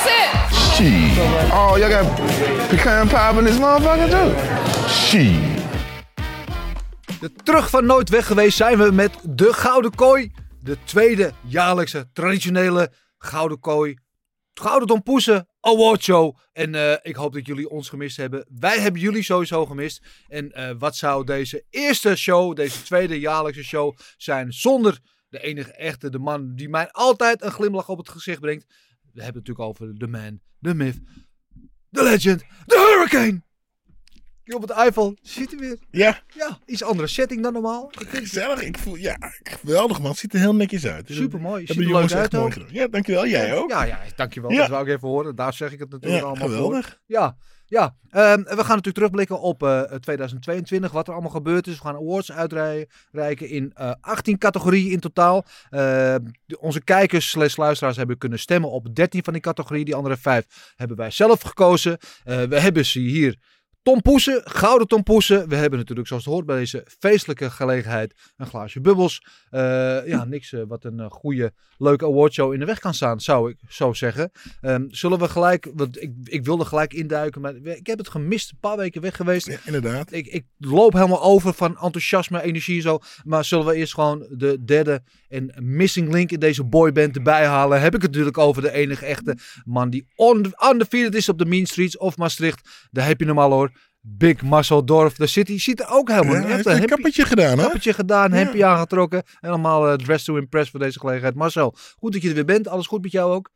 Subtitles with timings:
[0.00, 0.56] That's it.
[0.74, 1.52] Shit.
[1.52, 4.88] Oh, y'all got pecan pie in this motherfucker too?
[4.88, 5.60] Shit.
[7.20, 10.32] De terug van nooit weg geweest zijn we met de Gouden Kooi.
[10.62, 13.98] De tweede jaarlijkse traditionele Gouden Kooi.
[14.54, 16.36] Gouden Tompoesen Award Show.
[16.52, 18.46] En eh, ik hoop dat jullie ons gemist hebben.
[18.58, 20.02] Wij hebben jullie sowieso gemist.
[20.28, 25.72] En eh, wat zou deze eerste show, deze tweede jaarlijkse show zijn zonder de enige
[25.72, 28.66] echte, de man die mij altijd een glimlach op het gezicht brengt.
[29.12, 30.98] We hebben het natuurlijk over de man, de myth,
[31.88, 33.42] de legend, de hurricane.
[34.44, 35.78] Hier op het Eiffel zit hij weer.
[35.90, 37.88] Ja, Ja, iets andere setting dan normaal.
[37.98, 38.62] Ik vind gezellig.
[38.62, 40.10] Ik voel, ja, geweldig man.
[40.10, 41.08] Het ziet er heel netjes uit.
[41.10, 41.66] super mooi.
[41.66, 42.68] Ziet er leuk uit mooi gedaan.
[42.72, 43.26] Ja, dankjewel.
[43.26, 43.70] Jij ook.
[43.70, 44.50] Ja, ja, dankjewel.
[44.50, 44.58] Ja.
[44.58, 45.36] Dat wou ik even horen.
[45.36, 46.86] Daar zeg ik het natuurlijk Ja, allemaal geweldig.
[46.88, 47.00] voor.
[47.06, 47.36] Ja,
[47.70, 47.94] ja.
[48.10, 50.90] Ehm, we gaan natuurlijk terugblikken op eh, 2022.
[50.92, 51.74] Wat er allemaal gebeurd is.
[51.74, 55.44] We gaan awards uitreiken in eh 18 categorieën in totaal.
[55.70, 55.80] Eh,
[56.46, 59.84] de- onze kijkers slash luisteraars hebben kunnen stemmen op 13 van die categorieën.
[59.84, 61.98] Die andere 5 hebben wij zelf gekozen.
[62.24, 63.38] Eh, we hebben ze hier.
[63.82, 65.48] Tom Poesen, gouden Tom Poesen.
[65.48, 69.26] We hebben natuurlijk, zoals het hoort bij deze feestelijke gelegenheid, een glaasje bubbels.
[69.50, 69.60] Eh,
[70.06, 73.50] ja, niks eh, wat een eh, goede, leuke awardshow in de weg kan staan, zou
[73.50, 74.30] ik zo zeggen.
[74.60, 78.50] Ehm, zullen we gelijk, want ik, ik wilde gelijk induiken, maar ik heb het gemist,
[78.50, 79.46] een paar weken weg geweest.
[79.46, 80.12] Ja, inderdaad.
[80.12, 82.98] Ik, ik loop helemaal over van enthousiasme, energie en zo.
[83.24, 87.80] Maar zullen we eerst gewoon de derde en missing link in deze boyband erbij halen?
[87.80, 91.46] Heb ik het natuurlijk over de enige echte man die on, undefeated is op de
[91.46, 92.88] Mean Streets of Maastricht.
[92.90, 93.69] Daar heb je hem al hoor.
[94.02, 95.14] Big Marcel Dorf.
[95.14, 97.62] De city ziet er ook helemaal Ja, niet hij heeft een hempie- kappertje gedaan, hè?
[97.62, 98.36] kappertje gedaan, Ja.
[98.36, 99.22] hempje aangetrokken.
[99.40, 101.34] Helemaal eh dressed to impress voor deze gelegenheid.
[101.34, 102.68] Marcel, goed dat je er weer bent.
[102.68, 103.50] Alles goed met jou ook?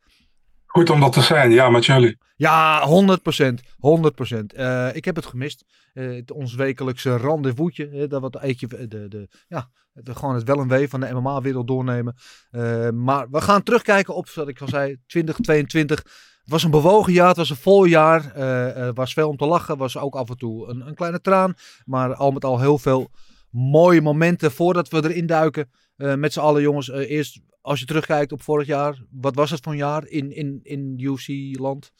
[0.65, 2.17] Goed om dat te zijn, ja, met jullie.
[2.35, 3.61] Ja, 100%.
[3.77, 4.53] 100%.
[4.53, 5.63] Eh, ik heb het gemist.
[5.93, 7.87] Eh, het- ons wekelijkse rendezvousje.
[7.89, 11.11] eh, dat wat eetje, de, de, ja, de, gewoon het wel en wee van de
[11.13, 12.15] MMA-wereld doornemen.
[12.51, 16.03] Eh, maar we gaan terugkijken op, wat ik al zei, 2022.
[16.45, 18.31] Het was een bewogen jaar, het was een vol jaar.
[18.35, 21.21] Eh, er was veel om te lachen, was ook af en toe een, een kleine
[21.21, 21.53] traan.
[21.85, 23.09] Maar al met al heel veel
[23.49, 25.69] mooie momenten voordat we erin duiken.
[25.95, 29.03] eh, met z'n allen jongens, Eh, eerst als je terugkijkt op vorig jaar.
[29.11, 31.91] Wat was het voor een jaar in, in, in UFC-land?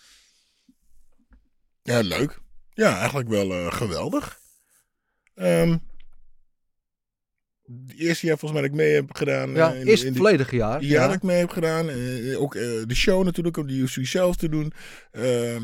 [1.82, 2.40] Ja, leuk.
[2.74, 4.40] Ja, eigenlijk wel eh, geweldig.
[5.36, 5.78] Ehm
[7.88, 9.52] het eerste jaar volgens mij dat ik mee heb gedaan.
[9.54, 10.84] Ja, eh, in- eerst het volledige jaar.
[10.84, 11.90] Ja, dat ik mee heb gedaan.
[11.90, 14.72] Eh, ook eh, de show natuurlijk, om de UFC zelf te doen.
[15.12, 15.62] Ehm,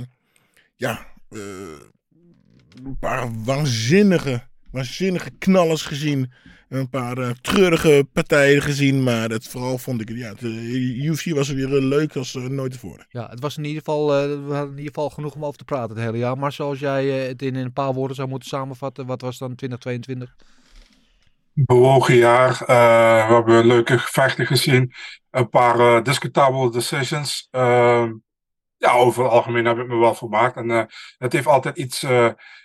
[0.76, 4.42] ja, een paar waanzinnige,
[4.72, 6.32] waanzinnige knallers gezien.
[6.70, 9.04] Een paar treurige partijen gezien.
[9.04, 10.48] Maar het, vooral vond ik ja, de
[11.04, 13.06] UFC was er weer leuk als nooit tevoren.
[13.10, 14.14] Ja, het was in ieder geval, we
[14.54, 16.38] hadden in ieder geval genoeg om over te praten het hele jaar.
[16.38, 20.36] Maar zoals jij het in een paar woorden zou moeten samenvatten, wat was dan 2022?
[21.54, 22.52] Bewogen jaar.
[22.62, 24.94] eh, we hebben leuke gevechten gezien.
[25.30, 27.48] Een paar eh, discutabele decisions.
[27.52, 28.14] Ehm,
[28.78, 30.56] ja, over het algemeen heb ik me wel vermaakt.
[30.56, 30.84] En eh,
[31.18, 32.06] het heeft altijd iets.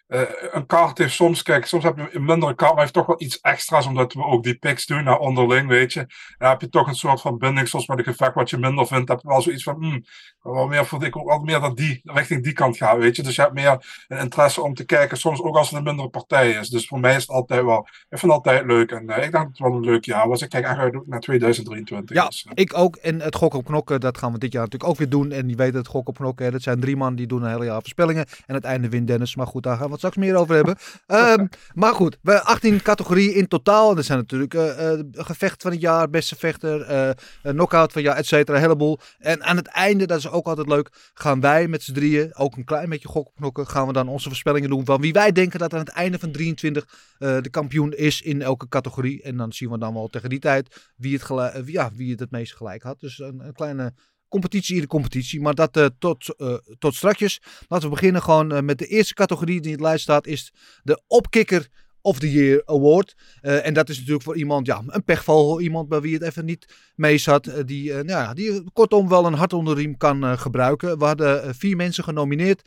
[0.06, 3.06] Eh, een kaart heeft soms, kijk, soms heb je een mindere kaart, maar heeft toch
[3.06, 6.06] wel iets extra's, omdat we ook die picks doen naar onderling, weet je.
[6.38, 8.86] Dan heb je toch een soort van binding, zoals met een gevecht wat je minder
[8.86, 10.04] vindt, heb je wel zoiets van, hmm,
[10.42, 13.22] wel meer vond ik ook wel meer dat die richting die kant gaat, weet je.
[13.22, 16.08] Dus je hebt meer een interesse om te kijken, soms ook als het een mindere
[16.08, 16.68] partij is.
[16.68, 17.78] Dus voor mij is het altijd wel,
[18.08, 20.28] ik vind het altijd leuk en eh, ik denk dat het wel een leuk jaar
[20.28, 20.42] was.
[20.42, 22.16] Ik kijk echt uit naar 2023.
[22.16, 22.52] Ja, dus, eh.
[22.54, 22.96] ik ook.
[22.96, 25.32] En het gok op knokken, dat gaan we dit jaar natuurlijk ook weer doen.
[25.32, 26.52] En die weten het gok op knokken.
[26.52, 28.26] Dat zijn drie man die doen een hele jaar voorspellingen.
[28.46, 29.36] En het einde wint Dennis.
[29.36, 30.76] Maar goed, daar gaan we het straks meer over hebben.
[31.06, 33.90] Ehm, maar goed, we 18 categorieën in totaal.
[33.90, 36.90] En er zijn natuurlijk eh, eh, gevecht van het jaar, beste vechter,
[37.42, 38.56] een knockout van het jaar, et cetera.
[38.56, 38.98] Een heleboel.
[39.18, 42.56] En aan het einde, dat is ook altijd leuk, gaan wij met z'n drieën, ook
[42.56, 45.32] een klein beetje gok op knokken, gaan we dan onze voorspellingen doen van wie wij
[45.32, 46.84] denken dat aan het einde van 23
[47.18, 49.22] eh, de kampioen is in elke categorie.
[49.22, 52.30] En dan zien we dan wel tegen die tijd wie het, ja, wie het het
[52.30, 53.00] meest gelijk had.
[53.00, 53.94] Dus een, een kleine
[54.28, 55.40] competitie in de competitie.
[55.40, 57.40] Maar dat eh, tot, eh, tot strakjes.
[57.68, 60.26] Laten we beginnen gewoon eh, met de eerste categorie die in het lijst staat.
[60.26, 60.52] Is
[60.82, 61.68] de opkikker
[62.00, 63.14] of the Year Award.
[63.40, 65.60] En dat is natuurlijk voor iemand, ja, een pechvogel.
[65.60, 67.52] Iemand bij wie het even niet mee zat.
[67.66, 70.98] die, nou ja, die kortom wel een hart onder de riem kan gebruiken.
[70.98, 72.62] We hadden vier mensen genomineerd.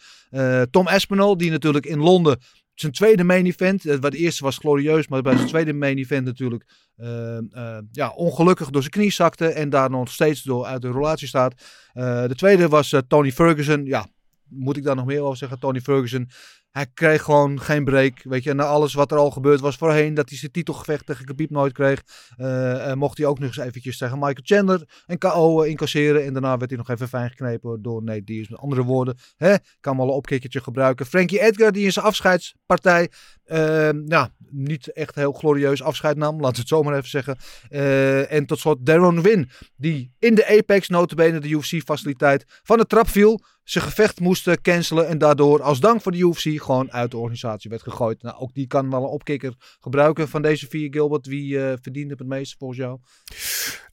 [0.71, 2.39] Tom Aspinall, die natuurlijk in Londen
[2.79, 3.85] zijn tweede main event.
[3.85, 6.63] eh, Wat eerste was glorieus, maar bij zijn tweede main event natuurlijk
[6.95, 9.47] eh, eh, ja, ongelukkig door zijn knie zakte.
[9.47, 11.53] En daar nog steeds door uit de relatie staat.
[11.93, 13.85] Eh, de tweede was Tony Ferguson.
[13.85, 14.07] Ja,
[14.49, 15.59] moet ik daar nog meer over zeggen?
[15.59, 16.29] Tony Ferguson.
[16.71, 18.23] Hij kreeg gewoon geen break.
[18.23, 21.25] Weet je, na alles wat er al gebeurd was voorheen, dat hij zijn titelgevecht tegen
[21.25, 22.03] Khabib nooit kreeg,
[22.37, 26.25] eh, eh, mocht hij ook nog eens eventjes tegen Michael Chandler een KO eh, incasseren.
[26.25, 28.47] En daarna werd hij nog even fijn geknepen door Nate Diaz.
[28.47, 31.05] Met andere woorden, hè, kan wel een opkikkertje gebruiken.
[31.05, 33.09] Frankie Edgar, die in zijn afscheidspartij,
[33.49, 37.37] eh, ja, niet echt heel glorieus afscheid nam, laten we het zo maar even zeggen.
[37.69, 42.85] Eh, en tot slot Darren Win, die in de Apex, notabene de UFC-faciliteit, van de
[42.85, 47.11] trap viel zijn gevecht moesten cancelen en daardoor als dank voor de UFC gewoon uit
[47.11, 48.21] de organisatie werd gegooid.
[48.21, 51.25] Nou, ook die kan wel een opkikker gebruiken van deze vier, Gilbert.
[51.25, 52.99] Wie eh, verdient het het meest volgens jou?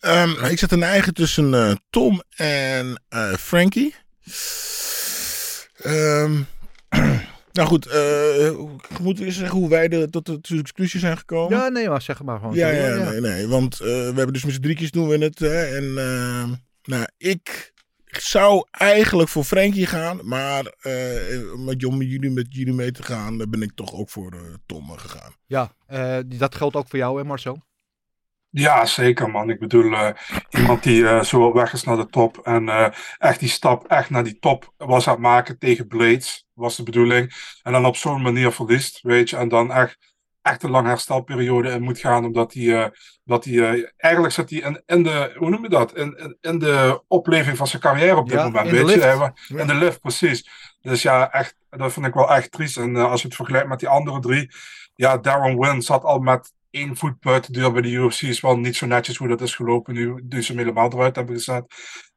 [0.01, 3.03] Ehm, ik zet een eigen tussen eh, Tom en
[3.39, 3.95] Frankie.
[5.77, 6.43] Ehm,
[7.57, 8.51] nou goed, eh
[9.01, 11.59] moeten we eens zeggen hoe wij de, tot de conclusie zijn gekomen?
[11.59, 12.55] Ja, nee, maar zeg maar gewoon.
[12.55, 13.47] Ja, ja, nee, nee.
[13.47, 15.39] Want eh, we hebben dus met z'n drietjes doen we het.
[15.39, 17.75] Hè, en ehm, nou, ik
[18.07, 20.21] zou eigenlijk voor Frankie gaan.
[20.23, 24.33] Maar eh, met, om jullie, met jullie mee te gaan, ben ik toch ook voor
[24.33, 25.33] eh, Tom eh, gegaan.
[25.47, 27.63] Ja, eh, dat geldt ook voor jou, hè Marcel?
[28.59, 29.51] Ja, zeker man.
[29.51, 30.09] Ik bedoel, eh,
[30.49, 32.89] iemand die eh, zo weg is naar de top en eh,
[33.19, 36.83] echt die stap echt naar die top was aan het maken tegen Blades, was de
[36.83, 37.33] bedoeling.
[37.63, 39.99] En dan op zo'n manier verliest, weet je, en dan echt,
[40.43, 42.93] echt een lange herstelperiode in moet gaan, omdat hij,
[43.25, 46.59] dat hij eigenlijk zit hij in, in de, hoe noem je dat, in, in, in
[46.59, 49.01] de opleving van zijn carrière op dit Ja, moment, weet je.
[49.01, 50.51] Hij In de lift, precies.
[50.81, 52.77] Dus ja, echt, dat vind ik wel echt triest.
[52.77, 54.51] En als je het vergelijkt met die andere drie,
[54.95, 58.23] ja, Darren Wynn zat al met één voet buiten de deur bij de UFC.
[58.23, 61.17] Is wel niet zo netjes hoe dat is gelopen nu, nu ze hem helemaal eruit
[61.17, 61.65] hebben gezet.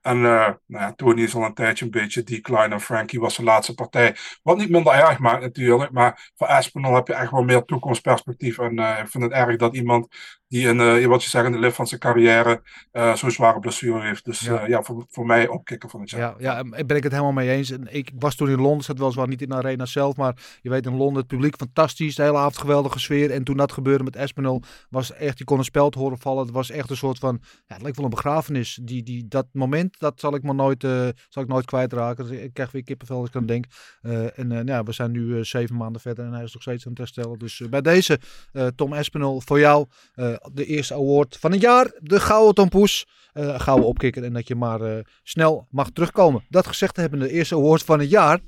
[0.01, 2.67] En eh, nou ja, Tony is al een tijdje een beetje decline.
[2.67, 4.15] En Frankie was de laatste partij.
[4.43, 5.91] Wat niet minder erg maakt natuurlijk.
[5.91, 8.57] Maar voor Aspinall heb je echt wel meer toekomstperspectief.
[8.57, 10.07] En eh, ik vind het erg dat iemand
[10.49, 12.61] die in, eh, wat je zegt, in de lift van zijn carrière
[12.91, 14.25] eh, zo'n zware blessure heeft.
[14.25, 14.53] Dus Ja.
[14.53, 16.19] ja, ja voor, voor mij opkikker van het jaar.
[16.19, 17.71] Ja, ja, en ben ik het helemaal mee eens.
[17.71, 20.69] En ik was toen in Londen, zat weliswaar niet in de arena zelf, maar je
[20.69, 23.31] weet in Londen het publiek fantastisch, de hele avond geweldige sfeer.
[23.31, 26.43] En toen dat gebeurde met Espinel, was echt, je kon een speld horen vallen.
[26.45, 28.79] Het was echt een soort van, ja, het leek wel een begrafenis.
[28.81, 32.27] Die, die, dat moment, dat zal ik me nooit, eh, zal ik nooit kwijtraken.
[32.27, 33.65] Dus ik krijg weer kippenvel als ik aan denk.
[34.01, 36.53] Eh, en eh, nou ja, we zijn nu eh, zeven maanden verder en hij is
[36.53, 37.39] nog steeds aan het herstellen.
[37.39, 38.19] Dus eh, bij deze,
[38.51, 43.07] eh, Tom Espinel, voor jou eh, de eerste award van het jaar, de Gouden Tompoes.
[43.33, 46.45] eh gouden opkikker en dat je maar eh, snel mag terugkomen.
[46.49, 48.39] Dat gezegd hebben, de eerste award van het jaar.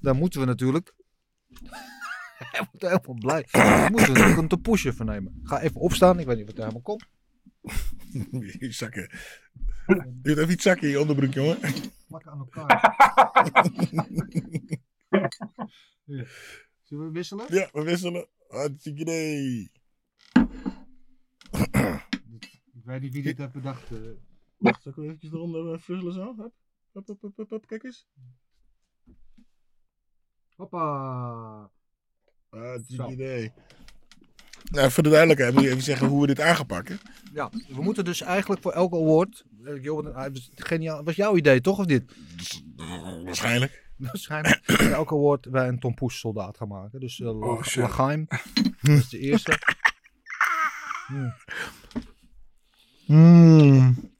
[0.00, 0.94] Dan moeten we natuurlijk.
[2.52, 3.46] Hij wordt helemaal blij.
[3.50, 5.40] Dan moeten we natuurlijk een tompoesje vernemen.
[5.42, 6.18] Ga even opstaan.
[6.18, 7.06] Ik weet niet wat er helemaal komt.
[8.60, 9.10] Je zakken.
[9.86, 11.58] Je doet even iets zakken in je onderbroek, jongen.
[12.08, 12.94] Maak aan elkaar.
[16.82, 17.46] Zullen we wisselen?
[17.48, 18.28] Ja, we wisselen.
[18.48, 19.70] Hartstikke idee.
[22.74, 23.90] Ik weet niet wie dit heeft bedacht.
[23.90, 24.72] eh.
[24.80, 26.34] Zal ik even eronder uh, fuzzelen zo?
[26.92, 28.06] Hup, hup, hup, hup, hup, kijk eens.
[30.56, 31.70] Hoppa.
[32.50, 33.10] Hartstikke Zo.
[33.10, 33.52] idee.
[34.70, 36.98] Nou, voor de duidelijkheid moet je even zeggen hoe we dit aan gaan pakken.
[37.32, 39.44] Ja, we moeten dus eigenlijk voor elke award.
[39.64, 41.04] eh, Geniaal.
[41.04, 42.12] Was jouw idee toch of dit?
[43.24, 43.84] Waarschijnlijk.
[43.96, 44.60] Waarschijnlijk.
[44.64, 47.00] voor elke award wij een tompoes soldaat gaan maken.
[47.00, 47.62] Dus uh, Oh.
[47.74, 48.26] Lagaim.
[48.82, 49.58] Is de eerste.
[51.06, 51.34] Hmm.
[53.06, 54.12] Mm.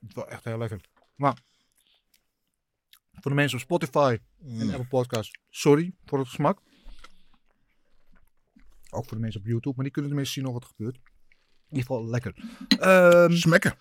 [0.00, 0.80] Het is wel echt heel lekker.
[1.16, 1.36] Maar
[3.12, 6.62] voor de mensen op Spotify en Apple Podcast, sorry voor het smak.
[8.90, 10.96] Ook voor de mensen op YouTube, maar die kunnen tenminste zien nog wat er gebeurt.
[10.96, 12.34] In ieder geval lekker.
[12.78, 13.76] Ehm, Smekken.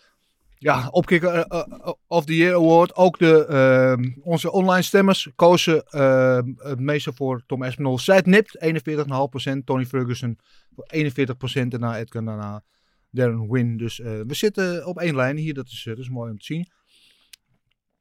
[0.61, 2.95] Ja, opkikker eh, eh, of the Year Award.
[2.95, 7.99] Ook de, ehm, onze online stemmers kozen ehm, het meeste voor Tom Espinol.
[7.99, 9.65] Zij nipt, 41,5%.
[9.65, 10.39] Tony Ferguson
[10.75, 11.71] voor 41%.
[11.71, 12.63] Daarna Edgar, daarna
[13.09, 13.77] Darren Win.
[13.77, 15.53] Dus eh, we zitten op één lijn hier.
[15.53, 16.69] Dat is, eh, dat is mooi om te zien.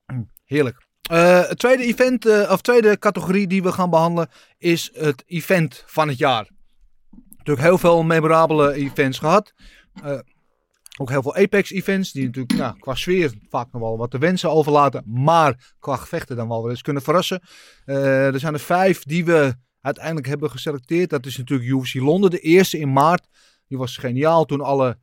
[0.44, 0.88] Heerlijk.
[1.10, 5.84] Eh, het tweede event, eh, of tweede categorie die we gaan behandelen, is het event
[5.86, 6.50] van het jaar.
[7.36, 9.52] Natuurlijk heel veel memorabele events gehad.
[11.00, 15.02] Ook heel veel Apex-events, die natuurlijk qua sfeer vaak nog wel wat te wensen overlaten.
[15.06, 17.40] Maar qua gevechten dan wel wel eens kunnen verrassen.
[17.84, 21.10] Eh, er zijn er vijf die we uiteindelijk hebben geselecteerd.
[21.10, 23.26] Dat is natuurlijk UFC Londen, de eerste in maart.
[23.68, 24.98] Die was geniaal toen alle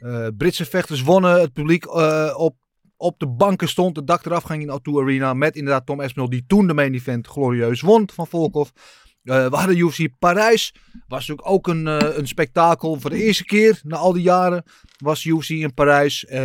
[0.00, 1.40] eh, Britse vechters wonnen.
[1.40, 2.56] Het publiek eh, op,
[2.96, 3.96] op de banken stond.
[3.96, 5.34] Het dak eraf ging in O2 Arena.
[5.34, 8.70] Met inderdaad Tom Espinel die toen de main event glorieus won van Volkov.
[9.26, 10.74] Eh, we hadden UFC Parijs.
[11.08, 13.00] Was natuurlijk ook een, eh, een spektakel.
[13.00, 14.62] Voor de eerste keer na al die jaren
[14.98, 16.24] was UFC in Parijs.
[16.24, 16.38] Eh,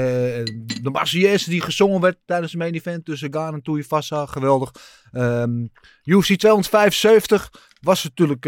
[0.81, 4.25] de Marseillaise die gezongen werd tijdens de main event tussen Gaan en Tuivasa.
[4.25, 4.71] Geweldig.
[5.11, 5.65] Ehm
[6.03, 7.51] UFC 275.
[7.81, 8.45] was natuurlijk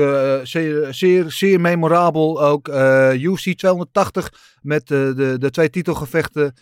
[0.48, 2.68] zeer, zeer, zeer memorabel ook.
[3.14, 6.54] UFC 280 met de, de twee titelgevechten.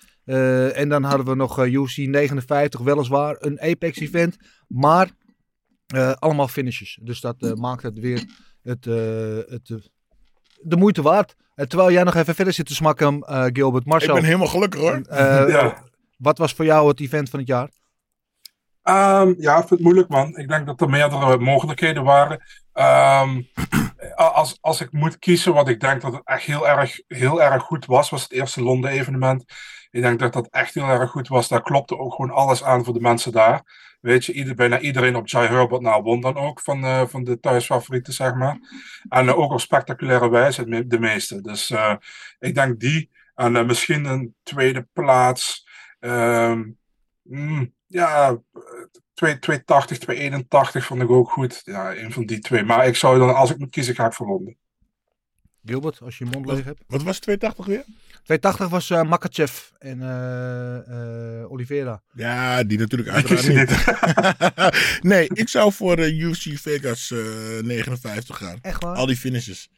[0.73, 4.37] En dan hadden we nog UFC 59, weliswaar een Apex event.
[4.67, 5.09] Maar
[5.93, 6.99] eh, allemaal finishes.
[7.01, 8.25] Dus dat eh, maakt het weer
[8.63, 8.93] het, eh,
[9.53, 9.89] het,
[10.61, 11.35] de moeite waard.
[11.55, 13.83] En terwijl jij nog even verder zit te smakken, eh, Gilbert.
[13.83, 15.01] Ik Marcel, ben helemaal gelukkig hoor.
[15.09, 15.83] eh, Ja.
[16.17, 17.69] wat was voor jou het event van het jaar?
[18.83, 20.37] Ehm, ja, ik vind het moeilijk, man.
[20.37, 22.43] Ik denk dat er meerdere mogelijkheden waren.
[22.73, 23.41] Ehm,
[24.15, 27.63] als, als ik moet kiezen wat ik denk dat het echt heel erg, heel erg
[27.63, 29.43] goed was, was het eerste Londen-evenement.
[29.91, 31.47] Ik denk dat dat echt heel erg goed was.
[31.47, 33.61] Daar klopte ook gewoon alles aan voor de mensen daar.
[34.01, 37.23] Weet je, ieder, bijna iedereen op Jai Herbert nou, won dan ook van, eh, van
[37.23, 38.57] de thuisfavorieten, zeg maar.
[39.09, 41.41] En eh, ook op spectaculaire wijze, de meeste.
[41.41, 41.95] Dus eh,
[42.39, 43.09] ik denk die.
[43.35, 45.67] En misschien een tweede plaats.
[45.99, 46.69] Ehm,
[47.21, 48.61] mm, ja, eh,
[49.13, 51.61] 2, 280, 281 vond ik ook goed.
[51.65, 52.63] Ja, een van die twee.
[52.63, 54.57] Maar ik zou dan, als ik moet kiezen, ga ik voor Londen.
[55.65, 56.83] Gilbert, als je je mond leeg hebt.
[56.87, 57.85] Wat was 280 weer?
[58.23, 62.03] 280 was eh Makachev en eh, eh, Oliveira.
[62.13, 65.01] Ja, die natuurlijk uiteraard niet.
[65.11, 68.59] nee, ik zou voor de UFC Vegas eh 59 gaan.
[68.61, 68.95] Echt waar?
[68.95, 69.69] Al die finishes.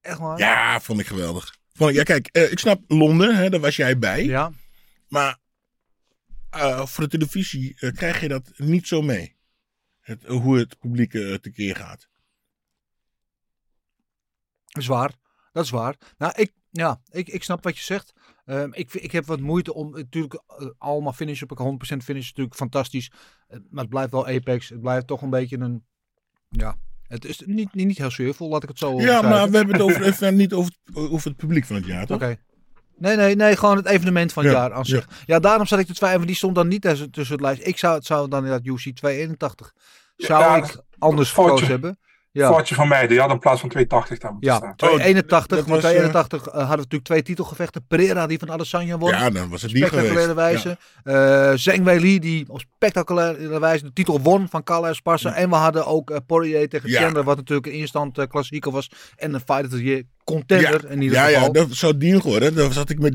[0.00, 0.38] Echt waar?
[0.38, 1.54] Ja, vond ik geweldig.
[1.72, 4.24] Vond ik, ja, kijk, eh, ik snap Londen, hè, daar was jij bij.
[4.24, 4.52] Ja.
[5.08, 5.38] Maar
[6.50, 9.36] eh, voor de televisie krijg je dat niet zo mee.
[10.00, 11.10] Het, hoe het publiek
[11.42, 12.08] tekeer gaat.
[14.66, 15.12] Dat is waar.
[15.52, 15.96] Dat is waar.
[16.18, 18.12] Nou, ik, ja, ik, ik snap wat je zegt.
[18.44, 22.28] Ehm, ik, ik heb wat moeite om, natuurlijk, eh, allemaal finish op 100% finish is
[22.28, 23.10] natuurlijk fantastisch.
[23.48, 24.68] Eh, maar het blijft wel Apex.
[24.68, 25.84] Het blijft toch een beetje een,
[26.48, 29.56] ja, het is niet, niet, niet heel sfeervol, laat ik het zo Ja, maar we
[29.56, 32.16] hebben het over, even niet over, het- over het publiek van het jaar, toch?
[32.16, 32.36] Oké.
[32.96, 35.08] Nee, nee, nee, gewoon het evenement van het Ja, jaar aan zich.
[35.26, 35.38] Ja.
[35.38, 36.26] daarom zat ik te twijfelen.
[36.26, 37.66] Die stond dan niet tussen, tussen het lijst.
[37.66, 39.74] Ik zou het zou dan inderdaad UC 281.
[40.16, 41.98] Zou Ja, ik anders gekozen hebben.
[42.32, 42.48] Ja.
[42.48, 44.76] Foutje van mij, die had in plaats van 280 daar moeten Ja, staan.
[44.76, 45.56] 281.
[45.56, 47.84] dat want was, 281 eh, hadden we natuurlijk twee titelgevechten.
[47.88, 49.10] Pereira die van Adesanya won.
[49.10, 50.62] Ja, dan was het die spectaculaire geweest.
[50.64, 50.78] wijze.
[51.04, 55.34] Eh Zheng Weili die op spectaculaire wijze de titel won van Carla Esparza.
[55.34, 57.00] En we hadden ook eh, Poirier tegen Ja.
[57.00, 58.90] Chandler, wat natuurlijk een instant eh, klassieker was.
[59.16, 61.42] En een Fighter of the Year contender in ieder ja, geval.
[61.42, 62.54] ja, dat zou Dean geworden.
[62.54, 63.14] Daar zat ik met,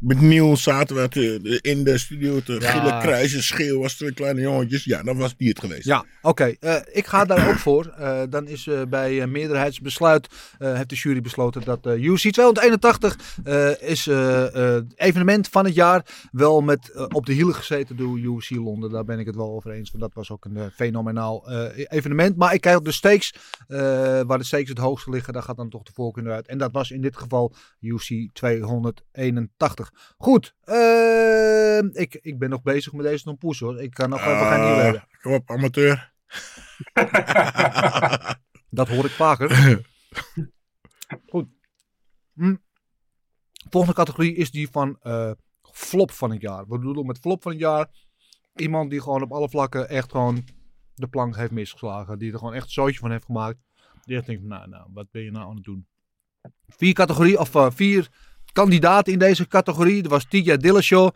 [0.00, 2.70] met Niels, zaten we te- in de studio te Ja.
[2.70, 4.84] gillen, krijzen, schreeuwen als twee kleine jongetjes.
[4.84, 5.84] Ja, dan was die het geweest.
[5.84, 6.54] Ja, oké.
[6.60, 7.86] Eh, ik ga daar ook voor.
[7.86, 10.28] Eh, dan is eh, bij meerderheidsbesluit
[10.58, 14.06] heeft de jury besloten dat UC 281 eh, is
[14.96, 16.04] evenement van het jaar.
[16.32, 18.90] Wel met op de hielen gezeten door UC Londen.
[18.90, 19.90] Daar ben ik het wel over eens.
[19.90, 21.50] Want dat was ook een fenomenaal
[21.88, 22.36] evenement.
[22.36, 23.34] Maar ik kijk op de stakes.
[23.68, 23.78] eh,
[24.26, 25.32] waar de stakes het hoogste liggen.
[25.32, 26.48] Daar gaat dan toch de voorkeur naar uit.
[26.48, 30.14] En dat was in dit geval UC 281.
[30.18, 30.54] Goed.
[30.60, 33.82] eh, ik, ik ben nog bezig met deze non-poes hoor.
[33.82, 35.06] Ik kan nog even nieuwe Ah, hebben.
[35.22, 36.12] Kom op, amateur.
[38.70, 39.50] Dat hoor ik vaker.
[41.30, 41.46] Goed.
[42.34, 42.56] Hm.
[43.70, 45.30] Volgende categorie is die van eh,
[45.72, 46.62] flop van het jaar.
[46.68, 47.88] We bedoelen met flop van het jaar
[48.54, 50.44] iemand die gewoon op alle vlakken echt gewoon
[50.94, 52.18] de plank heeft misgeslagen.
[52.18, 53.58] Die er gewoon echt een zootje van heeft gemaakt.
[54.04, 55.86] Die echt denkt, nou, nou, wat ben je nou aan het doen?
[56.68, 58.08] Vier categorie, of eh, vier
[58.52, 60.02] kandidaten in deze categorie.
[60.02, 61.10] Er was TJ Dillashaw.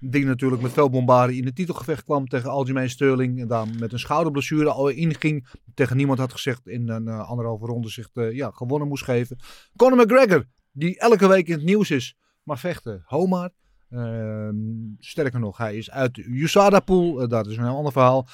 [0.00, 3.40] Die natuurlijk met veel bombardie in het titelgevecht kwam tegen Aljamain Sterling.
[3.40, 5.46] En daar met een schouderblessure al inging.
[5.74, 9.38] Tegen niemand had gezegd in een eh, anderhalve ronde zich eh, ja, gewonnen moest geven.
[9.76, 12.16] Conor McGregor, die elke week in het nieuws is.
[12.42, 13.50] Maar vechten, Homar.
[13.90, 14.56] Ehm,
[14.98, 17.22] sterker nog, hij is uit de USADA pool.
[17.22, 18.28] Eh, dat is een heel ander verhaal.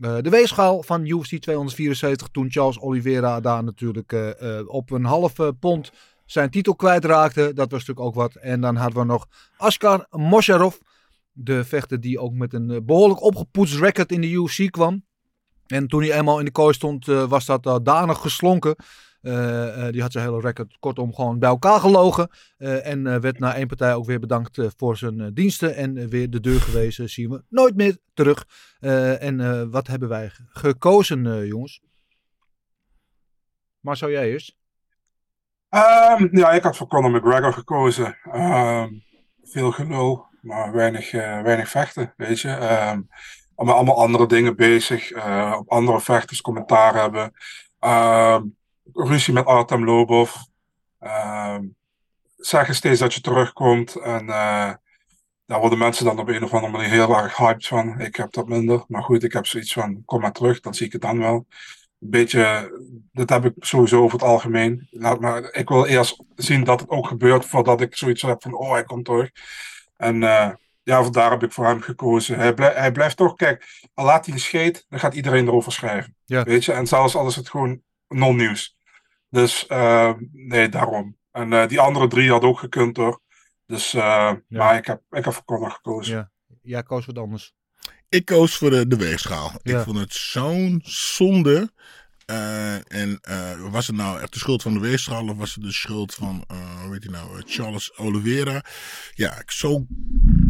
[0.00, 5.04] Eh, de weegschaal van UFC 274 toen Charles Oliveira daar natuurlijk eh, eh, op een
[5.04, 5.92] halve pond
[6.26, 7.52] zijn titel kwijtraakte.
[7.54, 8.34] Dat was natuurlijk ook wat.
[8.34, 10.76] En dan hadden we nog Askar Mosharov.
[11.32, 15.04] De vechter die ook met een eh, behoorlijk opgepoetst record in de UFC kwam.
[15.66, 18.76] En toen hij eenmaal in de kooi stond, was dat danig geslonken.
[19.24, 19.32] Uh,
[19.76, 22.30] uh, die had zijn hele record kortom gewoon bij elkaar gelogen.
[22.58, 25.76] Uh, en werd na één partij ook weer bedankt voor zijn diensten.
[25.76, 27.10] En weer de deur gewezen.
[27.10, 28.46] Zien we nooit meer terug.
[29.18, 31.82] en wat hebben wij gekozen, jongens?
[33.80, 34.56] Maar zou jij eerst?
[35.70, 38.16] Um, ja, ik had voor Conor McGregor gekozen.
[38.34, 39.02] Um,
[39.42, 41.10] veel gelul, maar weinig,
[41.42, 42.48] weinig vechten, weet je.
[42.92, 43.08] Um,
[43.54, 45.12] allemaal andere dingen bezig.
[45.58, 47.32] Op andere vechters commentaar hebben.
[48.92, 50.34] Ruzie met Artem Lobov.
[52.36, 53.94] zeggen steeds dat je terugkomt.
[53.96, 54.72] En uh,
[55.46, 58.00] daar worden mensen dan op een of andere manier heel erg hyped van.
[58.00, 58.84] Ik heb dat minder.
[58.88, 61.46] Maar goed, ik heb zoiets van, kom maar terug, dan zie ik het dan wel
[62.04, 62.72] een beetje,
[63.12, 64.86] dat heb ik sowieso over het algemeen.
[64.90, 68.54] Laat maar, ik wil eerst zien dat het ook gebeurt voordat ik zoiets heb van,
[68.54, 69.30] oh, hij komt terug.
[69.96, 70.50] En uh,
[70.82, 72.38] ja, vandaar heb ik voor hem gekozen.
[72.38, 73.64] Hij, blijf, hij blijft toch, kijk,
[73.94, 76.16] al laat hij een scheet, dan gaat iedereen erover schrijven.
[76.24, 76.42] Ja.
[76.42, 78.73] Weet je, en zelfs als het gewoon non-nieuws.
[79.34, 81.16] Dus eh, nee, daarom.
[81.32, 83.20] En eh, die andere drie had ook gekund hoor.
[83.66, 86.16] Dus, eh, maar ik heb, ik heb voor Connor gekozen.
[86.16, 86.30] Ja.
[86.62, 87.54] Jij koos wat anders.
[88.08, 89.52] Ik koos voor de, de weegschaal.
[89.62, 89.78] Ja.
[89.78, 91.72] Ik vond het zo'n zonde.
[92.26, 95.64] Eh, en eh, was het nou echt de schuld van de weegschaal of was het
[95.64, 98.64] de schuld van, eh hoe heet hij nou, Charles Oliveira?
[99.14, 99.86] Ja, ik- zo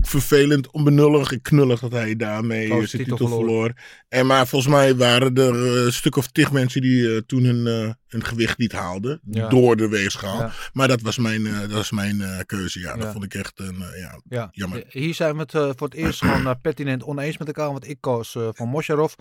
[0.06, 3.73] vervelend, onbenullig en knullig dat hij daarmee Koos eh, zijn titel titel, verloor.
[4.08, 7.44] En maar volgens mij waren er eh, een stuk of tig mensen die eh, toen
[7.44, 9.49] hun, hun gewicht niet haalden Ja.
[9.49, 10.38] door de weegschaal.
[10.38, 10.52] Ja.
[10.73, 12.80] Maar dat was mijn, dat was mijn keuze.
[12.80, 14.49] Ja, dat vond ik echt een, ja, Ja.
[14.52, 14.84] jammer.
[14.88, 17.70] Hier zijn we het voor het eerst gewoon pertinent oneens met elkaar.
[17.73, 19.12] Want ik koos van Mosharov.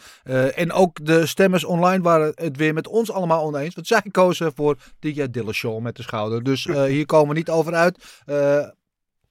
[0.55, 3.75] En ook de stemmers online waren het weer met ons allemaal oneens.
[3.75, 6.43] Want zij kozen voor DJ Dillashaw met de schouder.
[6.43, 8.23] Dus hier komen we niet over uit.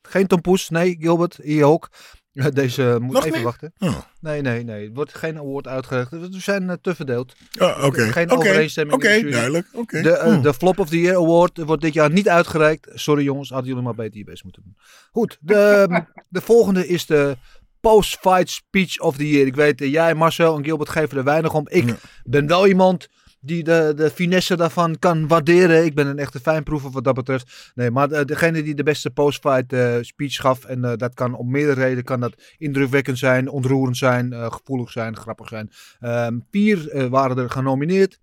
[0.03, 0.69] Eh, geen tompoes.
[0.69, 1.39] Nee, Gilbert.
[1.43, 1.89] Hier ook.
[2.33, 3.45] Eh, Deze moet Nog even niet?
[3.47, 3.73] wachten.
[3.79, 3.99] Oh.
[4.21, 4.87] Nee, nee, nee.
[4.87, 6.11] Er wordt geen award uitgereikt.
[6.11, 7.35] We zijn eh, te verdeeld.
[7.51, 8.13] Ja, oké.
[8.13, 9.67] Geen overeenstemming Oké, duidelijk.
[9.87, 10.43] De, eh, Hmm.
[10.43, 12.89] de Flop of the Year Award wordt dit jaar niet uitgereikt.
[12.95, 14.77] Sorry jongens, hadden jullie maar beter je best moeten doen.
[15.11, 15.87] Goed, de,
[16.29, 17.37] de volgende is de
[17.81, 19.47] Post-Fight Speech of the Year.
[19.47, 21.67] Ik weet, eh, jij Marcel en Gilbert geven er weinig om.
[21.69, 21.97] Ik Ja.
[22.25, 23.09] ben wel iemand
[23.45, 25.85] die de, finesse daarvan kan waarderen.
[25.85, 27.73] Ik ben een echte fijnproever wat dat betreft.
[27.75, 31.35] Nee, maar de- degene die de beste post-fight eh, speech gaf, en eh, dat kan
[31.35, 35.71] om meerdere redenen, kan dat indrukwekkend zijn, ontroerend zijn, eh, gevoelig zijn, grappig zijn.
[36.01, 38.19] Ehm, vier eh, waren er genomineerd.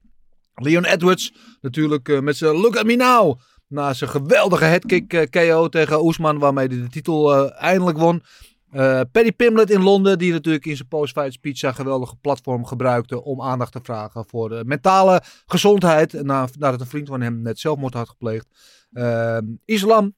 [0.56, 3.40] Leon Edwards, natuurlijk eh, met zijn Look at me now.
[3.68, 8.22] Na zijn geweldige headkick eh, KO tegen Oesman, waarmee hij de titel eh, eindelijk won.
[8.72, 13.24] Eh Paddy Pimlet in Londen, die natuurlijk in zijn post-fight speech zijn geweldige platform gebruikte
[13.24, 16.14] om aandacht te vragen voor de mentale gezondheid.
[16.24, 18.48] Na- Nadat een vriend van hem net zelfmoord had gepleegd.
[18.94, 20.14] Ehm, Islam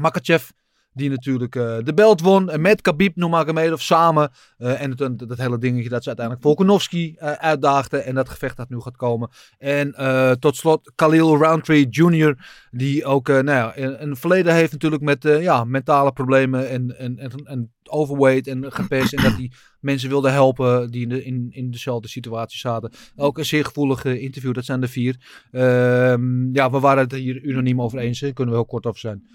[0.00, 0.48] Makachev,
[0.94, 2.50] die natuurlijk eh, de belt won.
[2.60, 4.30] Met Khabib Nurmagomedov samen.
[4.58, 7.98] eh, en het, dat, hele dingetje dat ze uiteindelijk Volkanovski eh uitdaagde.
[7.98, 9.30] En dat gevecht dat nu gaat komen.
[9.58, 12.36] En eh, tot slot Khalil Roundtree Jr.
[12.70, 16.68] Die ook eh, nou ja, een, een verleden heeft natuurlijk met eh, ja, mentale problemen.
[16.68, 19.12] En, en, en, en overweight en gepest.
[19.12, 22.92] en dat hij mensen wilde helpen die in, de, in, in dezelfde situatie zaten.
[23.16, 24.54] Ook een zeer gevoelig eh, interview.
[24.54, 25.16] Dat zijn de vier.
[25.50, 28.20] Ehm, ja, we waren het hier unaniem over eens.
[28.20, 29.26] Daar kunnen we heel kort over zijn.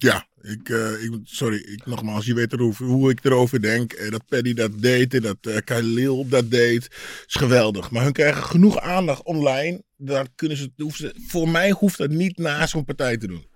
[0.00, 3.92] Ja, ik, eh, ik, sorry, ik, nogmaals, je weet erover, hoe ik erover denk.
[3.92, 6.88] Eh, dat Paddy dat deed en dat eh Khalil dat deed,
[7.26, 7.90] is geweldig.
[7.90, 9.82] Maar hun krijgen genoeg aandacht online.
[9.96, 13.46] Daar kunnen ze, hoeven ze, voor mij hoeft dat niet na zo'n partij te doen.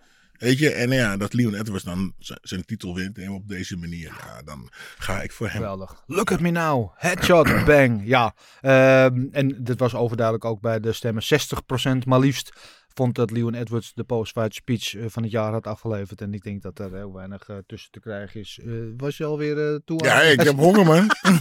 [0.42, 4.12] Weet je, en ja, dat Leon Edwards dan zijn titel wint en op deze manier,
[4.26, 5.56] ja, dan ga ik voor hem.
[5.56, 6.02] Geweldig.
[6.06, 6.90] Look at me now.
[6.96, 8.02] Headshot, bang.
[8.04, 8.34] Ja.
[8.60, 11.22] Ehm, en dit was overduidelijk ook bij de stemmen.
[11.22, 12.52] 60% maar liefst
[12.94, 16.20] vond dat Leon Edwards de post-fight speech eh, van het jaar had afgeleverd.
[16.20, 18.60] En ik denk dat er heel weinig eh, tussen te krijgen is.
[18.64, 20.04] Eh, was je alweer eh toe?
[20.04, 21.06] Ja, aan- ik heb honger, man.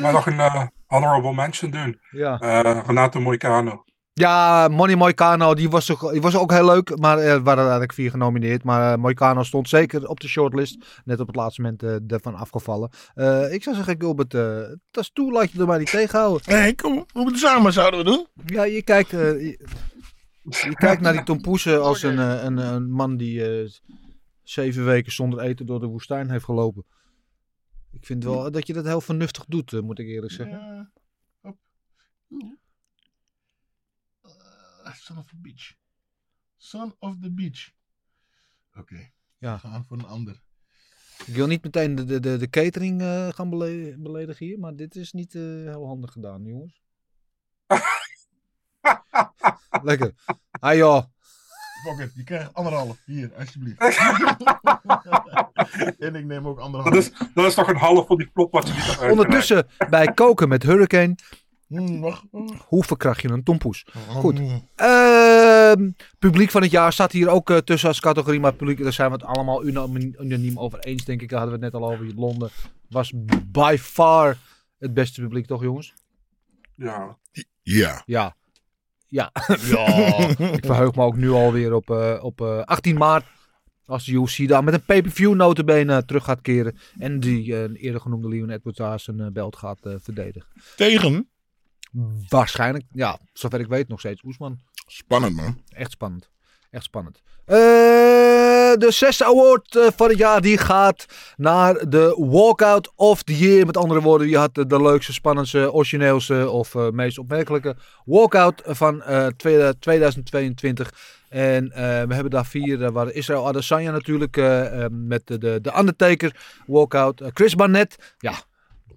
[0.00, 2.00] Maar nog een eh, honorable mention doen.
[2.10, 2.38] Ja.
[2.40, 3.84] Eh, Renato Moicano.
[4.14, 6.98] Ja, Money Moicano, die was, ook, die was ook heel leuk.
[6.98, 8.64] Maar er waren eigenlijk vier genomineerd.
[8.64, 11.00] Maar eh, Moicano stond zeker op de shortlist.
[11.04, 12.90] Net op het laatste moment eh, ervan afgevallen.
[13.14, 14.56] Eh, ik zou zeggen, Gilbert, eh
[14.90, 16.52] dat is toe, laat je er maar niet tegenhouden.
[16.54, 18.26] Nee, kom, we moeten samen zouden we doen.
[18.46, 19.58] Ja, je kijkt, eh, je,
[20.42, 23.68] je kijkt naar die Tom Poesen als een, eh, een, een man die eh,
[24.42, 26.84] zeven weken zonder eten door de woestijn heeft gelopen.
[27.92, 30.58] Ik vind wel dat je dat heel vernuftig doet, eh, moet ik eerlijk zeggen.
[30.58, 31.54] Ja,
[34.92, 35.74] Eh, son of a beach.
[36.56, 37.70] Son of the beach.
[38.74, 39.52] Oké, Ja.
[39.54, 40.42] we gaan voor een ander.
[41.26, 44.76] Ik wil niet meteen de, de, de, de catering eh, gaan bele- beledigen hier, maar
[44.76, 46.82] dit is niet eh, heel handig gedaan, jongens.
[49.82, 50.14] Lekker.
[50.50, 51.02] Ah joh.
[51.84, 52.98] Fuck it, je krijgt anderhalf.
[53.04, 53.80] Hier, alsjeblieft.
[55.98, 56.94] en ik neem ook anderhalf.
[56.94, 60.12] Dat is, dat is toch een half van die plop wat je niet Ondertussen bij
[60.14, 61.14] koken met Hurricane.
[62.66, 63.86] Hoe verkracht je een tompoes?
[64.08, 64.38] Goed.
[64.38, 64.68] Hmm.
[64.74, 68.92] Ehm, publiek van het jaar staat hier ook eh, tussen als categorie, maar publiek, daar
[68.92, 71.28] zijn we het allemaal unaniem, over eens, denk ik.
[71.28, 72.14] Daar hadden we het net al over.
[72.14, 72.50] Londen
[72.88, 73.12] was
[73.46, 74.36] by far
[74.78, 75.94] het beste publiek, toch jongens?
[76.76, 77.18] Ja.
[77.62, 78.02] Ja.
[78.06, 78.36] Ja.
[79.06, 79.32] Ja.
[79.60, 80.28] ja.
[80.56, 83.24] Ik verheug me ook nu alweer op, eh, op eh, 18 maart.
[83.86, 86.76] Als de UFC daar met een pay-per-view notabene terug gaat keren.
[86.98, 90.48] En die eh, eerder genoemde Leon Edwards daar zijn eh, belt gaat eh, verdedigen.
[90.76, 91.28] Tegen?
[92.28, 94.58] Waarschijnlijk, ja, zover ik weet nog steeds Oesman.
[94.86, 95.62] Spannend, man.
[95.68, 96.30] Echt spannend.
[96.70, 97.20] Echt spannend.
[97.44, 97.56] Eh,
[98.78, 103.66] de zesde award eh, van het jaar die gaat naar de Walkout of the Year.
[103.66, 108.62] Met andere woorden, wie had de, de leukste, spannendste, origineelste of eh, meest opmerkelijke walkout
[108.66, 110.92] van eh, tweede- 2022.
[111.28, 115.38] En eh, we hebben daar vier, eh, waar Israël Adesanya natuurlijk, eh, eh, met de,
[115.38, 117.20] de, de Undertaker walkout.
[117.20, 118.34] Eh, Chris Barnett, ja,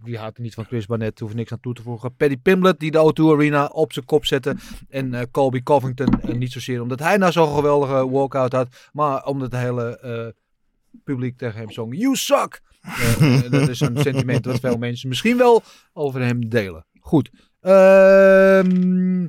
[0.05, 2.15] wie houdt er niet van Chris Barnett, hoeft niks aan toe te voegen.
[2.15, 4.55] Paddy Pimblett die de O2 Arena op zijn kop zette.
[4.89, 9.25] En eh, Colby Covington, en niet zozeer omdat hij nou zo'n geweldige walkout had, maar
[9.25, 10.27] omdat het hele eh,
[11.03, 12.61] publiek tegen hem zong, you suck!
[12.81, 15.63] Eh, eh, dat is een sentiment dat veel mensen misschien wel
[15.93, 16.85] over hem delen.
[16.99, 17.29] Goed.
[17.61, 19.27] Ehm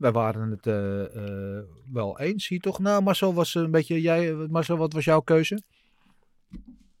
[0.00, 2.78] wij waren het eh, eh, wel eens hier toch?
[2.78, 5.62] Nou, Marcel was een beetje, jij, Marcel, wat was jouw keuze?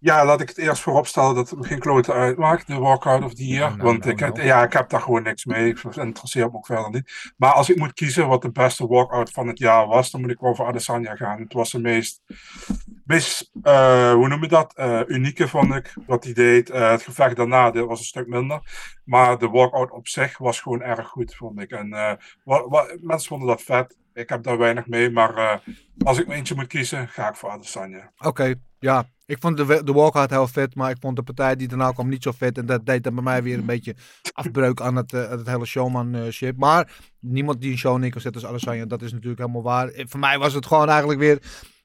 [0.02, 3.24] Ja, laat ik het eerst voorop stellen dat het me geen klote uitmaakt, de walkout
[3.24, 3.70] of the year.
[3.70, 4.46] Nou, want nou, ik, heb- nou.
[4.46, 5.68] ja, ik heb daar gewoon niks mee.
[5.68, 7.32] Ik interesseert me ook verder niet.
[7.36, 10.30] Maar als ik moet kiezen wat de beste walkout van het jaar was, dan moet
[10.30, 11.40] ik wel voor Adesanya gaan.
[11.40, 12.22] Het was de meest,
[13.04, 16.70] meest eh, hoe noem je dat, Eh, unieke vond ik, wat hij deed.
[16.70, 18.60] Eh, het gevecht daarna dit was een stuk minder.
[19.04, 21.70] Maar de walkout op zich was gewoon erg goed, vond ik.
[21.70, 22.12] En eh,
[22.44, 23.96] wa- wa- mensen vonden dat vet.
[24.14, 25.56] Ik heb daar weinig mee, maar eh,
[26.04, 28.12] als ik me eentje moet kiezen, ga ik voor Adesanya.
[28.18, 29.06] Oké, ja.
[29.26, 32.08] Ik vond de, de walkout heel vet, maar ik vond de partij die daarna kwam
[32.08, 32.58] niet zo vet.
[32.58, 33.94] En dat deed dan bij mij weer een beetje
[34.32, 36.56] afbreuk aan het, eh, het hele showmanship.
[36.56, 39.88] Maar niemand die een show neer kan zetten als Adesanya, dat is natuurlijk helemaal waar.
[39.88, 41.38] Eh, Voor mij was het gewoon eigenlijk weer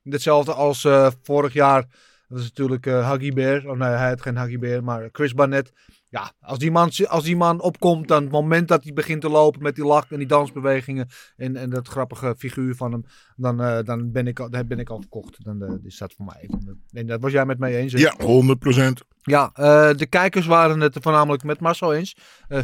[0.04, 1.86] hetzelfde als eh, vorig jaar.
[2.28, 3.66] Dat is natuurlijk eh Huggy Bear.
[3.66, 5.72] Oh nee, hij had geen Huggy Bear, maar Chris Barnett.
[6.16, 9.30] Ja, als die, man, als die man opkomt, dan het moment dat hij begint te
[9.30, 13.62] lopen met die lach en die dansbewegingen en, en dat grappige figuur van hem, dan,
[13.62, 15.44] eh, dan, ben, ik, dan ben ik al verkocht.
[15.44, 16.50] Dan eh, is dat voor mij.
[16.92, 17.94] En dat was jij met mij eens.
[17.94, 18.00] hè?
[18.00, 19.06] Ja, 100%.
[19.22, 22.18] Ja, eh, de kijkers waren het voornamelijk met Marcel eens.
[22.48, 22.64] Eh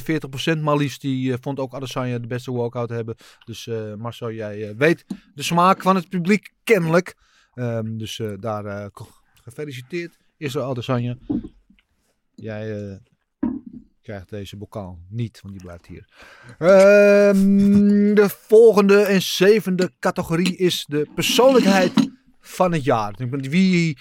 [0.55, 3.15] 40% maar liefst die vond ook Adesanya de beste walkout hebben.
[3.45, 7.15] Dus Marcel, jij weet de smaak van het publiek kennelijk.
[7.53, 8.89] Ehm, dus daar
[9.33, 10.17] gefeliciteerd.
[10.37, 11.17] Is er Adesanya.
[12.35, 12.99] Jij
[14.01, 16.07] krijgt deze bokaal niet, want die blijft hier.
[16.57, 22.09] Ehm, de volgende en zevende categorie is de persoonlijkheid
[22.39, 23.15] van het jaar.
[23.29, 23.97] Wie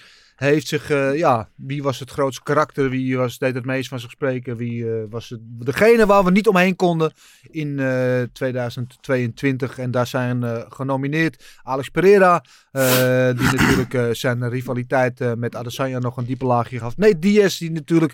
[0.47, 2.89] heeft zich, eh, ja, wie was het grootste karakter?
[2.89, 4.57] Wie was, deed het meest van zich spreken?
[4.57, 9.77] Wie eh, was het, degene waar we niet omheen konden in eh, 2022?
[9.77, 15.55] En daar zijn eh, genomineerd Alex Pereira, eh, die natuurlijk eh, zijn rivaliteit eh, met
[15.55, 16.97] Adesanya nog een diepe laagje gaf.
[16.97, 18.13] Nee, Diaz, die natuurlijk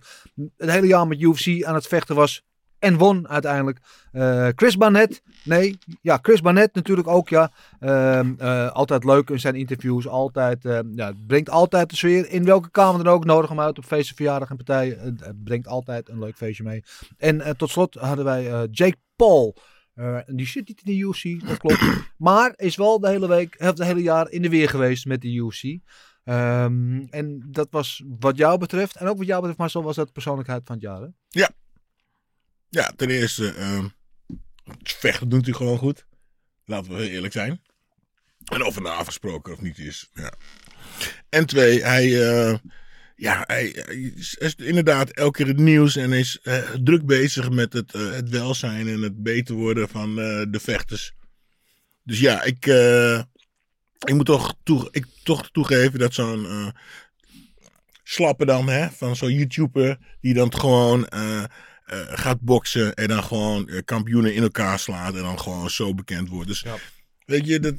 [0.57, 2.45] het hele jaar met UFC aan het vechten was.
[2.79, 3.79] En won uiteindelijk.
[4.11, 5.21] Eh, Chris Barnett.
[5.43, 7.51] Nee, ja, Chris Barnett natuurlijk ook, ja.
[7.79, 10.07] Ehm, eh, altijd leuk in zijn interviews.
[10.07, 12.29] Altijd, eh, ja, het brengt altijd de sfeer.
[12.29, 13.25] In welke kamer dan ook.
[13.25, 14.99] Nodig hem uit op feesten, verjaardag en partijen.
[14.99, 16.83] Het, brengt altijd een leuk feestje mee.
[17.17, 19.55] En tot slot hadden wij Jake Paul.
[20.25, 21.81] Die zit niet in de UFC, dat klopt.
[22.17, 25.33] maar is wel de hele week, het hele jaar in de weer geweest met de
[25.33, 25.63] UFC.
[26.23, 30.11] Ehm, en dat was wat jou betreft, en ook wat jou betreft, Marcel, was dat
[30.11, 31.01] persoonlijkheid van het jaar.
[31.01, 31.07] Hè?
[31.27, 31.49] Ja,
[32.95, 33.53] ten eerste,
[34.63, 36.05] het vechten doet hij gewoon goed.
[36.65, 37.61] Laten we heel eerlijk zijn.
[38.51, 40.09] En of het nou afgesproken of niet is.
[40.13, 40.33] Ja.
[41.29, 42.55] En twee, hij, eh,
[43.15, 43.65] ja, hij,
[44.15, 48.29] is, inderdaad elke keer het nieuws en is eh, druk bezig met het, eh, het
[48.29, 51.13] welzijn en het beter worden van de vechters.
[52.03, 52.65] Dus ja, ik,
[54.05, 54.55] ik moet toch,
[54.91, 56.73] ik, toch toegeven dat zo'n
[58.03, 61.07] slappe dan, hè, van zo'n YouTuber die dan gewoon
[61.95, 66.29] gaat boksen en dan gewoon eh, kampioenen in elkaar slaat en dan gewoon zo bekend
[66.29, 66.47] wordt.
[66.47, 66.65] Dus
[67.27, 67.73] weet je, dat,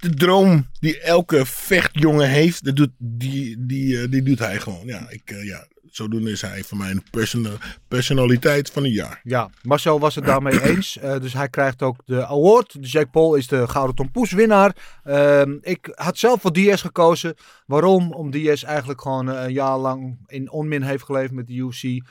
[0.00, 4.86] de droom die elke vechtjongen heeft, dat doet, die, die, eh, die doet hij gewoon.
[4.86, 7.52] Ja, ik, eh, ja, zodoende is hij voor mij een personal,
[7.88, 9.20] personaliteit van het jaar.
[9.22, 10.98] Ja, Marcel was het daarmee eens.
[10.98, 12.80] Eh, dus hij krijgt ook de award.
[12.80, 14.76] Dus Jack Paul is de Gouden Tom Poes winnaar.
[15.04, 17.34] Ehm, ik had zelf voor Diaz gekozen.
[17.66, 18.12] Waarom?
[18.12, 22.06] Om Diaz eigenlijk gewoon een jaar lang in onmin heeft geleefd met de UFC.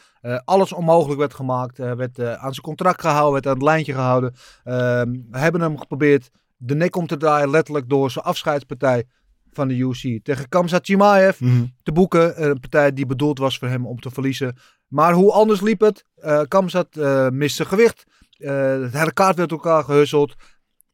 [0.45, 1.77] Alles onmogelijk werd gemaakt.
[1.77, 4.33] Werd aan zijn contract gehouden, werd aan het lijntje gehouden.
[4.63, 6.29] Ehm, we hebben hem geprobeerd
[6.65, 9.05] de nek om te draaien, letterlijk door zijn afscheidspartij
[9.51, 10.23] van de UFC.
[10.23, 11.37] Tegen Kamzat Chimaev
[11.83, 12.43] te boeken.
[12.49, 14.55] Een partij die bedoeld was voor hem om te verliezen.
[14.87, 16.05] Maar hoe anders liep het?
[16.15, 18.03] Eh Kamzat eh miste gewicht.
[18.37, 20.35] Eh het hele kaart werd elkaar gehusseld.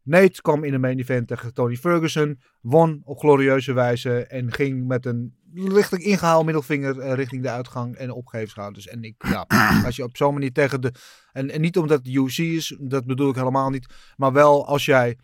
[0.03, 2.39] Nate kwam in de main event tegen Tony Ferguson.
[2.61, 4.25] Won op glorieuze wijze.
[4.25, 8.87] En ging met een lichtelijk ingehaald middelvinger eh, richting de uitgang en opgeefschouders.
[8.87, 9.45] En ik, ja,
[9.85, 10.93] als je op zo'n manier tegen de...
[11.31, 13.93] En, en niet omdat het de UFC is, dat bedoel ik helemaal niet.
[14.15, 15.17] Maar wel als jij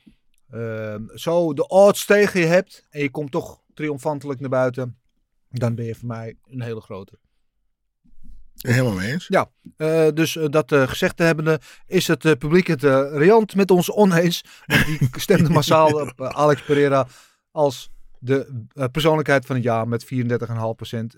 [1.14, 2.86] zo de odds tegen je hebt.
[2.90, 4.98] En je komt toch triomfantelijk naar buiten.
[5.50, 7.20] Dan ben je voor mij een hele grote.
[8.56, 9.28] Helemaal mee eens.
[9.28, 13.72] Ja, eh, dus eh, dat eh, gezegd te hebbende is het publiek het riant met
[13.72, 14.44] ons oneens.
[14.66, 17.08] Want die stemde massaal op Alex Pereira
[17.52, 17.90] als
[18.26, 20.20] de persoonlijkheid van het jaar met 34,5%.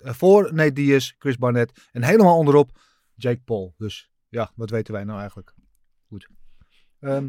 [0.02, 2.70] Eh, voor Nate Diaz, Chris Barnett en helemaal onderop
[3.14, 3.74] Jake Paul.
[3.76, 5.54] Dus ja, wat weten wij nou eigenlijk?
[7.00, 7.28] Ehm,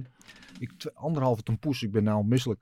[0.59, 2.61] ik, anderhalve tompoes, ik ben nou misselijk.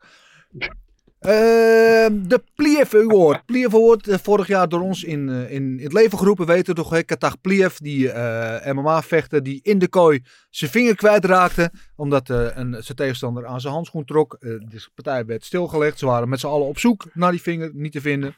[1.20, 3.46] Ehm, de Pliev Award.
[3.46, 6.46] Pliev Award, eh, vorig jaar door ons in, eh, in, het leven geroepen.
[6.46, 7.04] Weten toch, hè?
[7.04, 11.72] Katag Pliev, die eh, MMA-vechter, die in de kooi zijn vinger kwijtraakte.
[11.96, 14.34] Omdat een, zijn tegenstander aan zijn handschoen trok.
[14.34, 16.00] Eh, de partij werd stilgelegd.
[16.00, 18.36] Ze waren met z'n allen op zoek naar die vinger, niet te vinden.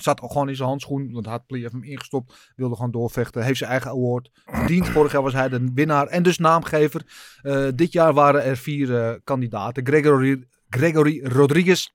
[0.00, 2.52] Zat al gewoon in zijn handschoen, want had Pliev hem ingestopt.
[2.56, 3.44] Wilde gewoon doorvechten.
[3.44, 4.88] Heeft zijn eigen award verdiend.
[4.88, 7.02] Vorig jaar was hij de winnaar en dus naamgever.
[7.42, 9.86] Eh, dit jaar waren er vier eh, kandidaten.
[9.86, 11.88] Gregory, Gregory Rodriguez,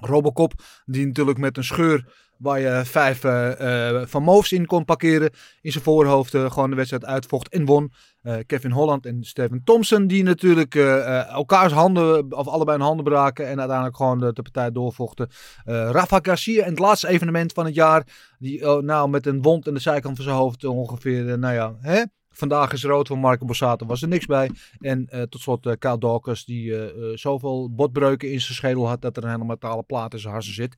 [0.00, 0.52] Robocop,
[0.84, 5.72] die natuurlijk met een scheur waar je vijf eh, van Moofs in kon parkeren in
[5.72, 7.92] zijn voorhoofd gewoon de wedstrijd uitvocht en won.
[8.22, 13.04] Eh, Kevin Holland en Steven Thompson die natuurlijk eh, elkaars handen of allebei hun handen
[13.04, 15.28] braken en uiteindelijk gewoon de, partij doorvochten.
[15.64, 18.06] Rafa Garcia in het laatste evenement van het jaar
[18.38, 21.74] die oh, nou met een wond in de zijkant van zijn hoofd ongeveer, nou ja,
[21.80, 22.02] hè?
[22.28, 24.50] Vandaag is rood van Marco Borsato, was er niks bij.
[24.78, 26.74] En tot slot uh, Kyle Dawkins, die
[27.14, 30.54] zoveel botbreuken in zijn schedel had dat er een hele metalen plaat in zijn harsen
[30.54, 30.76] zit.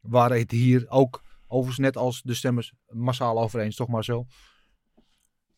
[0.00, 4.26] Waren het hier ook, overigens net als de stemmers, massaal over eens, toch maar zo?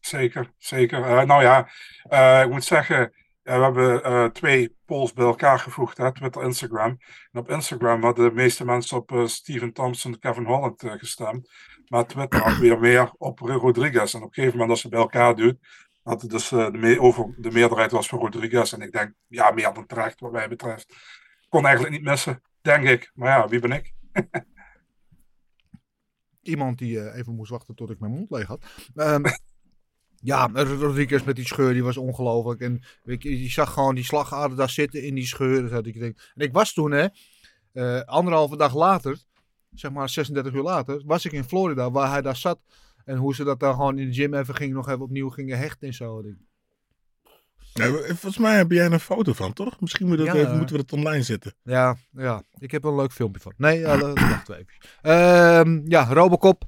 [0.03, 1.05] Zeker, zeker.
[1.05, 1.69] Eh, nou ja,
[2.09, 3.13] eh, ik moet zeggen,
[3.43, 6.99] eh, we hebben twee polls bij elkaar gevoegd, hè, Twitter, Instagram.
[7.33, 11.51] En op Instagram hadden de meeste mensen op eh, Steven Thompson, Kevin Holland gestemd.
[11.89, 14.15] Maar Twitter had weer meer op Rodriguez.
[14.15, 15.57] En op een gegeven moment, als je bij elkaar doet,
[16.03, 18.73] had het dus de, over, de meerderheid was voor Rodriguez.
[18.73, 20.95] En ik denk, ja, meer dan terecht wat mij betreft.
[21.49, 23.11] Kon eigenlijk niet missen, denk ik.
[23.15, 23.93] Maar ja, wie ben ik?
[26.53, 28.65] Iemand die even moest wachten tot ik mijn mond leeg had.
[30.25, 32.61] Ja, Rodriguez met die scheur, die was ongelooflijk.
[32.61, 35.69] En weet je, zag gewoon die slagader daar zitten in die scheur.
[35.69, 36.33] Dat ik denk.
[36.35, 37.07] En ik was toen, hè,
[37.73, 39.19] eh, anderhalve dag later,
[39.75, 42.59] zeg maar 36 uur later, was ik in Florida, waar hij daar zat.
[43.05, 45.59] En hoe ze dat dan gewoon in de gym even gingen, nog even opnieuw gingen
[45.59, 46.19] hechten en zo.
[46.19, 46.35] Ik
[47.73, 49.81] Ja, volgens mij heb jij een foto van, toch?
[49.81, 50.35] Misschien moet dat Ja.
[50.35, 51.55] even, moeten we dat online zetten.
[51.63, 53.53] Ja, ja, ik heb een leuk filmpje van.
[53.57, 54.75] Nee, ja, dat wachten we even.
[55.03, 56.65] Ehm, ja, Robocop.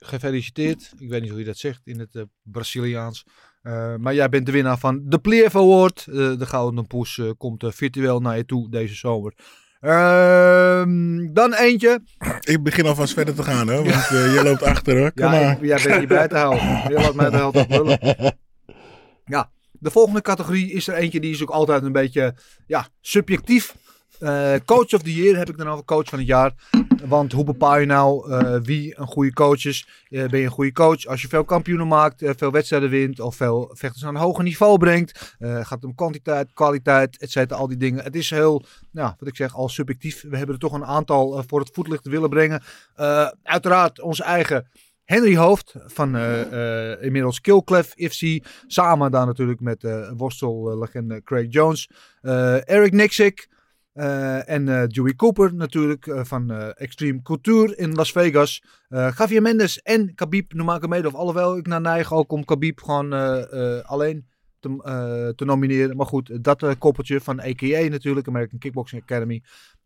[0.00, 0.92] Gefeliciteerd.
[0.98, 3.24] Ik weet niet hoe je dat zegt in het eh, Braziliaans.
[3.62, 6.06] Eh, maar jij bent de winnaar van de Pleef Award.
[6.08, 9.34] Eh, de Gouden Poes komt virtueel naar je toe deze zomer.
[9.80, 12.00] Ehm, dan eentje.
[12.40, 13.74] Ik begin alvast verder te gaan, hè?
[13.84, 15.12] Want jij loopt achter, hoor.
[15.12, 16.62] Kom Ja, ik- jij bent niet bij te houden.
[16.88, 17.98] Je laat mij de helft op lullen.
[19.24, 22.34] Ja, de volgende categorie is er eentje die is ook altijd een beetje
[22.66, 23.74] ja, subjectief.
[24.20, 26.52] Eh, coach of the year heb ik dan over coach van het jaar.
[27.04, 29.88] Want hoe bepaal je nou eh, wie een goede coach is?
[30.08, 33.36] Eh, ben je een goede coach als je veel kampioenen maakt, veel wedstrijden wint of
[33.36, 35.36] veel vechters aan een hoger niveau brengt?
[35.40, 38.04] Gaat het om kwantiteit, kwaliteit, et al die dingen.
[38.04, 40.22] Het is heel, nou, wat ik zeg, al subjectief.
[40.22, 42.62] We hebben er toch een aantal voor het voetlicht willen brengen.
[43.42, 44.68] Uiteraard onze eigen
[45.10, 48.46] Henry Hoofd van eh, eh, inmiddels Killclef FC.
[48.66, 51.90] Samen daar natuurlijk met uh, worstellegende Craig Jones.
[52.22, 53.48] Uh, Eric Nixick.
[53.94, 58.62] Uh, en uh, Dewey Cooper natuurlijk uh, van Extreme Couture in Las Vegas.
[58.88, 61.14] Javier Mendes en Khabib Nurmagomedov.
[61.14, 63.12] Alhoewel ik naar neig ook om Khabib gewoon
[63.84, 64.26] alleen
[64.60, 65.96] te, te, nomineren.
[65.96, 68.28] Maar goed, dat koppeltje van AKA natuurlijk.
[68.28, 69.42] American Kickboxing Academy.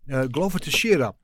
[0.07, 1.17] Glover Teixeira.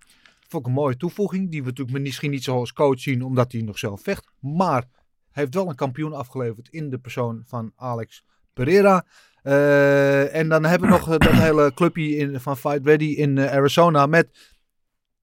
[0.48, 1.50] Vond ik een mooie toevoeging.
[1.50, 4.30] Die we natuurlijk misschien niet zo als coach zien, omdat hij nog zelf vecht.
[4.40, 4.88] Maar
[5.30, 9.06] heeft wel een kampioen afgeleverd in de persoon van Alex Pereira.
[9.44, 13.36] Uh, en dan hebben we nog uh, dat hele clubje in, van Fight Ready in
[13.36, 14.28] uh, Arizona met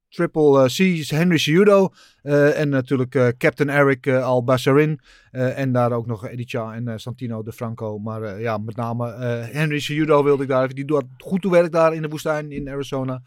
[0.09, 1.89] Triple C, Henry Cejudo
[2.21, 4.99] en natuurlijk Captain Eric Al-Bassarin.
[5.31, 7.99] en daar ook nog Edicha en Santino De Franco.
[7.99, 9.11] Maar ja, met name
[9.51, 10.75] Henry Cejudo wilde ik daar even.
[10.75, 13.21] Die doet goed toe werk daar in de woestijn in Arizona.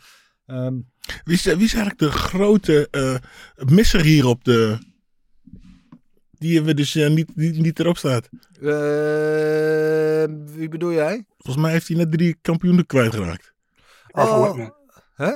[0.46, 0.88] Um,
[1.24, 2.88] wie, is, wie is eigenlijk de grote
[3.56, 4.78] misser hier op de,
[6.40, 8.28] die we dus uh, niet, niet, niet erop staat.
[8.60, 8.70] Uh,
[10.54, 11.24] wie bedoel jij?
[11.38, 13.52] Volgens mij heeft hij net drie kampioenen kwijtgeraakt.
[14.10, 14.68] Oh,
[15.14, 15.32] hè?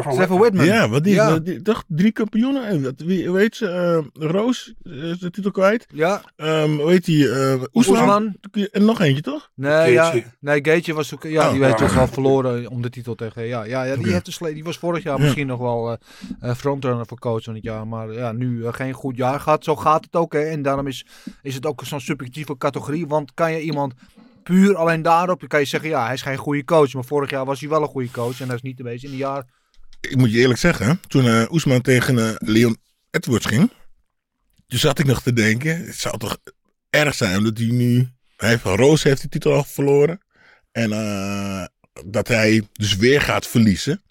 [0.00, 0.64] Trevor Whitman.
[0.64, 1.38] Ja, wat die, ja.
[1.38, 2.66] die, toch drie kampioenen.
[2.66, 5.86] En wie weet ze, uh, Roos is de titel kwijt.
[5.94, 6.22] Ja.
[6.36, 8.36] Um, weet hij, uh, Oesman.
[8.70, 9.50] En nog eentje, toch?
[9.54, 12.90] Nee, ja, nee Gaetje was ook, ja, oh, die heeft toch wel verloren om de
[12.90, 13.46] titel tegen.
[13.46, 14.12] Ja, ja, ja die, okay.
[14.12, 15.22] heeft de die was vorig jaar ja.
[15.22, 15.98] misschien nog wel
[16.42, 17.86] uh, frontrunner voor coach van het jaar.
[17.86, 19.64] Maar ja, nu uh, geen goed jaar gehad.
[19.64, 20.32] Zo gaat het ook.
[20.32, 20.40] Hè.
[20.40, 21.06] En daarom is,
[21.42, 23.06] is het ook zo'n subjectieve categorie.
[23.06, 23.94] Want kan je iemand
[24.42, 26.92] puur alleen daarop, kan je zeggen, ja, hij is geen goede coach.
[26.94, 28.40] Maar vorig jaar was hij wel een goede coach.
[28.40, 29.46] En dat is niet te wezen in een jaar
[30.10, 32.76] ik moet je eerlijk zeggen, toen uh, Oesman tegen uh, Leon
[33.10, 33.72] Edwards ging,
[34.66, 36.38] toen zat ik nog te denken, het zou toch
[36.90, 40.20] erg zijn omdat hij nu, hij van Roos heeft de titel al verloren
[40.72, 41.64] en uh,
[42.06, 44.02] dat hij dus weer gaat verliezen.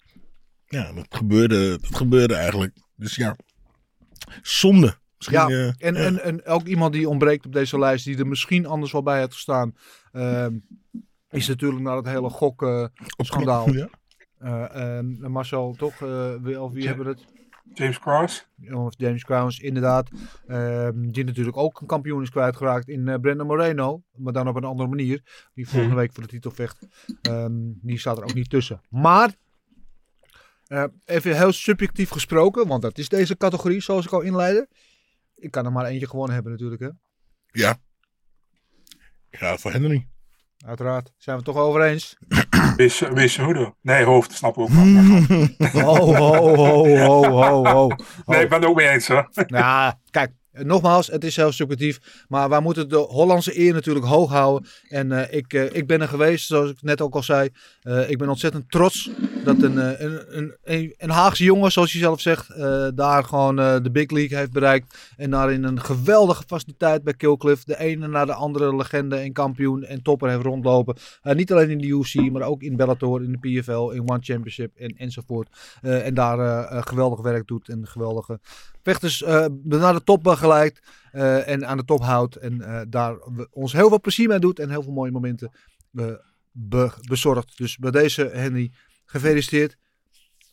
[0.66, 2.76] Ja, dat gebeurde, dat gebeurde eigenlijk.
[2.96, 3.36] Dus ja,
[4.42, 5.00] zonde.
[5.18, 6.00] Ja, en, ja.
[6.00, 9.20] En, en ook iemand die ontbreekt op deze lijst, die er misschien anders wel bij
[9.20, 9.74] had gestaan,
[11.30, 13.72] is natuurlijk naar het hele gok-schandaal.
[13.72, 13.88] Ja.
[14.42, 16.00] Eh, ehm, Marcel, toch?
[16.00, 16.88] eh, wie, of wie Ja.
[16.88, 17.24] hebben het?
[17.74, 18.46] James Cross.
[18.70, 20.08] Of James Crowns, inderdaad.
[20.46, 24.02] Ehm, die natuurlijk ook een kampioen is kwijtgeraakt in eh Brandon Moreno.
[24.16, 25.48] Maar dan op een andere manier.
[25.54, 25.96] Die volgende Mhm.
[25.98, 26.86] week voor de titel vecht.
[27.22, 28.80] Ehm, die staat er ook niet tussen.
[28.88, 29.34] Maar,
[30.66, 32.66] eh, even heel subjectief gesproken.
[32.66, 34.68] Want dat is deze categorie, zoals ik al inleidde.
[35.34, 36.80] Ik kan er maar eentje gewonnen hebben natuurlijk.
[36.80, 36.88] Hè?
[37.46, 37.78] Ja.
[39.30, 40.08] Ik ga voor Henry.
[40.66, 41.12] Uiteraard.
[41.16, 42.16] Zijn we het toch over eens?
[42.82, 43.76] Wees, wees Hudo.
[43.82, 44.84] Nee, hoofd, snap ik ook wel.
[45.84, 47.90] Ho, ho, ho, ho, ho, ho.
[48.26, 49.28] Nee, ik ben het ook mee eens hoor.
[49.46, 52.24] Ja, kijk, nogmaals, het is heel subjectief.
[52.28, 54.68] Maar wij moeten de Hollandse eer natuurlijk hoog houden.
[54.88, 57.48] En eh, ik, eh, ik ben er geweest, zoals ik net ook al zei.
[57.82, 59.10] Eh, ik ben ontzettend trots
[59.44, 63.58] dat een, eh, een, een, een, Haagse jongen, zoals hij zelf zegt, eh, daar gewoon
[63.58, 65.12] eh, de big league heeft bereikt.
[65.16, 69.32] En daar in een geweldige faciliteit bij Killcliff de ene na de andere legende en
[69.32, 70.96] kampioen en topper heeft rondlopen.
[71.22, 74.76] Niet alleen in de UFC, maar ook in Bellator, in de PFL, in One Championship
[74.76, 75.48] en, enzovoort.
[75.80, 78.40] En daar geweldig werk doet en geweldige
[78.82, 79.24] vechters
[79.62, 80.80] naar de top begeleidt
[81.12, 82.36] eh, en aan de top houdt.
[82.36, 83.16] En daar
[83.50, 85.50] ons heel veel plezier mee doet en heel veel mooie momenten
[86.50, 87.58] be- bezorgt.
[87.58, 88.70] Dus bij deze Henry,
[89.12, 89.76] gefeliciteerd.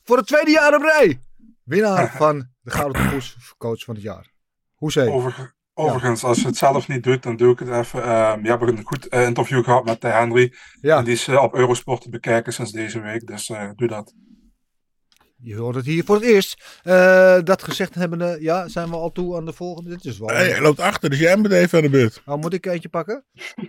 [0.03, 1.19] Voor het tweede jaar op rij.
[1.63, 4.31] Winnaar van de Gouden Toekomst coach van het jaar.
[4.75, 5.09] Hoezee.
[5.09, 8.03] Over, overigens, als je het zelf niet doet, dan doe ik het even.
[8.03, 10.53] Ehm, je hebt een goed eh, interview gehad met eh, Henry.
[10.81, 10.97] Ja.
[10.97, 13.27] En die is eh, op Eurosport te bekijken sinds deze week.
[13.27, 14.13] Dus eh, doe dat.
[15.41, 16.79] Je hoort het hier voor het eerst.
[16.83, 19.89] Eh, dat gezegd hebbende, ja, zijn we al toe aan de volgende.
[19.89, 20.27] Dit is wel...
[20.27, 22.21] Hey, hij loopt achter, dus jij bent even aan de beurt.
[22.25, 23.25] Oh, moet ik eentje pakken?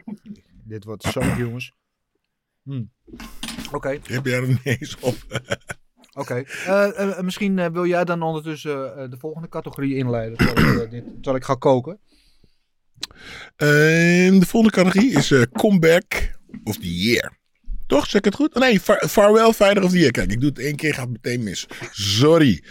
[0.65, 1.73] Dit wordt zo, jongens.
[2.63, 2.83] Hm.
[3.73, 3.99] Oké.
[4.03, 5.17] Jij er niet eens op.
[6.13, 6.35] Oké.
[6.67, 10.37] Eh, eh, misschien eh, wil jij dan ondertussen eh, de volgende categorie inleiden.
[10.39, 11.99] Terwijl ik, dit, terwijl ik ga koken.
[13.57, 17.39] Ehm, de volgende categorie is eh, Comeback of the Year.
[17.87, 18.07] Toch?
[18.07, 18.55] Zeg ik het goed?
[18.55, 20.11] Nee, Far- Farewell Fighter of the Year.
[20.11, 21.67] Kijk, ik doe het één keer, gaat het meteen mis.
[21.91, 22.63] Sorry.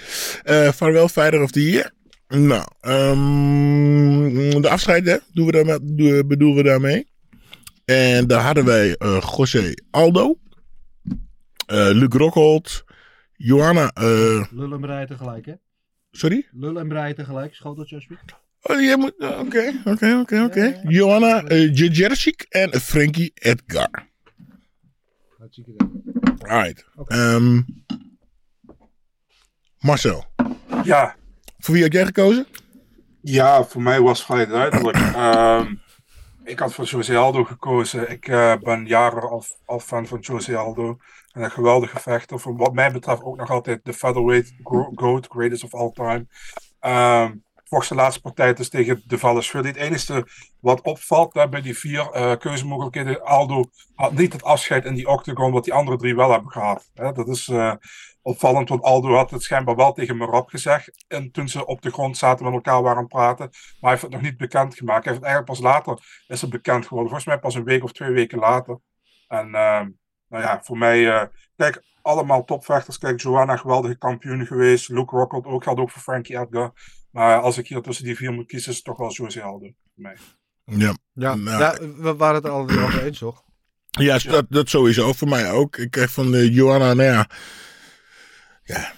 [0.44, 1.92] Eh Farewell Fighter of the Year.
[2.28, 5.18] Nou, ehm, de afscheid, hè?
[5.34, 7.08] Doen we bedoelen we daarmee.
[7.90, 10.40] En daar hadden wij eh José Aldo.
[11.66, 12.84] eh Luc Rockhold.
[13.34, 13.92] Johanna.
[13.94, 15.54] eh, Lul en breien tegelijk, hè?
[16.12, 16.48] sorry?
[16.52, 17.54] Lul en breien tegelijk.
[17.56, 18.34] Schoteltje alsjeblieft.
[18.62, 19.14] Oh, jij moet.
[19.18, 20.82] Oké, oké, oké, oké.
[20.84, 24.08] Johanna uh, Jajerczyk en Frankie Edgar.
[25.38, 25.72] Hartstikke.
[26.48, 26.86] Alright.
[27.08, 27.62] Ehm,
[29.80, 30.26] Marcel,
[30.84, 31.16] Ja,
[31.60, 32.48] voor wie had jij gekozen?
[33.22, 34.98] Ja, voor mij was het vrij duidelijk.
[34.98, 35.76] Ehm,
[36.50, 38.10] ik had voor José Aldo gekozen.
[38.10, 40.98] Ik eh, ben jaren al, fan van José Aldo.
[41.32, 42.40] En een geweldige vechter.
[42.40, 44.54] Voor wat mij betreft ook nog altijd de featherweight
[44.96, 46.28] goat, greatest of all time.
[46.80, 47.32] Ehm
[47.70, 49.68] vocht zijn laatste partij dus tegen de Valesville.
[49.68, 50.28] Het enige
[50.60, 53.24] wat opvalt hè, bij die vier eh, keuzemogelijkheden.
[53.24, 53.64] Aldo
[53.96, 56.90] had niet het afscheid in die octagon wat die andere drie wel hebben gehad.
[56.94, 57.12] Hè.
[57.12, 57.74] Dat is eh,
[58.22, 61.06] opvallend, want Aldo had het schijnbaar wel tegen Merab gezegd.
[61.08, 63.50] En toen ze op de grond zaten met elkaar waren aan het praten.
[63.50, 65.04] Maar hij heeft het nog niet bekendgemaakt.
[65.04, 67.12] Hij heeft het eigenlijk pas later is het bekend geworden.
[67.12, 68.80] Volgens mij pas een week of twee weken later.
[69.28, 69.90] En ehm,
[70.28, 72.98] nou ja, voor mij, eh, kijk, allemaal topvechters.
[72.98, 74.90] Kijk, Joanna, geweldige kampioen geweest.
[74.90, 76.74] Luke Rockhold ook, geldt ook voor Frankie Edgar.
[77.12, 79.66] Maar als ik hier tussen die vier moet kiezen, is het toch wel José Aldo
[79.66, 80.18] voor mij.
[80.66, 80.94] Ja.
[81.14, 83.44] Ja, Nou, ja, we waren het al over eens, toch?
[83.90, 85.14] Ja, dat, dat sowieso.
[85.14, 85.78] Voor mij ook.
[85.78, 87.30] Ik kreeg van de Johanna, nou ja.
[88.70, 88.94] Ja,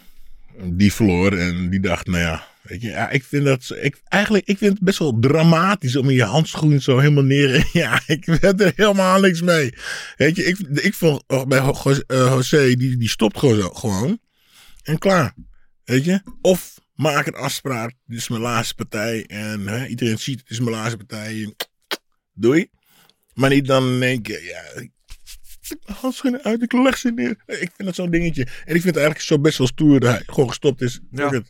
[0.63, 2.49] die verloor en die dacht, nou ja.
[2.61, 3.75] Weet je, ja, ik vind dat.
[3.81, 7.67] Ik, eigenlijk, ik vind het best wel dramatisch om in je handschoen zo helemaal neer.
[7.73, 9.73] Ja, ik heb er helemaal niks mee.
[10.17, 14.19] Weet je, ik, ik vond oh, bij José, eh, José, die, die stopt gewoon, gewoon.
[14.83, 15.33] En klaar.
[15.83, 16.21] Weet je?
[16.41, 17.93] Of maak een afspraak.
[18.05, 19.25] Dit is mijn laatste partij.
[19.25, 21.53] En iedereen ziet, het is mijn laatste partij.
[22.33, 22.69] Doei.
[23.33, 24.63] Maar niet dan in ja,
[26.01, 27.35] handschoenen uit, ik leg ze neer.
[27.45, 28.43] Ik vind dat zo'n dingetje.
[28.43, 30.99] En ik vind het eigenlijk zo best wel stoer dat hij gewoon gestopt is.
[31.11, 31.41] Ja.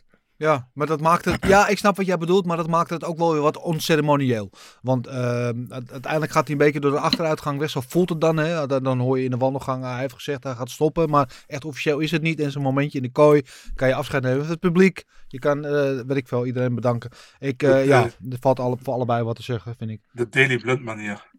[0.42, 1.46] Ja, maar dat maakt het.
[1.46, 4.50] Ja, ik snap wat jij bedoelt, maar dat maakt het ook wel weer wat onceremonieel.
[4.80, 7.70] Want ehm, uiteindelijk gaat hij een beetje door de achteruitgang weg.
[7.70, 8.36] Zo voelt het dan.
[8.36, 8.66] Hè?
[8.66, 11.10] Dan, hoor je in de wandelgang, hij heeft gezegd hij gaat stoppen.
[11.10, 12.40] Maar echt officieel is het niet.
[12.40, 13.42] En zo'n momentje in de kooi
[13.74, 15.04] kan je afscheid nemen van het publiek.
[15.28, 17.10] Je kan, eh weet ik veel, iedereen bedanken.
[17.38, 20.00] Ik, eh, ja, er valt alle, voor allebei wat te zeggen, vind ik.
[20.12, 21.30] De Daily Blunt manier.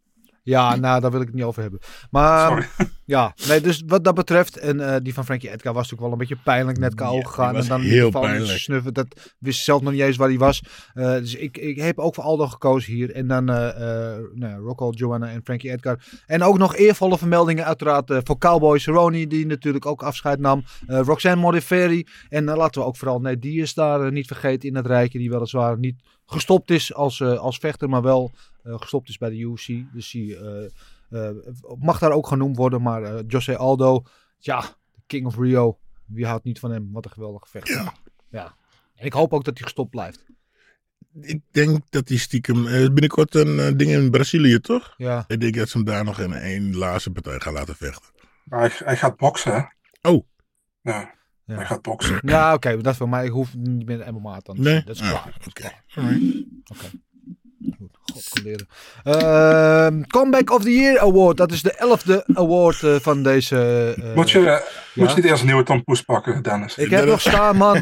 [0.43, 1.79] Ja, nou, daar wil ik het niet over hebben.
[2.09, 2.89] Maar Sorry.
[3.05, 4.57] ja, nee, dus wat dat betreft.
[4.57, 6.77] En eh, die van Frankie Edgar was natuurlijk wel een beetje pijnlijk.
[6.77, 7.53] Net KO Ja, gegaan.
[7.53, 8.59] die en dan heel pijnlijk.
[8.59, 9.07] Snuffen, dat
[9.39, 10.63] wist zelf nog niet eens waar hij was.
[10.93, 13.11] Eh, dus ik, ik heb ook voor Aldo gekozen hier.
[13.11, 15.99] En dan eh nou, Rocco, Joanna en Frankie Edgar.
[16.25, 19.27] En ook nog eervolle vermeldingen uiteraard voor Cowboy Cerrone.
[19.27, 20.63] Die natuurlijk ook afscheid nam.
[20.87, 22.07] Roxanne Modafferi.
[22.29, 25.19] En laten we ook vooral Nate Diaz daar eh, niet vergeten in het rijtje.
[25.19, 27.89] Die weliswaar niet gestopt is als, als vechter.
[27.89, 28.31] Maar wel
[28.63, 29.67] gestopt is bij de UFC.
[29.93, 30.37] Dus die...
[30.37, 30.65] eh,
[31.09, 31.35] eh,
[31.79, 34.03] mag daar ook genoemd worden, maar eh José Aldo,
[34.37, 34.63] ja,
[35.07, 35.77] King of Rio.
[36.05, 36.89] Wie houdt niet van hem?
[36.91, 37.75] Wat een geweldige vechter.
[37.75, 37.93] Ja.
[38.29, 38.55] ja.
[38.95, 40.25] En ik hoop ook dat hij gestopt blijft.
[41.21, 42.67] Ik denk dat hij stiekem...
[42.67, 44.93] eh, binnenkort een eh, ding in Brazilië, toch?
[44.97, 45.23] Ja.
[45.27, 48.09] Ik denk dat ze hem daar nog in één laatste partij gaan laten vechten.
[48.43, 49.61] Maar hij, hij gaat boksen, hè?
[50.11, 50.25] Oh.
[50.81, 51.13] Ja,
[51.45, 51.55] Ja.
[51.55, 52.19] hij gaat boksen.
[52.21, 53.25] Ja, oké, dat is voor mij.
[53.25, 54.61] Ik hoef niet meer de MMA dan.
[54.61, 54.83] Nee?
[54.83, 55.37] Dat is Ah, klaar.
[55.47, 55.71] Oké.
[56.01, 56.19] Oké.
[56.63, 56.91] God
[58.13, 58.67] kan leren.
[59.03, 61.37] Ehm, Comeback of the Year Award.
[61.37, 63.93] Dat is de elfde award eh, van deze...
[64.03, 64.47] eh, moet, je, moet
[64.93, 65.15] ja?
[65.15, 66.77] je niet eerst een nieuwe tampoes pakken, Dennis?
[66.77, 67.81] Ik heb nog staan, man.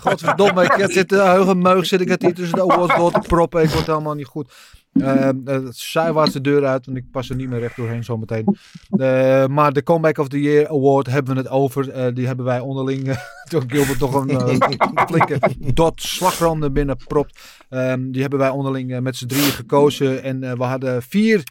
[0.00, 3.62] Godverdomme, ik zit de heugenmeug, zit ik het hier tussen de awards door te proppen.
[3.62, 4.52] Ik word helemaal niet goed.
[4.92, 8.56] Ehm uh, zijwaarts de deur uit, want ik pas er niet meer recht doorheen zometeen.
[8.90, 11.90] Eh, maar de Comeback of the Year Award hebben we het over.
[11.90, 13.16] Eh, die hebben wij onderling, eh,
[13.50, 15.38] toen Gilbert toch een eh, flinke
[15.74, 17.40] dot slagroom binnen propt.
[17.68, 20.22] Ehm, die hebben wij onderling eh, met z'n drieën gekozen.
[20.22, 21.42] En eh, we hadden vier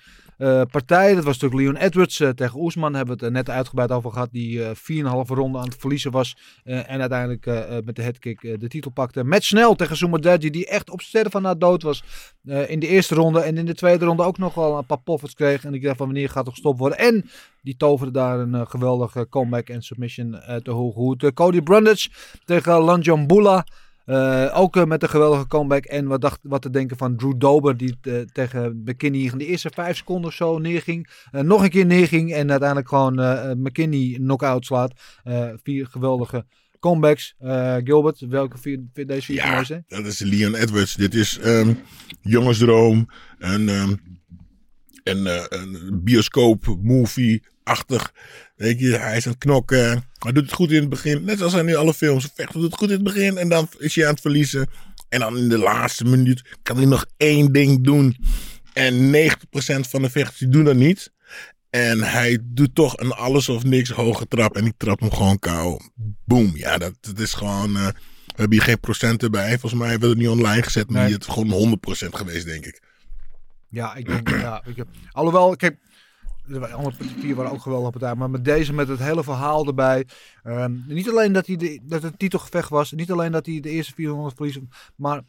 [0.72, 1.16] partijen.
[1.16, 2.94] Dat was natuurlijk Leon Edwards eh, tegen Oesman.
[2.94, 4.32] Hebben we het net uitgebreid over gehad.
[4.32, 4.76] Die eh 4,5
[5.28, 6.38] ronde aan het verliezen was.
[6.64, 7.46] En uiteindelijk
[7.86, 9.24] met de headkick de titel pakte.
[9.24, 10.50] Matt Snell tegen Sumerdaji.
[10.50, 12.04] Die echt op sterren van na dood was.
[12.68, 13.40] in de eerste ronde.
[13.40, 15.66] En in de tweede ronde ook nog wel een paar poffers kreeg.
[15.66, 16.98] En ik dacht van wanneer gaat het gestopt worden.
[16.98, 17.30] En
[17.62, 20.36] die toverde daar een geweldige comeback en submission
[20.66, 21.24] hoed.
[21.24, 22.10] Eh, Cody Brundage
[22.46, 23.66] tegen Lanjan Bula.
[24.06, 25.86] Uh, ook uh, met een geweldige comeback.
[25.86, 27.78] En wat, dacht, wat te denken van Drew Dober.
[27.78, 31.10] Die uh, tegen McKinney in de eerste vijf seconden of zo neerging.
[31.32, 32.34] nog een keer neerging.
[32.34, 33.16] En uiteindelijk gewoon
[33.62, 34.94] McKinney knock-out slaat.
[35.64, 36.46] vier geweldige
[36.80, 37.36] comebacks.
[37.84, 38.58] Gilbert, welke
[38.94, 40.96] je deze vier ja, dat is Leon Edwards.
[40.96, 41.80] Dit is um,
[42.22, 43.10] jongensdroom.
[43.38, 44.00] Een, um,
[45.04, 48.14] een, een bioscoop movie achtig.
[48.56, 50.10] Weet je, hij is aan het knokken.
[50.24, 51.24] Hij doet het goed in het begin.
[51.24, 52.54] Net zoals hij nu alle films vecht.
[52.54, 53.38] Hij doet het goed in het begin.
[53.38, 54.70] En dan is hij aan het verliezen.
[55.10, 58.18] En dan in de laatste minuut kan hij nog één ding doen.
[58.74, 61.12] En 90% van de vechters die doen dat niet.
[61.70, 64.56] En hij doet toch een alles of niks hoge trap.
[64.56, 65.80] En die trap hem gewoon kou.
[66.26, 66.52] Boom.
[66.56, 67.76] Ja, dat, dat is gewoon...
[67.76, 67.88] Uh,
[68.26, 69.50] we hebben hier geen procenten bij.
[69.50, 70.90] Volgens mij hebben we het niet online gezet.
[70.90, 71.14] Maar nee.
[71.14, 72.82] het is gewoon 100% geweest, denk ik.
[73.70, 74.30] Ja, ik denk...
[74.30, 75.78] ja, ik heb, alhoewel, kijk...
[76.48, 78.16] De andere vier waren ook geweldig partij.
[78.16, 80.06] Maar met deze, met het hele verhaal erbij.
[80.44, 82.92] Um, niet alleen dat, hij de, dat het titelgevecht was.
[82.92, 84.70] Niet alleen dat hij de eerste 400 verliezen.
[84.96, 85.22] Maar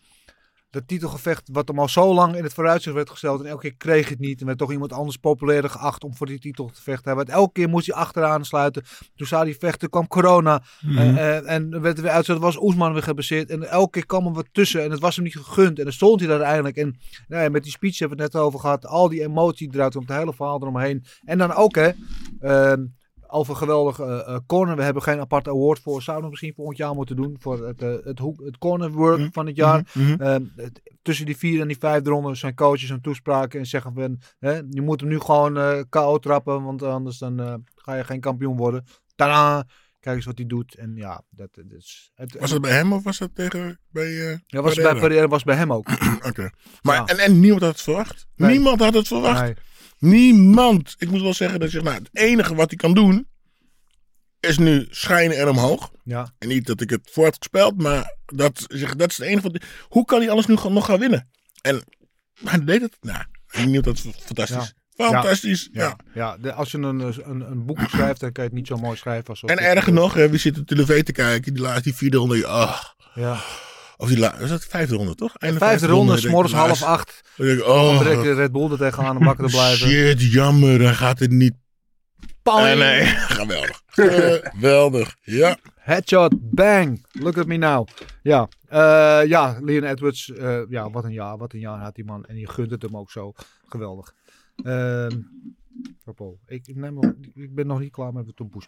[0.73, 3.41] dat titelgevecht wat hem al zo lang in het vooruitzicht werd gesteld.
[3.41, 4.41] En elke keer kreeg het niet.
[4.41, 7.05] En werd toch iemand anders populairder geacht om voor die titel te vechten.
[7.05, 8.83] Hij werd, elke keer moest hij achteraan sluiten.
[9.17, 10.63] Toen zou hij vechten, kwam corona.
[10.81, 11.17] Mm -hmm.
[11.17, 13.51] uh, en werd er weer uitzet, was Oesman weer gebaseerd.
[13.51, 14.83] En elke keer kwam er wat tussen.
[14.83, 15.79] En het was hem niet gegund.
[15.79, 16.77] En dan stond hij daar eigenlijk.
[16.77, 16.99] En
[17.29, 18.87] nou ja, met die speech hebben we het net over gehad.
[18.87, 21.05] Al die emotie eruit, om het hele verhaal eromheen.
[21.25, 21.91] En dan ook hè.
[22.41, 22.85] Uh,
[23.33, 24.77] over geweldige uh, corner.
[24.77, 26.03] We hebben geen aparte award voor.
[26.03, 27.37] Zouden we misschien volgend jaar moeten doen.
[27.39, 29.33] Voor het, uh, het, hoek, het corner work mm -hmm.
[29.33, 29.91] van het jaar.
[29.93, 30.17] Mm -hmm.
[30.21, 33.59] uh, het, tussen die vier en die vijfde ronde zijn coaches en toespraken.
[33.59, 36.63] En zeggen van, hè, je moet hem nu gewoon uh, KO trappen.
[36.63, 38.85] Want anders dan ga je geen kampioen worden.
[39.15, 39.65] Tadaa!
[40.03, 40.75] Kijk eens wat hij doet.
[40.75, 42.11] En ja, dat, dat is...
[42.15, 45.43] Het, was het bij hem of was dat tegen bij Ja, was bij Pereira was
[45.43, 45.89] bij hem ook.
[46.17, 46.29] Oké.
[46.29, 46.53] Okay.
[46.83, 47.07] Maar ja.
[47.07, 48.27] en, en niemand had het verwacht?
[48.37, 48.51] Nee.
[48.51, 49.41] Niemand had het verwacht?
[49.41, 49.55] Nee.
[50.03, 50.95] Niemand.
[50.99, 53.27] Ik moet wel zeggen dat je, nou, het enige wat hij kan doen
[54.41, 55.91] is nu schijnen en omhoog.
[56.05, 56.33] Ja.
[56.39, 58.65] En niet dat ik het voor had gespeeld, maar dat,
[58.97, 59.63] dat is het enige wat.
[59.89, 61.29] Hoe kan hij alles nu nog gaan winnen?
[61.61, 61.83] En
[62.45, 62.97] hij deed het.
[63.01, 64.75] Nou, ik niet dat fantastisch.
[64.95, 65.11] Ja.
[65.11, 65.69] Fantastisch.
[65.73, 65.83] Ja.
[65.83, 65.97] ja.
[66.15, 66.37] ja.
[66.37, 68.97] De, als je een, een, een boek schrijft, dan kan je het niet zo mooi
[68.97, 69.43] schrijven als.
[69.43, 72.47] En erger nog, hè, we zitten tv te kijken, die laatste die vierde ronde.
[72.47, 72.83] Oh.
[73.15, 73.41] Ja.
[74.03, 75.37] Of die la- was dat de vijfde ronde, toch?
[75.37, 77.21] Einde vijfde ronde, s morgens half acht.
[77.37, 78.01] Denk ik, oh.
[78.03, 79.89] Je Red Bull er tegenaan om wakker te blijven.
[79.89, 81.55] Shit, jammer, dan gaat het niet.
[82.43, 83.05] Nee, nee,
[83.41, 83.83] geweldig.
[83.87, 85.57] geweldig, ja.
[85.75, 87.89] Headshot, bang, look at me now.
[88.23, 92.05] Ja, uh, ja Leon Edwards, uh, ja, wat een jaar, wat een jaar had die
[92.05, 92.25] man.
[92.25, 93.33] En je gunt het hem ook zo,
[93.69, 94.15] geweldig.
[94.65, 95.07] Uh,
[96.47, 98.67] ik, neem nog, ik ben nog niet klaar met de tompoes.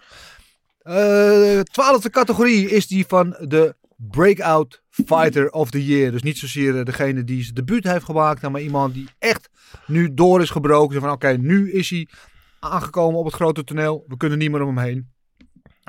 [1.73, 6.11] Twaalfde categorie is die van de Breakout Fighter of the Year.
[6.11, 9.51] Dus niet zozeer degene die zijn debuut heeft gemaakt, maar iemand die echt
[9.87, 11.01] nu door is gebroken.
[11.01, 12.09] Van oké, nu is hij
[12.61, 14.05] aangekomen op het grote toneel.
[14.07, 15.14] We kunnen niet meer om hem heen.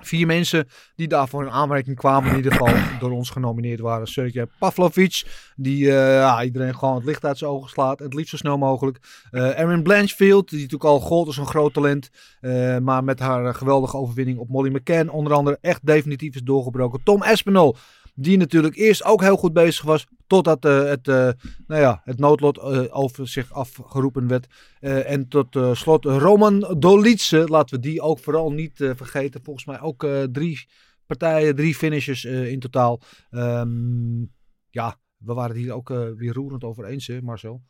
[0.01, 4.07] Vier mensen die daarvoor in aanmerking kwamen, in ieder geval door ons genomineerd waren.
[4.07, 5.23] Sergej Pavlovic,
[5.55, 7.99] die uh, ja, iedereen gewoon het licht uit zijn ogen slaat.
[7.99, 8.99] Het liefst zo snel mogelijk.
[9.31, 12.09] Uh, Erin Blanchfield, die natuurlijk al gold als een groot talent.
[12.41, 17.03] Uh, maar met haar geweldige overwinning op Molly McCann onder andere echt definitief is doorgebroken.
[17.03, 17.75] Tom Espinol,
[18.15, 20.07] die natuurlijk eerst ook heel goed bezig was.
[20.27, 21.29] Totdat uh, het, uh,
[21.67, 24.47] nou ja, het noodlot uh, over zich afgeroepen werd.
[24.79, 27.47] en tot slot Roman Dolitse.
[27.47, 29.43] Laten we die ook vooral niet vergeten.
[29.43, 30.67] Volgens mij ook drie
[31.05, 33.01] partijen, drie finishes in totaal.
[33.31, 34.31] Um,
[34.69, 37.61] ja, we waren het hier ook weer roerend over eens, hè, Marcel?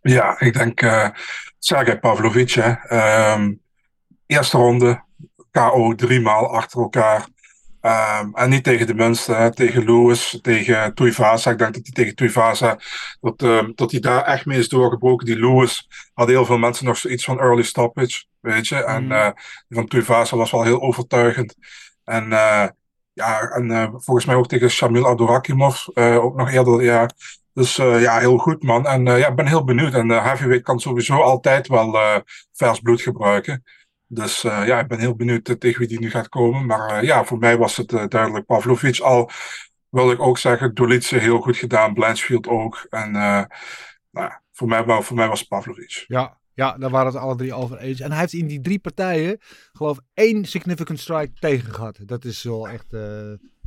[0.00, 1.08] Ja, ik denk uh,
[1.58, 2.50] Sergej Pavlovic.
[2.50, 3.32] Hè.
[3.34, 3.60] Um,
[4.26, 5.04] eerste ronde
[5.50, 7.26] KO drie maal achter elkaar.
[7.86, 11.50] Ehm, en niet tegen de minste, hè, tegen Lewis, tegen Tuivasa.
[11.50, 12.78] Ik denk dat hij tegen Tuivasa,
[13.20, 15.26] dat, ehm, dat hij daar echt mee is doorgebroken.
[15.26, 18.84] Die Lewis had heel veel mensen nog zoiets van early stoppage, weet je.
[18.84, 19.08] En
[19.68, 21.54] die van Tuivasa was wel heel overtuigend.
[22.04, 22.68] En eh,
[23.12, 27.10] ja, en eh, volgens mij ook tegen Shamil Abdurakimov, ook nog eerder, ja.
[27.52, 28.86] Dus ja, heel goed man.
[28.86, 29.94] En ja, ik ben heel benieuwd.
[29.94, 31.98] En Heavyweight kan sowieso altijd wel
[32.52, 33.64] vers bloed gebruiken.
[34.08, 36.66] Dus eh, ja, ik ben heel benieuwd eh, tegen wie die nu gaat komen.
[36.66, 38.98] Maar eh, ja, voor mij was het duidelijk Pavlovic.
[38.98, 39.30] Al
[39.88, 42.86] wil ik ook zeggen, Dolice heel goed gedaan, Blanchfield ook.
[42.90, 43.10] En
[44.10, 46.04] nou voor mij, voor mij was het Pavlovic.
[46.06, 48.00] Ja, ja, daar waren het alle drie over eens.
[48.00, 49.38] En hij heeft in die drie partijen,
[49.72, 51.98] geloof ik, één significant strike tegen gehad.
[52.04, 52.96] Dat is wel echt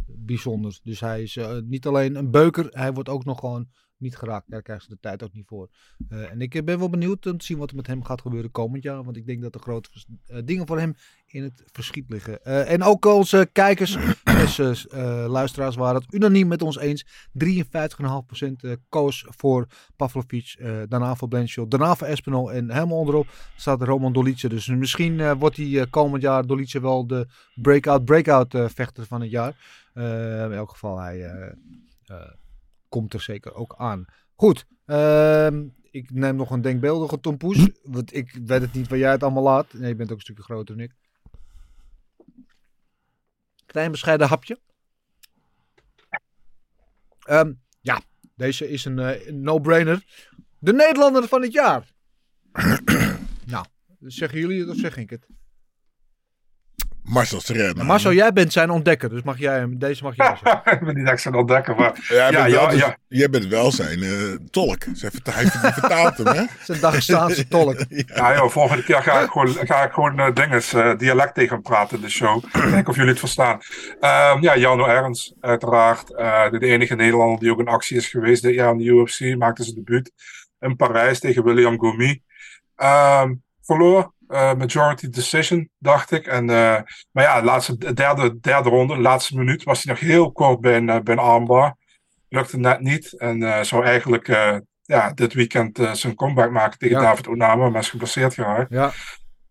[0.06, 0.80] bijzonder.
[0.84, 3.68] Dus hij is niet alleen een beuker, hij wordt ook nog gewoon
[4.00, 4.50] niet geraakt.
[4.50, 5.70] Daar krijgen ze de tijd ook niet voor.
[6.10, 8.22] Eh, en ik eh, ben wel benieuwd om te zien wat er met hem gaat
[8.22, 9.04] gebeuren komend jaar.
[9.04, 9.89] Want ik denk dat er grote
[10.26, 10.95] eh, dingen voor hem
[11.32, 12.45] in het verschiet liggen.
[12.45, 13.97] En ook onze kijkers,
[14.58, 17.06] dus, eh, luisteraars waren het unaniem met ons eens.
[17.34, 20.56] 53,5% eh, koos voor Pavlovic,
[20.89, 24.50] daarna voor Blanchfield, daarna voor Espinol en helemaal onderop staat Roman Dolice.
[24.50, 29.32] Dus misschien wordt hij komend jaar Dolice wel de breakout breakout eh, vechter van het
[29.32, 29.56] jaar.
[29.93, 31.54] In elk geval, hij
[32.90, 34.06] komt er zeker ook aan.
[34.36, 39.12] Goed, ehm, ik neem nog een denkbeeldige tompoes, want ik weet het niet waar jij
[39.12, 39.74] het allemaal laat.
[39.74, 40.96] Nee, je bent ook een stukje groter dan ik.
[43.66, 44.60] Klein bescheiden hapje.
[47.20, 48.02] Ehm, ja,
[48.36, 50.28] deze is een eh, een no-brainer.
[50.60, 51.94] De Nederlander van het jaar.
[53.46, 53.66] nou,
[54.00, 55.28] zeggen jullie het of zeg ik het?
[57.10, 57.84] Marcel Serena.
[57.84, 60.72] Marcel, jij bent zijn ontdekker, dus mag jij hem, deze mag jij zeggen.
[60.74, 62.97] ik ben niet echt zo'n ontdekker, maar Jij, ja, bent, wel, ja, dus- ja.
[63.07, 64.12] jij bent wel zijn eh,
[64.51, 64.84] tolk.
[64.93, 66.43] Zij verta- hij vertaalt hem, hè?
[66.66, 67.78] Zijn Dagestaanse tolk.
[68.16, 71.53] Ja, joh, volgende keer ga ik gewoon, ga ik gewoon eh, dinges, eh, dialect tegen
[71.53, 72.43] hem praten in de show.
[72.51, 73.60] Kijken of jullie het verstaan.
[73.99, 76.16] Ehm, ja, Jano Ernst, uiteraard.
[76.16, 79.36] Eh, de, enige Nederlander die ook in actie is geweest dit jaar in de UFC.
[79.38, 80.12] Maakte zijn debuut
[80.60, 82.22] in Parijs tegen William Gomi.
[82.76, 84.14] Ehm verloor.
[84.30, 86.27] Eh, majority decision, dacht ik.
[86.27, 90.59] En, eh, maar ja, laatste, derde, derde ronde, laatste minuut, was hij nog heel kort
[90.61, 91.75] bij een, eh, bij een armbar.
[92.27, 93.19] Lukte net niet.
[93.19, 94.27] En zou eigenlijk
[94.82, 97.01] ja, dit weekend zijn comeback maken tegen Ja.
[97.01, 98.71] David Onama, maar is geblesseerd geraakt.
[98.71, 98.91] Ja.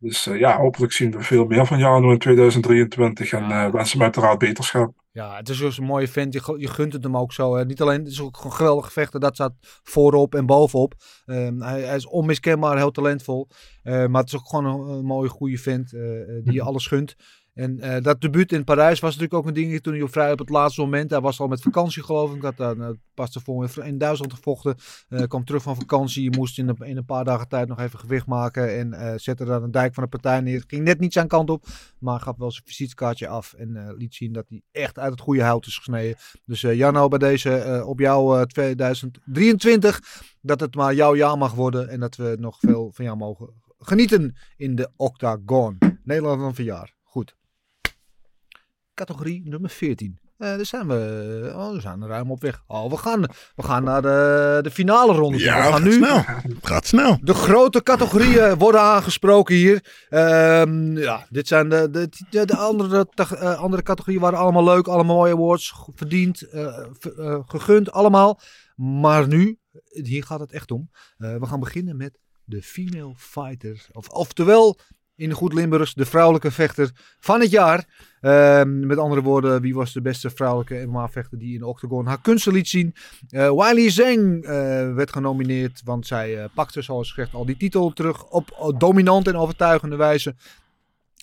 [0.01, 3.67] Dus eh, ja, hopelijk zien we veel meer van Jano in 2023 en Ja.
[3.67, 4.93] eh wens hem uiteraard beterschap.
[5.13, 6.33] Ja, het is dus een mooie vent.
[6.33, 7.57] Je, gu- je gunt het hem ook zo.
[7.57, 7.65] Hè.
[7.65, 9.21] Niet alleen, het is ook gewoon geweldige vechter.
[9.21, 10.95] Dat staat voorop en bovenop.
[11.27, 13.49] Ehm, hij, hij is onmiskenbaar heel talentvol.
[13.83, 15.91] Eh, maar het is ook gewoon een, een mooie, goede vent
[16.45, 17.15] die je alles gunt.
[17.59, 20.33] En eh, dat debuut in Parijs was natuurlijk ook een dingetje toen hij op vrij
[20.33, 21.11] op het laatste moment.
[21.11, 22.43] Hij was al met vakantie geloof ik.
[22.43, 23.37] Had dan uh, pas
[23.77, 24.77] in Duitsland gevochten.
[25.09, 26.37] Eh kwam terug van vakantie.
[26.37, 28.79] Moest in een, paar dagen tijd nog even gewicht maken.
[28.79, 30.65] En eh, zette dan een dijk van de partij neer.
[30.67, 31.67] Ging net niet zijn kant op.
[31.99, 33.53] Maar gaf wel zijn visitekaartje af.
[33.53, 36.17] En liet zien dat hij echt uit het goede hout is gesneden.
[36.45, 40.01] Dus Janno, bij deze op jou 2023.
[40.41, 41.89] Dat het maar jouw jaar mag worden.
[41.89, 43.49] En dat we nog veel van jou mogen
[43.79, 45.79] genieten in de Octagon.
[46.05, 46.98] Nederland van verjaar.
[48.99, 50.19] Categorie nummer 14.
[50.39, 52.63] Uh, daar zijn we, oh, we zijn ruim op weg.
[52.67, 53.21] Oh, we gaan,
[53.57, 55.39] we gaan naar de, de finale ronde.
[55.39, 56.23] Ja, we gaan gaat nu, snel.
[56.25, 57.19] Het gaat snel.
[57.23, 60.07] de grote categorieën worden aangesproken hier.
[60.09, 64.87] Ehm, ja, dit zijn de, de, de, de andere, uh, andere categorieën waren allemaal leuk.
[64.87, 65.75] Allemaal mooie awards.
[65.95, 66.79] Verdiend, uh,
[67.17, 68.41] uh, gegund, allemaal.
[68.77, 70.91] Maar nu, hier gaat het echt om.
[71.17, 73.87] We gaan beginnen met de female fighter.
[73.93, 74.79] Of, oftewel,
[75.19, 76.91] in goed Limburgs, de vrouwelijke vechter
[77.21, 77.85] van het jaar.
[78.21, 82.21] Uh, met andere woorden, wie was de beste vrouwelijke MMA-vechter die in de octagon haar
[82.21, 82.95] kunsten liet zien?
[83.31, 84.51] Uh, Wiley Zeng uh,
[84.95, 89.37] werd genomineerd, want zij uh, pakte, zoals gezegd, al die titel terug op dominant en
[89.37, 90.35] overtuigende wijze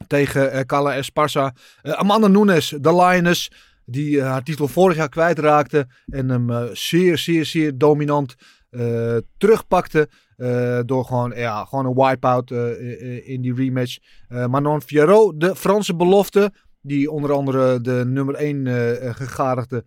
[0.07, 1.53] tegen Carla Esparza.
[1.81, 3.51] Amanda Nunes, de Lioness,
[3.85, 8.35] die haar titel vorig jaar kwijtraakte en hem zeer, zeer, zeer dominant
[8.76, 10.09] uh, terugpakte.
[10.38, 13.97] Uh, door gewoon, ja, gewoon een wipeout uh, in die rematch.
[14.28, 16.51] Manon Fiorot, de Franse belofte.
[16.82, 19.86] Die onder andere de nummer 1 uh, gegadigde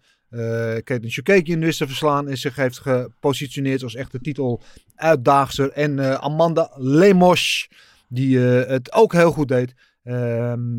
[0.84, 2.28] Caitlin Chukagian wist te verslaan.
[2.28, 5.70] En zich heeft gepositioneerd als echte titeluitdaagster.
[5.70, 7.68] En uh, Amanda Lemos,
[8.08, 9.74] die het ook heel goed deed.
[10.04, 10.78] Um,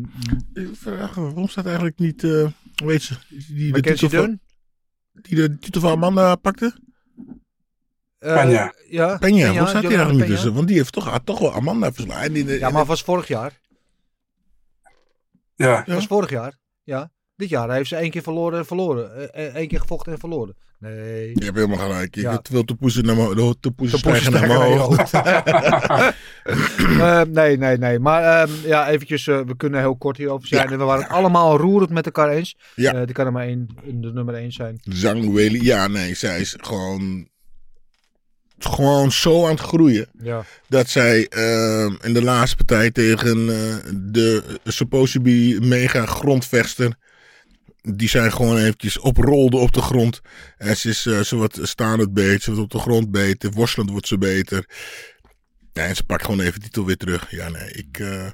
[0.52, 2.22] Ik vraag me, waarom staat eigenlijk niet,
[2.84, 4.40] weet ze, die de, titel van,
[5.12, 6.74] die de titel van Amanda pakte?
[8.20, 8.50] Peña.
[8.50, 10.54] Uh, ja, Peña, waarom staat hij eigenlijk niet tussen?
[10.54, 12.32] Want die heeft toch, had toch wel Amanda verslaan.
[12.32, 13.60] Die, ja, maar was vorig jaar.
[15.56, 15.84] Ja.
[15.86, 16.54] Was vorig jaar.
[16.82, 17.10] Ja.
[17.36, 19.32] Dit jaar heeft ze één keer verloren en verloren.
[19.32, 20.56] Eh, eh, Eén keer gevochten en verloren.
[20.78, 21.28] Nee.
[21.34, 22.16] Je hebt helemaal gelijk.
[22.16, 22.30] Ik Ja.
[22.32, 25.12] heb te poezen naar mijn de te poezen naar mijn hoofd.
[27.00, 27.98] Eh, nee, nee, nee.
[27.98, 30.70] Maar ehm, ja, eventjes, eh, we kunnen heel kort hierover zijn.
[30.70, 30.76] Ja.
[30.76, 32.56] We waren het allemaal roerend met elkaar eens.
[32.74, 32.92] Ja.
[32.94, 34.80] Eh, die kan er maar één, de nummer één zijn.
[34.82, 37.28] Zhang Weili, ja nee, zij is gewoon,
[38.64, 40.08] gewoon zo aan het groeien.
[40.22, 40.44] Ja.
[40.68, 46.96] Dat zij ehm, in de laatste partij tegen eh, de supposed to be mega grondvechter.
[47.82, 50.20] Die zijn gewoon eventjes oprolde op de grond.
[50.56, 53.50] En ze is eh, ze wordt staand beter, ze wordt op de grond beter.
[53.50, 54.68] Worstelend wordt ze beter.
[55.72, 57.30] Ja, en ze pakt gewoon even de titel weer terug.
[57.30, 58.26] Ja, nee, ik, eh,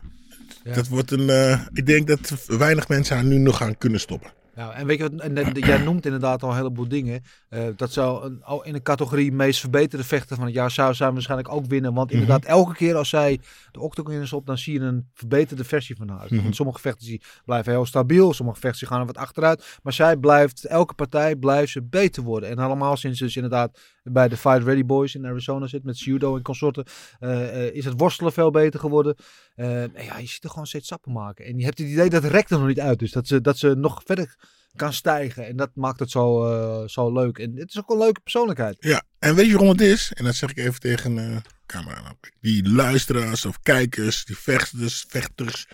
[0.75, 1.59] dat wordt een.
[1.73, 4.33] ik denk dat weinig mensen haar nu nog gaan kunnen stoppen.
[4.57, 7.23] Ja, en weet je wat, en, en jij noemt inderdaad al een heleboel dingen.
[7.49, 10.95] Eh, dat zou een, al in een categorie meest verbeterde vechter van het jaar zou
[10.95, 11.95] zij waarschijnlijk ook winnen.
[11.95, 13.41] Want inderdaad, elke keer als zij
[13.73, 16.27] de octagon in is op, dan zie je een verbeterde versie van haar.
[16.31, 16.43] Mhm.
[16.43, 19.79] Want sommige vechters die blijven heel stabiel, sommige vechters die gaan er wat achteruit.
[19.83, 22.49] Maar zij blijft, elke partij blijft ze beter worden.
[22.49, 23.79] En allemaal sinds ze dus inderdaad
[24.13, 26.85] bij de Fight Ready Boys in Arizona zit met judo en consorten,
[27.19, 29.17] eh, eh, is het worstelen veel beter geworden.
[29.55, 31.45] Eh, ja, je ziet er gewoon steeds stappen maken.
[31.45, 33.13] En je hebt het idee dat het er nog niet uit is.
[33.13, 34.37] Dat ze, dat ze nog verder
[34.75, 35.47] kan stijgen.
[35.47, 37.39] En dat maakt het zo, zo leuk.
[37.39, 38.77] En het is ook een leuke persoonlijkheid.
[38.81, 40.13] Ja, en weet je waarom het is?
[40.13, 41.37] En dat zeg ik even tegen eh
[41.67, 42.15] camera.
[42.41, 45.69] Die luisteraars of kijkers, die vechters, vechters.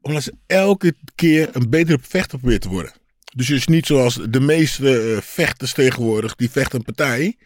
[0.00, 2.92] Omdat ze elke keer een betere vechter proberen te worden.
[3.36, 7.36] Dus het is niet zoals de meeste eh, vechters tegenwoordig, die vechten een partij.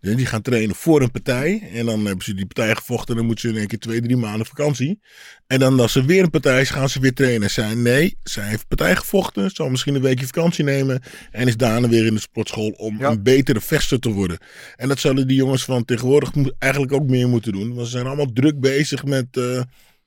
[0.00, 1.68] Die gaan trainen voor een partij.
[1.72, 3.08] En dan hebben ze die partij gevochten.
[3.08, 5.00] En dan moeten ze in één keer twee, drie maanden vakantie.
[5.46, 7.50] En dan als er weer een partij is, gaan ze weer trainen.
[7.50, 9.50] Zij, nee, zij heeft partij gevochten.
[9.50, 11.02] Zal misschien een weekje vakantie nemen.
[11.30, 13.10] En is daarna weer in de sportschool om Ja.
[13.10, 14.38] een betere vechter te worden.
[14.76, 17.74] En dat zullen die jongens van tegenwoordig eigenlijk ook meer moeten doen.
[17.74, 19.60] Want ze zijn allemaal druk bezig met eh,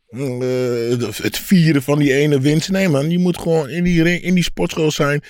[0.10, 2.70] eh, het vieren van die ene winst.
[2.70, 5.24] Nee man, je moet gewoon in die, in die sportschool zijn.
[5.24, 5.28] 24-7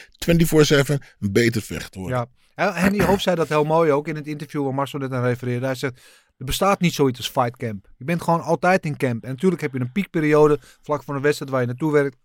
[1.19, 2.17] een beter vechter worden.
[2.17, 2.27] Ja.
[2.55, 5.23] En Henny Hoofd zei dat heel mooi ook in het interview waar Marcel net aan
[5.23, 5.65] refereerde.
[5.65, 6.01] Hij zegt,
[6.37, 7.87] er bestaat niet zoiets als fight camp.
[7.97, 9.23] Je bent gewoon altijd in camp.
[9.23, 12.17] En natuurlijk heb je een piekperiode vlak voor een wedstrijd waar je naartoe werkt.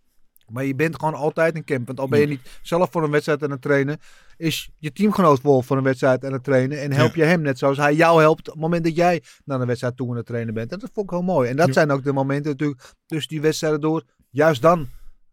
[0.53, 1.87] Maar je bent gewoon altijd in camp.
[1.87, 3.99] Want al ben je niet zelf voor een wedstrijd aan het trainen,
[4.37, 6.81] is je teamgenoot Wolf voor een wedstrijd aan het trainen.
[6.81, 9.61] En help je hem net zoals hij jou helpt op het moment dat jij naar
[9.61, 10.73] een wedstrijd toe aan het trainen bent.
[10.73, 11.51] En dat vond ik heel mooi.
[11.51, 14.03] En dat zijn ook de momenten natuurlijk tussen die wedstrijden door.
[14.31, 14.89] Juist dan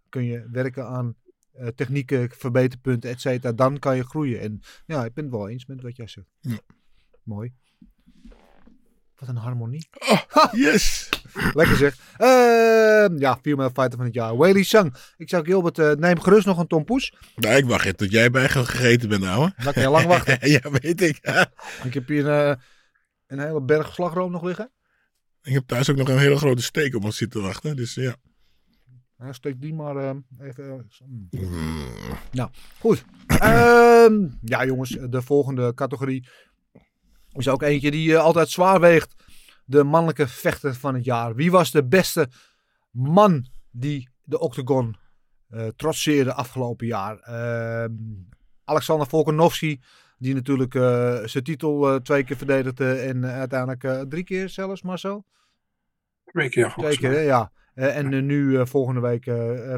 [0.09, 1.15] kun je werken aan
[1.51, 3.53] eh, technieken, verbeterpunten, et cetera.
[3.53, 4.39] Dan kan je groeien.
[4.39, 6.27] En ja, ik ben het wel eens met wat jij zegt.
[6.39, 6.59] Ja.
[7.23, 7.53] Mooi.
[9.19, 9.89] Wat een harmonie.
[10.51, 11.09] Yes!
[11.53, 11.97] Lekker zeg.
[12.17, 14.37] Ehm, ja, female fighter van het jaar.
[14.37, 14.95] Weili Sang.
[15.17, 17.13] Ik zou Gilbert, eh, neem gerust nog een tompoes.
[17.35, 19.53] Nou, ik wacht even tot jij bij gegeten bent, ouwe.
[19.63, 20.37] Dan kan je lang wachten.
[20.51, 21.17] ja, weet ik.
[21.83, 22.55] Ik heb hier eh,
[23.27, 24.71] een hele berg slagroom nog liggen.
[25.41, 27.75] ik heb thuis ook nog een hele grote steek op ons zitten wachten.
[27.75, 28.15] Dus ja.
[29.31, 30.63] Steek die maar eh, even.
[30.69, 31.27] eh, mm.
[31.31, 31.85] Mm.
[32.31, 32.49] Nou,
[32.79, 33.05] goed.
[33.27, 36.27] Ehm, ja, jongens, de volgende categorie
[37.31, 39.15] is ook eentje die eh, altijd zwaar weegt.
[39.65, 41.35] De mannelijke vechter van het jaar.
[41.35, 42.29] Wie was de beste
[42.91, 44.95] man die de octagon
[45.49, 47.19] eh trotseerde afgelopen jaar?
[47.19, 47.93] Ehm,
[48.63, 49.81] Alexander Volkanovski,
[50.17, 55.25] die natuurlijk eh, zijn titel twee keer verdedigde en uiteindelijk drie keer zelfs, Marcel?
[56.25, 57.19] Twee keer Twee keer, hè?
[57.19, 57.51] ja.
[57.73, 59.23] En nu volgende week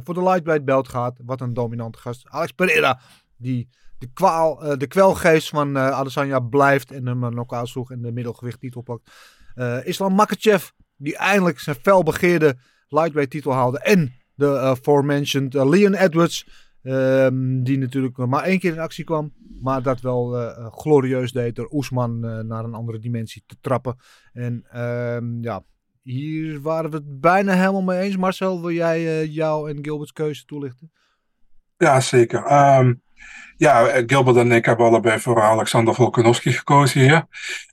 [0.04, 1.20] voor de lightweight belt gaat.
[1.24, 2.28] Wat een dominante gast.
[2.30, 3.00] Alex Pereira,
[3.38, 3.70] die
[4.02, 8.12] de, kwaal, eh, de kwelgeest van eh Adesanya blijft en hem knock-out sloeg en de
[8.12, 9.12] middelgewicht titel pakt.
[9.56, 12.56] Eh, Islam Makachev, die eindelijk zijn felbegeerde
[12.88, 13.80] lightweight titel haalde.
[13.80, 16.48] En de aforementioned Leon Edwards,
[16.84, 19.34] ehm, die natuurlijk maar één keer in actie kwam.
[19.62, 20.32] Maar dat wel
[20.72, 23.96] glorieus deed door Oesman naar een andere dimensie te trappen.
[24.34, 25.64] En ehm, ja,
[26.02, 28.18] hier waren we het bijna helemaal mee eens.
[28.18, 30.92] Marcel, wil jij jou en Gilbert's keuze toelichten?
[31.78, 32.44] Ja, zeker.
[32.44, 32.94] Ehm,
[33.62, 37.26] ja, eh, Gilbert en ik hebben allebei voor Alexander Volkanovski gekozen hier.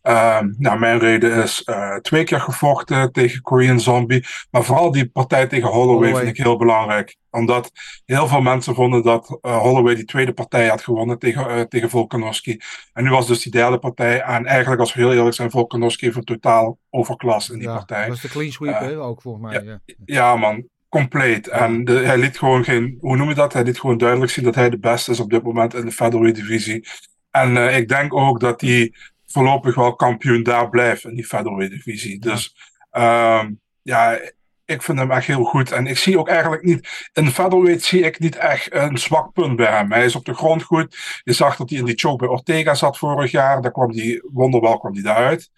[0.03, 4.25] Ehm, nou, mijn reden is eh, twee keer gevochten tegen Korean Zombie.
[4.51, 6.25] Maar vooral die partij tegen Holloway, Holloway.
[6.25, 7.17] vind ik heel belangrijk.
[7.31, 7.71] Omdat
[8.05, 12.61] heel veel mensen vonden dat eh, Holloway die tweede partij had gewonnen tegen, tegen Volkanovski.
[12.93, 14.21] En nu was dus die derde partij.
[14.21, 17.75] En eigenlijk, als we heel eerlijk zijn, Volkanovski heeft een totaal overklas in die ja,
[17.75, 18.07] partij.
[18.07, 19.63] dat is de clean sweep, hè, ook volgens mij.
[19.63, 19.81] Ja.
[20.05, 20.65] Ja, man.
[20.89, 21.49] Compleet.
[21.49, 23.53] En de- hij liet gewoon geen, hoe noem je dat?
[23.53, 25.93] Hij liet gewoon duidelijk zien dat hij de beste is op dit moment in de
[25.93, 26.87] featherweight divisie.
[27.31, 28.93] En eh, ik denk ook dat hij
[29.27, 32.19] voorlopig wel kampioen daar blijft in die featherweight divisie.
[32.21, 32.57] Dus
[32.91, 34.19] ehm, ja,
[34.65, 35.73] ik vind hem echt heel goed.
[35.73, 39.57] En ik zie ook eigenlijk niet, in featherweight zie ik niet echt een zwak punt
[39.57, 39.93] bij hem.
[39.93, 41.21] Hij is op de grond goed.
[41.25, 43.63] Je zag dat hij in die choke bij Ortega zat vorig jaar.
[43.63, 45.51] Daar kwam hij, wonderwel kwam hij daaruit.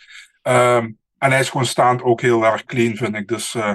[0.42, 3.28] Ehm, en hij is gewoon staand ook heel erg clean, vind ik.
[3.28, 3.74] Dus eh,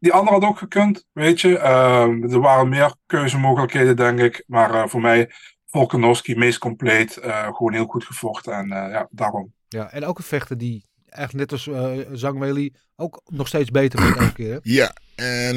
[0.00, 1.58] die andere had ook gekund, weet je.
[1.58, 4.44] Ehm, er waren meer keuzemogelijkheden, denk ik.
[4.46, 5.30] Maar eh, voor mij,
[5.66, 7.16] Volkanovski, meest compleet.
[7.16, 8.52] eh, gewoon heel goed gevochten.
[8.52, 9.52] En eh, ja, daarom.
[9.68, 13.70] Ja, en ook een vechter die eigenlijk net als eh Zhang Weili ook nog steeds
[13.70, 14.52] beter wordt elke keer.
[14.52, 14.58] hè?
[14.80, 15.56] Ja, en,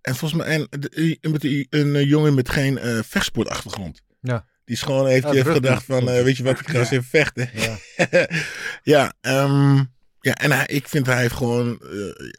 [0.00, 1.18] en volgens mij en, een,
[1.70, 4.02] een, een jongen met geen eh, vechtsportachtergrond.
[4.20, 4.46] Ja.
[4.64, 7.04] Die is gewoon heeft, Ja, gedacht van, eh, weet je wat, ik ga eens even
[7.04, 7.50] vechten.
[7.54, 7.76] Ja.
[8.94, 9.84] ja, ehm,
[10.24, 11.78] ja, en hij, ik vind hij heeft gewoon,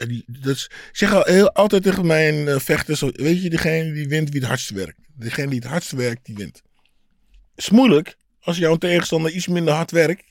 [0.08, 4.08] die, is, ik zeg al heel, altijd tegen mijn eh, vechters, weet je, degene die
[4.08, 5.00] wint wie het hardst werkt.
[5.14, 6.62] Degene die het hardst werkt, die wint.
[7.56, 10.24] is moeilijk als jouw tegenstander iets minder hard werkt.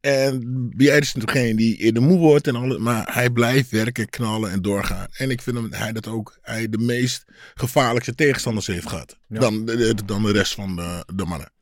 [0.00, 2.78] En jij is degene die eerder moe wordt en alles.
[2.78, 5.06] Maar hij blijft werken, knallen en doorgaan.
[5.12, 7.24] En ik vind hem, hij dat ook hij de meest
[7.54, 9.18] gevaarlijkste tegenstanders heeft gehad.
[9.28, 9.40] Ja.
[9.40, 11.52] Dan, de, dan de rest van de, de mannen.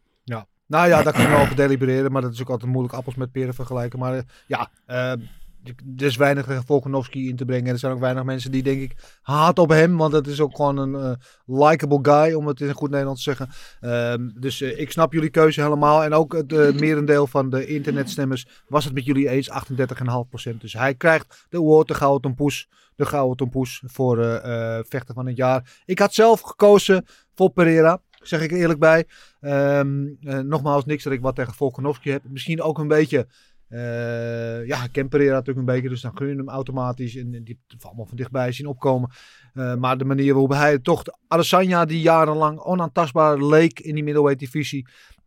[0.67, 3.33] Nou ja, daar kunnen we over delibereren, maar dat is ook altijd moeilijk appels met
[3.33, 3.99] peren vergelijken.
[3.99, 5.13] Maar eh, ja, eh,
[5.97, 7.73] er is weinig tegen Volkanovski in te brengen.
[7.73, 10.57] Er zijn ook weinig mensen die denk ik haat op hem, want het is ook
[10.57, 11.13] gewoon een eh
[11.47, 13.55] likable guy, om het in goed Nederlands te zeggen.
[13.81, 16.05] Ehm, dus eh, ik snap jullie keuze helemaal.
[16.05, 20.61] En ook het eh, merendeel van de internetstemmers was het met jullie eens, 38,5%.
[20.61, 25.15] Dus hij krijgt de award, de Gouden Tompoes, de Gouden Tompoes voor eh, eh, vechter
[25.15, 25.83] van het jaar.
[25.85, 28.01] Ik had zelf gekozen voor Pereira.
[28.27, 29.05] Zeg ik er eerlijk bij.
[29.41, 32.23] Ehm, eh, nogmaals, niks dat ik wat tegen Volkanovski heb.
[32.29, 33.27] Misschien ook een beetje.
[33.69, 35.89] eh, ja, Pereira natuurlijk een beetje.
[35.89, 37.17] Dus dan gun je hem automatisch.
[37.17, 39.11] En die allemaal van dichtbij zien opkomen.
[39.55, 41.03] Eh, maar de manier waarop hij toch.
[41.03, 44.87] De Adesanya, die jarenlang onaantastbaar leek in die middleweight divisie.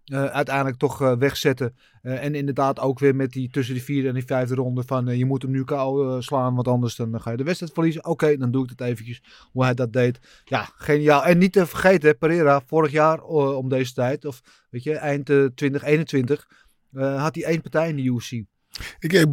[0.09, 1.75] Eh, uiteindelijk toch eh, wegzetten.
[2.01, 4.83] Eh, en inderdaad ook weer met die tussen die vierde en die vijfde ronde.
[4.85, 6.55] Van je moet hem nu kou slaan.
[6.55, 8.05] Want anders dan ga je de wedstrijd verliezen.
[8.05, 9.23] Oké, dan doe ik het eventjes.
[9.51, 10.19] Hoe hij dat deed.
[10.43, 11.25] Ja, geniaal.
[11.25, 15.45] En niet te vergeten, Pereira, vorig jaar om deze tijd, of weet je, eind eh,
[15.55, 16.47] 2021,
[16.93, 18.31] eh, had hij één partij in de UFC.
[18.99, 19.29] Ik heb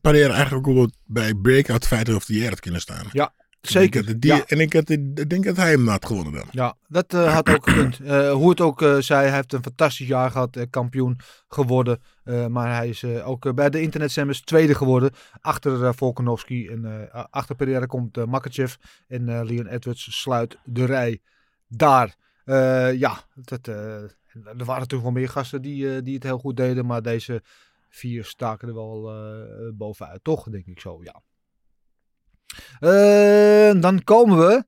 [0.00, 3.06] Pereira eigenlijk ook bij Breakout Fighter of the Year had kunnen staan.
[3.12, 3.34] Ja,
[3.66, 4.20] zeker.
[4.20, 4.44] die, ja.
[4.46, 6.46] En ik, had, ik denk dat hij hem had gewonnen dan.
[6.50, 8.00] Ja, dat eh, had ook gekund.
[8.00, 12.00] Eh, hoe het ook eh, zij, hij heeft een fantastisch jaar gehad, eh, kampioen geworden.
[12.48, 15.10] Maar hij is ook bij de Internet Semmers tweede geworden.
[15.40, 18.74] Achter Volkanovski en achter Pereira komt eh Makachev.
[19.08, 21.20] En Leon Edwards sluit de rij
[21.68, 22.16] daar.
[22.94, 26.86] Ja, dat, er waren natuurlijk wel meer gasten die, die het heel goed deden.
[26.86, 27.42] Maar deze
[27.88, 29.12] vier staken er wel
[29.74, 30.44] bovenuit, toch?
[30.50, 31.22] Denk ik zo, ja.
[32.80, 34.64] Eh, dan komen we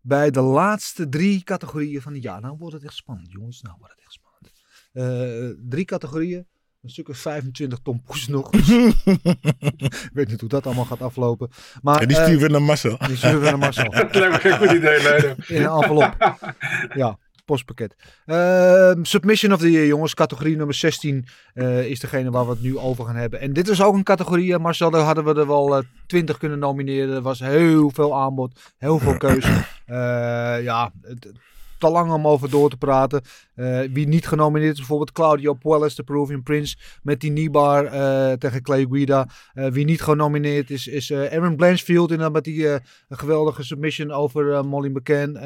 [0.00, 2.40] bij de laatste drie categorieën van het jaar.
[2.40, 3.62] Nou wordt het echt spannend, jongens.
[3.62, 4.52] Nou wordt het echt spannend.
[4.92, 6.46] Eh, drie categorieën.
[6.82, 8.52] Een stuk of 25 ton poes nog.
[8.52, 11.50] Ik weet niet hoe dat allemaal gaat aflopen.
[11.82, 12.98] Maar, En die eh, sturen we naar Marcel.
[13.06, 13.90] die sturen we naar Marcel.
[14.00, 15.34] Dat lijkt me geen goed idee, Leider.
[15.48, 16.16] In een envelop.
[16.94, 17.94] Ja, postpakket.
[18.26, 20.14] Ehm, submission of the Year, jongens.
[20.14, 23.40] Categorie nummer 16 eh, is degene waar we het nu over gaan hebben.
[23.40, 26.58] En dit is ook een categorie, Marcel, daar hadden we er wel eh 20 kunnen
[26.58, 27.14] nomineren.
[27.14, 29.64] Er was heel veel aanbod, heel veel keuze.
[29.86, 31.32] Eh, ja, het,
[31.82, 33.22] te lang om over door te praten.
[33.54, 38.32] Eh, wie niet genomineerd is, bijvoorbeeld Claudio Puelles, de Peruvian Prince, met die kneebar eh,
[38.32, 39.28] tegen Clay Guida.
[39.54, 42.68] Eh, wie niet genomineerd is, is Aaron Blanchfield in, met die
[43.08, 45.38] geweldige submission over Molly McCann.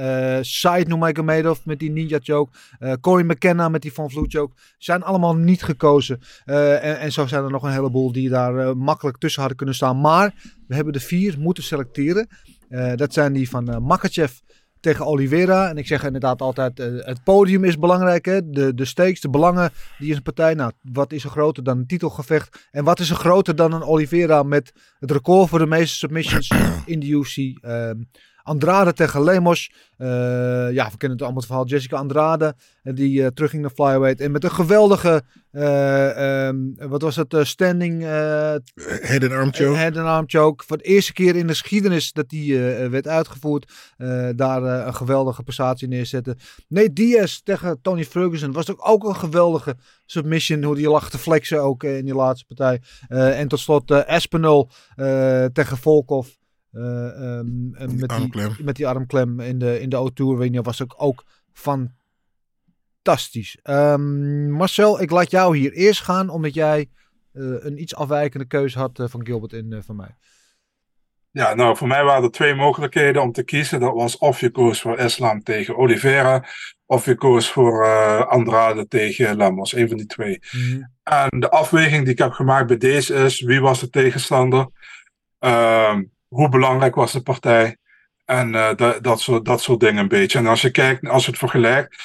[0.45, 2.57] Said Nurmagomedov met die ninja choke.
[3.01, 4.55] Corey McKenna met die Van Vloed choke.
[4.79, 6.21] Zijn allemaal niet gekozen.
[6.45, 10.01] En, en zo zijn er nog een heleboel die daar makkelijk tussen hadden kunnen staan.
[10.01, 10.35] Maar
[10.69, 12.29] we hebben de vier moeten selecteren.
[12.95, 14.33] Dat zijn die van eh Makachev
[14.81, 15.69] tegen Oliveira.
[15.69, 18.25] En ik zeg inderdaad altijd, eh, het podium is belangrijk.
[18.25, 18.51] Hè?
[18.51, 20.55] De, de stakes, de belangen, die is een partij.
[20.55, 22.69] Nou, wat is er groter dan een titelgevecht?
[22.71, 26.51] En wat is er groter dan een Oliveira met het record voor de meeste submissions
[26.87, 27.37] in de UFC?
[27.37, 27.97] Ehm,
[28.47, 29.71] Andrade tegen Lemos.
[29.97, 30.09] Eh,
[30.73, 31.67] ja, we kennen het allemaal het verhaal.
[31.67, 34.21] Jessica Andrade, eh, die eh, terugging naar flyweight.
[34.21, 36.57] En met een geweldige, eh, ehm,
[36.89, 38.03] wat was het, standing...
[38.03, 39.77] Head and arm choke.
[39.77, 40.65] Head and arm choke.
[40.67, 42.59] Voor de eerste keer in de geschiedenis dat die
[42.91, 43.73] werd uitgevoerd.
[44.37, 46.39] daar een geweldige prestatie neerzetten.
[46.69, 49.77] Nee, Diaz tegen Tony Ferguson was ook, ook een geweldige
[50.07, 50.63] submission.
[50.63, 52.81] Hoe die lag te flexen ook in die laatste partij.
[53.09, 54.71] En tot slot Espinol
[55.53, 56.29] tegen Volkov.
[56.77, 58.57] Eh, ehm, eh, met, die, armklem.
[58.63, 61.25] met die armklem in de, in de O-Tour Arena was ook, ook
[63.03, 63.59] fantastisch.
[63.63, 66.89] Ehm, Marcel, ik laat jou hier eerst gaan, omdat jij
[67.33, 70.17] eh, een iets afwijkende keuze had eh, van Gilbert en eh, van mij.
[71.31, 73.81] Ja, nou, voor mij waren er twee mogelijkheden om te kiezen.
[73.81, 76.45] Dat was of je koos voor Islam tegen Oliveira,
[76.87, 79.75] of je koos voor eh, Andrade tegen Lemos.
[79.75, 80.41] Een van die twee.
[81.03, 84.69] En de afweging die ik heb gemaakt bij deze is: wie was de tegenstander?
[85.39, 87.77] Ehm, hoe belangrijk was de partij?
[88.25, 90.39] En eh, dat, dat, soort, dat soort dingen een beetje.
[90.39, 91.97] En als je kijkt, als je het vergelijkt,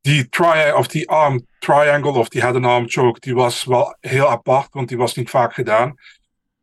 [0.00, 3.96] die, tri of die arm triangle of die head and arm choke, die was wel
[4.00, 5.94] heel apart, want die was niet vaak gedaan.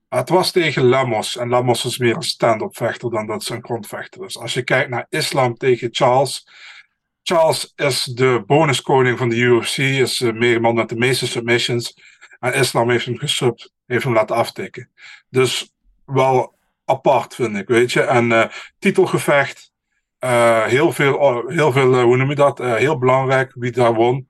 [0.09, 1.37] Het was tegen Lamos.
[1.37, 4.37] En Lamos is meer een stand-up vechter dan dat ze grondvechter is.
[4.37, 6.47] Als je kijkt naar Islam tegen Charles.
[7.23, 9.77] Charles is de bonuskoning van de UFC.
[9.77, 11.93] Is de meer man met de meeste submissions.
[12.39, 13.73] En Islam heeft hem gesubt.
[13.85, 14.89] Heeft hem laten aftikken.
[15.29, 15.71] Dus
[16.05, 16.56] wel
[16.87, 18.01] apart vind ik, weet je.
[18.01, 19.71] En eh, titelgevecht.
[20.19, 22.59] eh, heel veel, oh, heel veel eh, hoe noem je dat?
[22.59, 24.29] Eh, heel belangrijk wie daar won.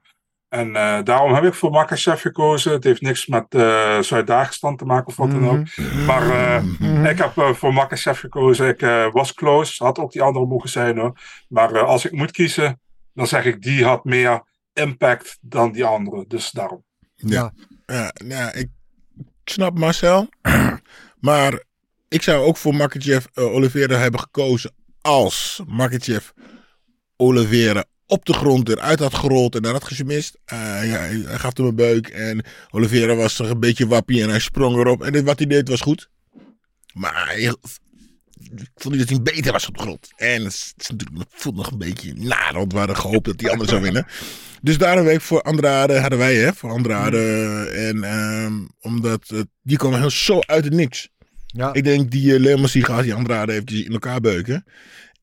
[0.50, 2.72] En eh, daarom heb ik voor Makachev gekozen.
[2.72, 5.66] Het heeft niks met eh Zuid-Dagestan te maken of wat dan ook.
[6.06, 8.68] Maar eh, ik heb voor Makachev gekozen.
[8.68, 9.84] Ik was close.
[9.84, 11.20] Had ook die andere mogen zijn hoor.
[11.50, 12.80] Maar eh, als ik moet kiezen,
[13.14, 14.44] dan zeg ik die had meer
[14.74, 16.26] impact dan die andere.
[16.28, 16.84] Dus daarom.
[17.16, 17.54] Ja.
[17.86, 18.70] Ja, nou, ik
[19.46, 20.30] snap Marcel.
[21.20, 21.64] maar
[22.10, 26.30] ik zou ook voor Makachev eh, Oliveira hebben gekozen als Makachev
[27.16, 30.38] Oliveira op de grond eruit had gerold en dan had gemist.
[30.46, 34.40] Eh, ja, hij gaf hem een beuk en Oliveira was een beetje wappie en hij
[34.40, 35.04] sprong erop.
[35.04, 36.10] En wat hij deed was goed.
[36.94, 37.56] Maar ik
[38.76, 40.10] vond niet dat hij beter was op de grond.
[40.16, 43.50] En het, is, natuurlijk, voelt nog een beetje naar, want we hadden gehoopt dat die
[43.50, 44.06] ander zou winnen.
[44.62, 47.20] Dus daarom week voor Andrade hadden wij, hè, voor Andrade.
[47.74, 51.10] En ehm, omdat die kwam heel zo uit het niks.
[51.48, 51.74] Ja.
[51.74, 54.66] Ik denk die uh, die gaat die Andrade eventjes in elkaar beuken.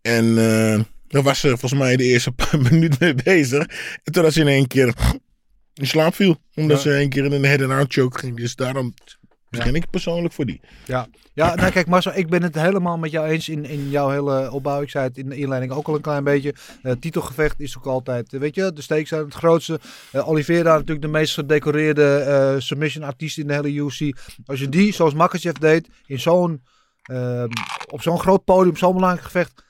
[0.02, 3.66] En eh daar was ze volgens mij de eerste paar minuten mee bezig.
[4.02, 4.94] En toen als ze in één keer
[5.74, 6.40] in slaap viel.
[6.54, 6.82] Omdat Ja.
[6.82, 8.36] ze in één keer in een head-and-out choke ging.
[8.36, 8.94] Dus daarom
[9.56, 10.60] begin ik persoonlijk voor die.
[10.86, 14.08] Ja, ja nou kijk Marcel, ik ben het helemaal met jou eens in, in jouw
[14.10, 14.82] hele opbouw.
[14.82, 16.54] Ik zei het in de inleiding ook al een klein beetje.
[16.82, 19.80] Eh, titelgevecht is ook altijd, eh, weet je, de stakes zijn het grootste.
[20.12, 24.16] Eh Oliveira natuurlijk de meest gedecoreerde eh, submission artiest in de hele UFC.
[24.46, 26.62] Als je die, zoals Makachev deed, in zo'n,
[27.90, 29.64] op zo'n groot podium, zo'n belangrijk gevecht,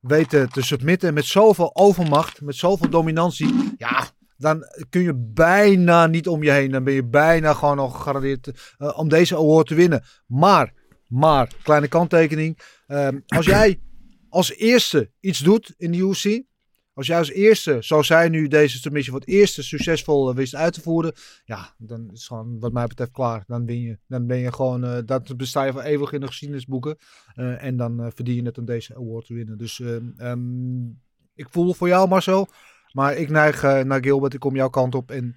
[0.00, 3.74] weten te submitten met zoveel overmacht, met zoveel dominantie.
[3.76, 4.10] Ja,
[4.40, 6.70] dan kun je bijna niet om je heen.
[6.70, 10.02] Dan ben je bijna gewoon al gegarandeerd eh, om deze award te winnen.
[10.26, 10.72] Maar,
[11.06, 12.58] maar, kleine kanttekening.
[12.86, 13.80] ehm, als jij
[14.28, 16.48] als eerste iets doet in de UFC.
[16.92, 20.54] Als jij als eerste, zoals zij nu deze submission voor het eerste succesvol eh, wist
[20.54, 21.12] uit te voeren.
[21.44, 23.44] Ja, dan is het gewoon wat mij betreft klaar.
[23.46, 23.98] Dan win je.
[24.06, 26.96] Dan ben je gewoon, eh, dat besta je voor eeuwig in de geschiedenisboeken.
[27.34, 29.58] En dan verdien je het om deze award te winnen.
[29.58, 30.86] Dus ehm, ehm,
[31.34, 32.48] ik voel voor jou Marcel.
[32.92, 34.34] Maar ik neig eh, naar Gilbert.
[34.34, 35.10] Ik kom jouw kant op.
[35.10, 35.36] En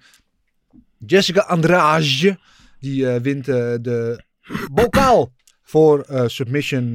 [0.98, 2.38] Jessica Andrade.
[2.78, 4.24] Die eh, wint eh, de
[4.72, 5.32] bokaal
[5.62, 6.92] voor submission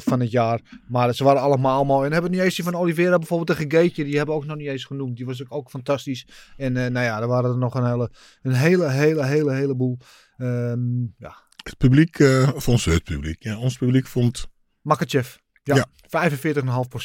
[0.00, 0.60] van het jaar.
[0.88, 2.04] Maar ze waren allemaal allemaal.
[2.04, 4.04] En hebben niet eens die van Oliveira bijvoorbeeld tegen Gaetje.
[4.04, 5.16] Die hebben we ook nog niet eens genoemd.
[5.16, 6.26] Die was ook, ook fantastisch.
[6.56, 8.10] En nou ja, er waren er nog een hele,
[8.42, 9.98] een hele, hele, hele, heleboel.
[10.36, 12.18] Ehm ja, Het publiek,
[12.54, 13.42] of ons het publiek.
[13.42, 14.48] Ja, ons publiek vond...
[14.82, 15.36] Makachev.
[15.76, 15.86] Ja, Ja.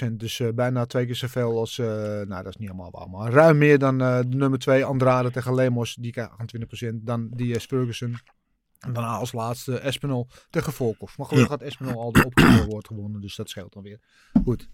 [0.08, 0.12] 45,5%.
[0.18, 1.80] Dus eh, bijna twee keer zoveel als...
[1.80, 3.10] eh, nou, dat is niet helemaal waar.
[3.10, 5.96] Maar ruim meer dan eh, de nummer 2 Andrade tegen Lemos.
[5.96, 6.32] Die krijgt
[6.84, 6.88] 28%.
[6.94, 8.18] Dan die Ferguson.
[8.80, 11.18] En daarna als laatste Espinol tegen Volkov.
[11.18, 13.22] Maar gelukkig had Espinol al de Optimal Award gewonnen.
[13.22, 14.00] Dus dat scheelt dan weer.
[14.44, 14.70] Goed.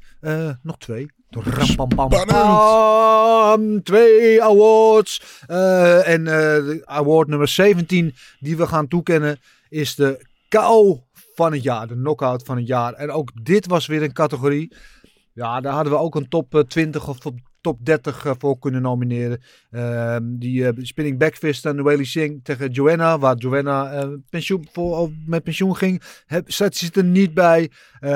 [0.62, 1.06] Nog twee.
[1.30, 2.10] Rampampam.
[2.10, 3.84] Pam.
[3.84, 5.44] Twee awards.
[6.06, 9.40] En de award nummer 17 die we gaan toekennen
[9.70, 11.04] is de KO
[11.34, 11.88] van het jaar.
[11.88, 12.94] De knockout van het jaar.
[12.94, 14.76] En ook dit was weer een categorie.
[15.34, 18.60] Ja, daar hadden we ook een top eh, 20 of top- top 30 eh, voor
[18.60, 19.42] kunnen nomineren.
[19.72, 23.20] Ehm, die eh, spinning backfist aan Noeli Singh tegen Joanna.
[23.20, 26.02] Waar Joanna eh, pensioen, voor, of met pensioen ging.
[26.26, 27.72] Heb, zit, er niet bij.
[28.00, 28.10] Eh,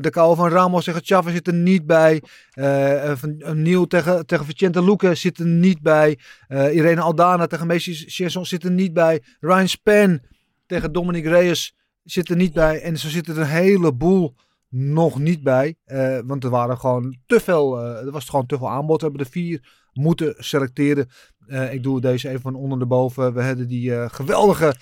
[0.00, 2.22] de KO van Ramos tegen Chavez zit er niet bij.
[2.50, 6.18] Eh, eh, van eh, Neil tegen, tegen Vicente Luque zit er niet bij.
[6.48, 9.22] Eh, Irene Aldana tegen Messi Chesson zit er niet bij.
[9.40, 10.20] Ryan Span
[10.66, 11.74] tegen Dominic Reyes
[12.04, 12.80] zit er niet bij.
[12.80, 14.34] En zo zitten er een heleboel
[14.68, 15.76] nog niet bij.
[15.84, 17.80] Eh, want er waren gewoon te veel.
[17.80, 19.00] eh, er was gewoon te veel aanbod.
[19.00, 21.08] We hebben er vier moeten selecteren.
[21.46, 23.34] Eh, ik doe deze even van onder de boven.
[23.34, 24.74] We hadden die geweldige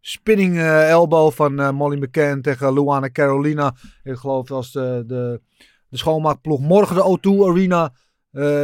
[0.00, 3.74] spinning elbow van Molly McCann tegen Luana Carolina.
[4.02, 5.40] Ik geloof als de, de,
[5.88, 7.92] de schoonmaakploeg morgen de O2 Arena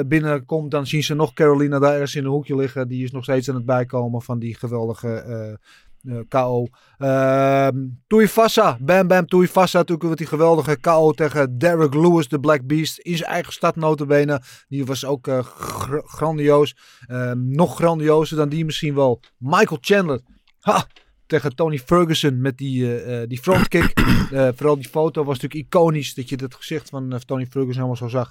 [0.07, 2.89] binnenkomt, dan zien ze nog Carolina daar ergens in een hoekje liggen.
[2.89, 5.59] Die is nog steeds aan het bijkomen van die geweldige
[6.07, 6.67] eh, KO.
[6.99, 12.67] Ehm Tuivasa, Bam Bam Tuivasa, natuurlijk met die geweldige KO tegen Derek Lewis, de Black
[12.67, 14.41] Beast, in zijn eigen stad notabene.
[14.69, 16.77] Die was ook eh, gr- grandioos.
[17.07, 19.21] Ehm, nog grandiozer dan die misschien wel.
[19.39, 20.21] Michael Chandler.
[20.61, 20.87] Ha!
[21.27, 23.93] Tegen Tony Ferguson met die, eh, die frontkick.
[24.57, 26.15] Vooral die foto was natuurlijk iconisch.
[26.15, 28.31] Dat je het gezicht van Tony Ferguson helemaal zo zag.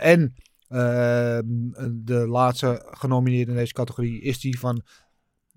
[0.00, 0.34] En
[0.68, 1.42] ehm,
[1.92, 4.82] de laatste genomineerde in deze categorie is die van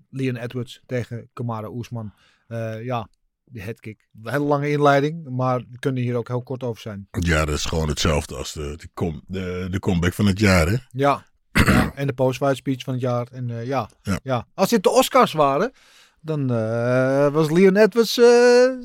[0.08, 2.12] Leon Edwards tegen Kamara Oesman.
[2.48, 3.08] Eh, ja,
[3.44, 4.08] de headkick.
[4.22, 7.08] Een hele lange inleiding, maar we kunnen hier ook heel kort over zijn.
[7.10, 10.66] Ja, dat is gewoon hetzelfde als de, de, com, de, de comeback van het jaar,
[10.66, 10.76] hè?
[10.90, 13.26] Ja, ja en de post-fight speech van het jaar.
[13.32, 14.18] En eh, ja, Ja.
[14.22, 14.46] ja.
[14.54, 15.72] als dit de Oscars waren,
[16.20, 18.14] dan eh, was Leon Edwards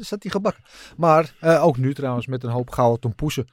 [0.07, 0.63] zat hij gebakken.
[0.97, 3.47] Maar ook nu trouwens met een hoop gouden tompoesen.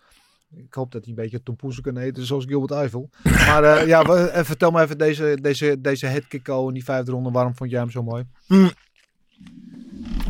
[0.56, 3.10] Ik hoop dat hij een beetje tompoesen kan eten, zoals Gilbert Eiffel.
[3.22, 7.30] Maar eh, ja, eh, vertel me even deze, deze, deze headkick-o in die vijfde ronde.
[7.30, 8.24] Waarom vond jij hem zo mooi?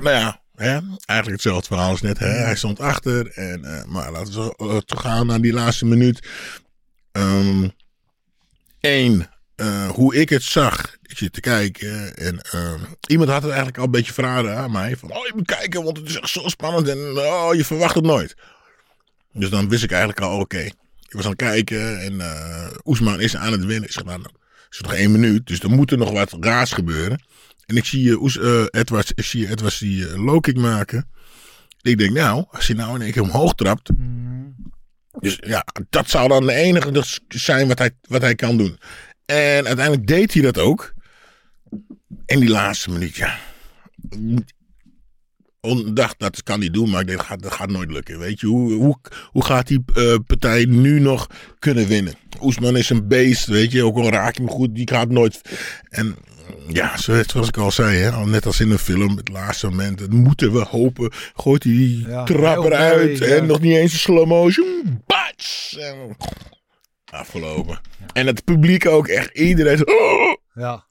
[0.01, 2.19] Nou ja, hè, eigenlijk hetzelfde verhaal als net.
[2.19, 2.27] Hè.
[2.27, 3.31] Hij stond achter.
[3.31, 6.29] En, eh, maar laten we uh, teruggaan naar die laatste minuut.
[8.81, 9.27] Eén,
[9.89, 10.97] hoe ik het zag.
[11.03, 12.17] Ik zit te kijken.
[12.17, 14.97] En ehm, iemand had het eigenlijk al een beetje verraden aan mij.
[14.97, 16.89] Van, oh, je moet kijken, want het is echt zo spannend.
[16.89, 18.37] En oh, je verwacht het nooit.
[19.33, 20.61] Dus dan wist ik eigenlijk al, oké.
[21.09, 23.85] Ik was aan het kijken en eh Oesman is aan het winnen.
[23.85, 24.23] Ik zeg, nou,
[24.71, 27.23] is nog één minuut, dus er moet er nog wat raars gebeuren.
[27.67, 31.09] En ik zie uh, Edwards, ik zie Edwards die uh, low kick maken.
[31.83, 33.91] Ik denk, nou, als hij nou in één keer omhoog trapt.
[35.21, 38.79] Dus ja, dat zou dan de enige dus zijn wat hij, wat hij kan doen.
[39.27, 40.93] En uiteindelijk deed hij dat ook.
[42.27, 43.39] In die laatste minuut, ja.
[45.61, 48.19] Ondacht, dat kan hij doen, maar ik denk, dat gaat, dat gaat nooit lukken.
[48.19, 51.27] Weet je, hoe, hoe, hoe gaat die uh, partij nu nog
[51.59, 52.15] kunnen winnen?
[52.41, 55.41] Oesman is een beest, weet je, ook al raak je hem goed, die gaat nooit.
[55.89, 56.17] En
[56.69, 60.11] ja, zoals ik al zei, hè, net als in een film, het laatste moment, dat
[60.11, 61.13] moeten we hopen.
[61.35, 63.27] Gooit hij die ja, trap eruit ja.
[63.27, 65.03] en nog niet eens een slow motion.
[65.07, 65.77] Bats!
[65.79, 66.17] En
[67.11, 67.81] afgelopen.
[67.99, 68.07] Ja.
[68.13, 69.89] En het publiek ook echt, iedereen.
[69.89, 70.85] Oh, ja.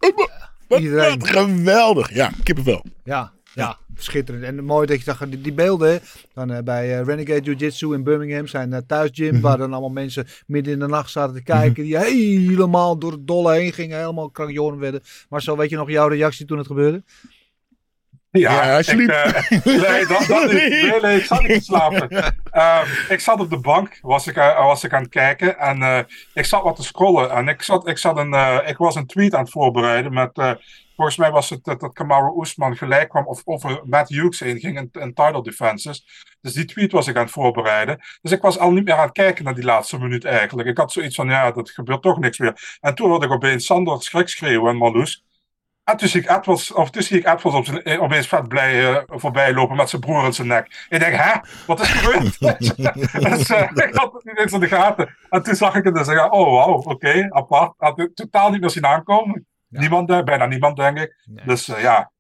[0.68, 1.20] Wat, iedereen.
[1.20, 2.14] Wat geweldig.
[2.14, 2.86] Ja, kippenvel.
[3.04, 4.44] Ja, ja, schitterend.
[4.44, 6.02] En mooi dat je zag die, die beelden
[6.34, 9.42] dan, uh, bij uh, Renegade Jiu-Jitsu in Birmingham, zijn uh, thuisgym, mm -hmm.
[9.42, 13.28] waar dan allemaal mensen midden in de nacht zaten te kijken, die helemaal door het
[13.28, 15.02] dolle heen gingen, helemaal krankjoren werden.
[15.30, 17.04] Maar zo weet je nog jouw reactie toen het gebeurde?
[18.32, 19.10] Ja, ja hij sliep.
[19.10, 20.70] Ik, nee, dat, dat niet.
[20.70, 22.34] Nee, nee, ik zat niet te slapen.
[22.54, 25.58] Uh, ik zat op de bank, was ik, uh, was ik aan het kijken.
[25.60, 26.00] En uh,
[26.34, 27.32] ik zat wat te scrollen.
[27.32, 28.34] En ik, zat, ik, zat een,
[28.68, 30.58] ik was een tweet aan het voorbereiden met...
[30.96, 34.60] Volgens mij was het dat, dat Kamaru Oesman gelijk kwam of over Matt Hughes heen
[34.60, 36.26] ging in, in title defenses.
[36.42, 38.00] Dus die tweet was ik aan het voorbereiden.
[38.22, 40.68] Dus ik was al niet meer aan het kijken naar die laatste minuut eigenlijk.
[40.68, 42.78] Ik had zoiets van, ja, dat gebeurt toch niks meer.
[42.80, 45.24] En toen hoorde ik opeens Sander schrik schreeuwen en Marloes.
[45.90, 48.92] En toen zie ik Edwards, of toen zie ik Edwards op zijn, opeens vet blij
[48.92, 50.86] uh, voorbij lopen met zijn broer in zijn nek.
[50.90, 52.40] Ik denk, hè, wat is gebeurd?
[52.40, 55.16] dus, uh, ik had het niet eens in de gaten.
[55.30, 57.74] En toen zag ik het en zei, oh wauw, oké, okay, apart.
[57.78, 59.46] Had totaal niet meer zien aankomen.
[59.68, 59.80] Ja.
[59.80, 61.16] Niemand, bijna niemand, denk ik.
[61.26, 61.46] Nee.
[61.46, 62.12] Dus uh, ja,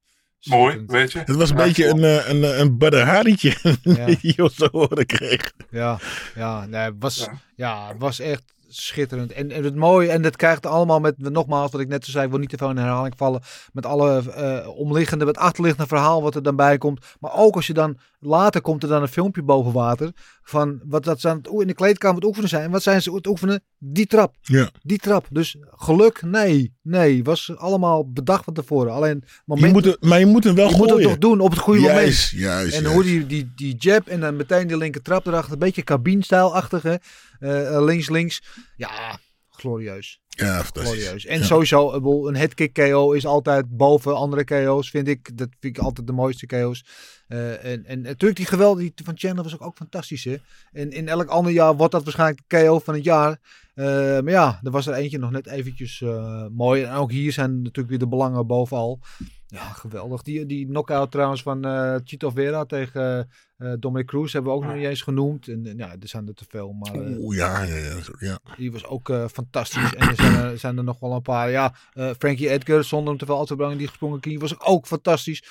[0.43, 1.19] mooi, weet je.
[1.19, 4.05] Het was een ja, beetje een, een, een badderharietje ja.
[4.05, 5.51] die je te horen kreeg.
[5.69, 5.99] Ja,
[6.35, 7.31] ja, nee, was, ja.
[7.55, 9.31] ja, het was echt schitterend.
[9.31, 12.29] En, en het mooie, en dat krijgt allemaal met, nogmaals wat ik net zei, ik
[12.29, 13.41] wil niet te veel in herhaling vallen,
[13.73, 17.05] met alle uh, omliggende, met achterliggende verhaal wat er dan bij komt.
[17.19, 20.11] Maar ook als je dan, later komt er dan een filmpje boven water,
[20.49, 22.63] van wat dat ze aan het, in de kleedkamer het oefenen zijn.
[22.63, 23.63] En wat zijn ze het oefenen?
[23.77, 24.35] Die trap.
[24.41, 24.69] Ja.
[24.81, 25.27] Die trap.
[25.29, 26.73] Dus geluk, nee.
[26.81, 28.93] Nee, was allemaal bedacht van tevoren.
[28.93, 30.93] Alleen moment, je moet het, maar je moet hem wel je gooien.
[30.93, 32.45] moet het toch doen op het goede juist, moment.
[32.45, 32.95] Juist, en juist.
[32.95, 35.53] hoe die, die, die jab en dan meteen die linker trap erachter.
[35.53, 36.99] Een beetje cabine-stijlachtige.
[37.39, 38.41] Uh, links, links.
[38.75, 39.19] Ja,
[39.49, 40.19] glorieus.
[40.27, 40.61] Ja.
[40.63, 41.25] Glorieus.
[41.25, 41.45] En ja.
[41.45, 41.93] sowieso,
[42.27, 45.37] een headkick KO is altijd boven andere KO's, vind ik.
[45.37, 46.83] Dat vind ik altijd de mooiste KO's.
[47.29, 50.23] Uh, en, en natuurlijk die geweld die van Chandler was ook, ook fantastisch.
[50.23, 50.35] Hè?
[50.71, 53.39] En in elk ander jaar wordt dat waarschijnlijk de KO van het jaar.
[53.75, 56.83] Uh, maar ja, er was er eentje nog net eventjes uh, mooi.
[56.83, 58.99] En ook hier zijn natuurlijk weer de belangen bovenal.
[59.47, 60.21] Ja, geweldig.
[60.21, 64.65] Die, die knockout trouwens van uh, Chito Vera tegen uh, Dominic Cruz hebben we ook
[64.65, 65.47] nog niet eens genoemd.
[65.47, 66.71] En ja, er zijn er te veel.
[66.71, 68.39] Maar, uh, Oeh, ja, ja, ja, ja.
[68.57, 69.93] Die was ook fantastisch.
[69.93, 71.51] En er zijn er, zijn er nog wel een paar.
[71.51, 71.73] Ja,
[72.17, 75.43] Frankie Edgar, zonder hem te veel uit te brengen, die gesprongen knie was ook fantastisch.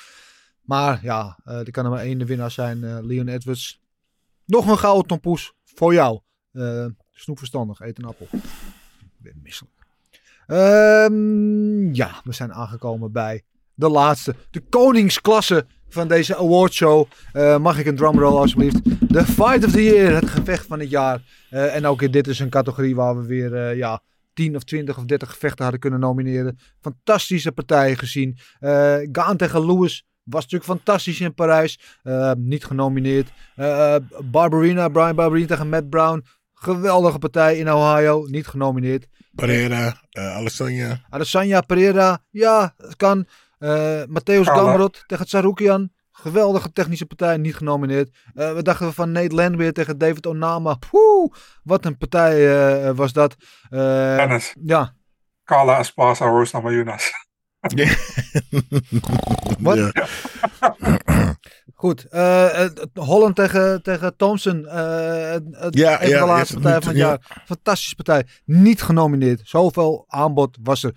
[0.68, 3.06] Maar ja, er kan er maar één de winnaar zijn.
[3.06, 3.80] Leon Edwards.
[4.44, 6.20] Nog een gouden tompoes voor jou.
[7.10, 8.28] snoep verstandig, eet een appel.
[8.32, 9.74] Ik ben misselijk.
[10.46, 13.42] Um, ja, we zijn aangekomen bij
[13.74, 14.34] de laatste.
[14.50, 17.06] De koningsklasse van deze awardshow.
[17.32, 19.10] Uh, mag ik een drumroll alsjeblieft?
[19.12, 21.22] De Fight of the Year, het gevecht van het jaar.
[21.50, 24.02] En ook dit is een categorie waar we weer ja,
[24.32, 26.58] 10 of 20 of 30 gevechten hadden kunnen nomineren.
[26.80, 28.38] Fantastische partijen gezien.
[29.12, 31.80] Gaan tegen Lewis was natuurlijk fantastisch in Parijs.
[32.36, 33.28] niet genomineerd.
[34.24, 36.24] Barbarina, Brian Barbarina tegen Matt Brown.
[36.54, 38.26] Geweldige partij in Ohio.
[38.26, 39.06] Niet genomineerd.
[39.34, 41.00] Pereira, uh, Alessandra.
[41.10, 42.18] Alessandra Pereira.
[42.30, 43.26] Ja, het kan.
[43.58, 45.90] Uh, Matthäus Gamrot tegen Tsaroukian.
[46.12, 48.16] Geweldige technische partij, niet genomineerd.
[48.34, 50.74] Uh, wat dachten we van Nate Landweer tegen David Onama?
[50.90, 52.36] Poeh, wat een partij
[52.86, 53.36] uh, was dat.
[53.70, 54.54] Dennis.
[54.62, 54.94] Ja.
[55.44, 57.12] Carla Esparza, Rosa Mayunas.
[59.58, 59.92] wat?
[61.74, 62.06] Goed.
[62.10, 64.60] Uh, Holland tegen, tegen Thompson.
[64.60, 67.42] Uh, het ja, ja, de laatste partij van het jaar.
[67.44, 68.26] Fantastische partij.
[68.44, 69.40] Niet genomineerd.
[69.44, 70.94] Zoveel aanbod was er.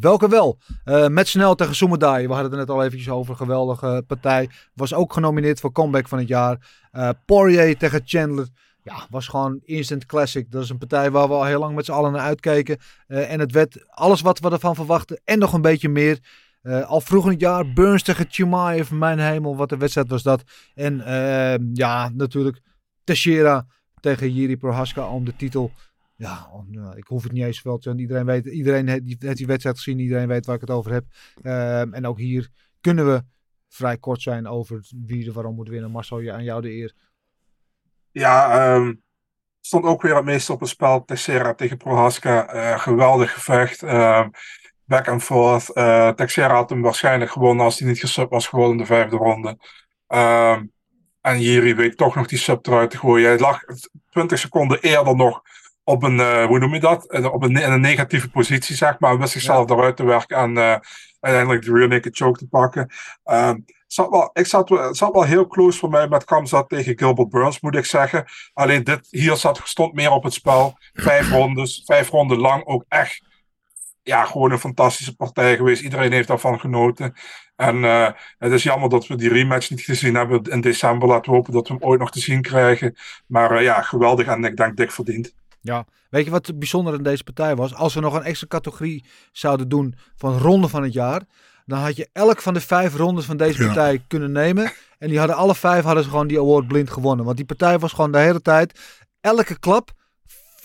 [0.00, 0.58] welke wel.
[0.84, 2.26] Eh met snel tegen Soumedai.
[2.26, 3.36] We hadden het net al eventjes over.
[3.36, 4.50] Geweldige partij.
[4.74, 6.86] Was ook genomineerd voor comeback van het jaar.
[6.90, 8.48] Eh Poirier tegen Chandler.
[8.84, 10.50] Ja, was gewoon instant classic.
[10.50, 12.78] Dat is een partij waar we al heel lang met z'n allen naar uitkeken.
[13.06, 15.20] Eh, en het werd alles wat we ervan verwachten.
[15.24, 16.18] En nog een beetje meer.
[16.62, 18.90] Eh, al vroeg in het jaar Burns tegen Chimaev.
[18.90, 20.42] Mijn hemel, wat een wedstrijd was dat.
[20.74, 22.60] En eh, ja, natuurlijk
[23.04, 23.66] Teixeira
[24.00, 25.70] tegen Jiri Prohaska om de titel.
[26.16, 26.48] Ja,
[26.94, 29.98] ik hoef het niet eens veel te Iedereen weet, iedereen heeft die, wedstrijd gezien.
[29.98, 31.04] Iedereen weet waar ik het over heb.
[31.42, 32.48] Ehm, en ook hier
[32.80, 33.22] kunnen we
[33.68, 35.90] vrij kort zijn over wie er waarom moet winnen.
[35.90, 36.94] Marcel, aan jou de eer.
[38.14, 38.94] Ja, ehm,
[39.60, 41.04] stond ook weer het meeste op het spel.
[41.04, 42.46] Teixeira tegen Prohaska.
[42.46, 43.82] eh, geweldig gevecht.
[43.82, 44.28] ehm,
[44.84, 45.72] back and forth.
[45.72, 49.16] Eh Teixeira had hem waarschijnlijk gewonnen als hij niet gesub was geworden in de vijfde
[49.16, 49.58] ronde.
[50.06, 50.64] Ehm,
[51.20, 53.28] en Jiri weet toch nog die sub eruit te gooien.
[53.28, 53.60] Hij lag
[54.10, 55.42] 20 seconden eerder nog
[55.84, 57.12] op een, eh, hoe noem je dat?
[57.32, 59.18] Op een, in een negatieve positie, zeg maar.
[59.18, 60.82] Wist zichzelf eruit te werken en
[61.20, 62.90] uiteindelijk de rear naked choke te pakken.
[63.94, 66.98] Zat wel, ik zat, wel- het zat wel heel close voor mij met Kamzat tegen
[66.98, 68.24] Gilbert Burns, moet ik zeggen.
[68.52, 70.78] Alleen dit, hier zat, stond meer op het spel.
[70.92, 73.22] Vijf rondes, vijf ronden lang ook echt.
[74.02, 75.82] Ja, gewoon een fantastische partij geweest.
[75.82, 77.14] Iedereen heeft daarvan genoten.
[77.56, 81.08] En eh, het is jammer dat we die rematch niet gezien hebben in december.
[81.08, 82.96] Laten we hopen dat we hem ooit nog te zien krijgen.
[83.26, 85.34] Maar eh, ja, geweldig en ik denk dik verdiend.
[85.60, 87.74] Ja, weet je wat bijzonder in deze partij was?
[87.74, 91.22] Als we nog een extra categorie zouden doen van ronde van het jaar,
[91.64, 93.66] dan had je elk van de vijf rondes van deze Ja.
[93.66, 94.72] partij kunnen nemen.
[94.98, 97.24] En die hadden alle vijf hadden ze gewoon die award blind gewonnen.
[97.24, 98.80] Want die partij was gewoon de hele tijd,
[99.20, 99.90] elke klap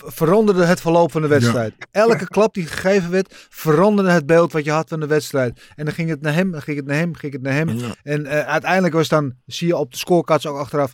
[0.06, 1.74] veranderde het verloop van de wedstrijd.
[1.92, 5.62] Elke klap die gegeven werd, veranderde het beeld wat je had van de wedstrijd.
[5.76, 7.70] En dan ging het naar hem, dan ging het naar hem, ging het naar hem.
[7.70, 7.96] Ja.
[8.04, 10.94] En eh, uiteindelijk was dan, zie je op de scorecards ook achteraf,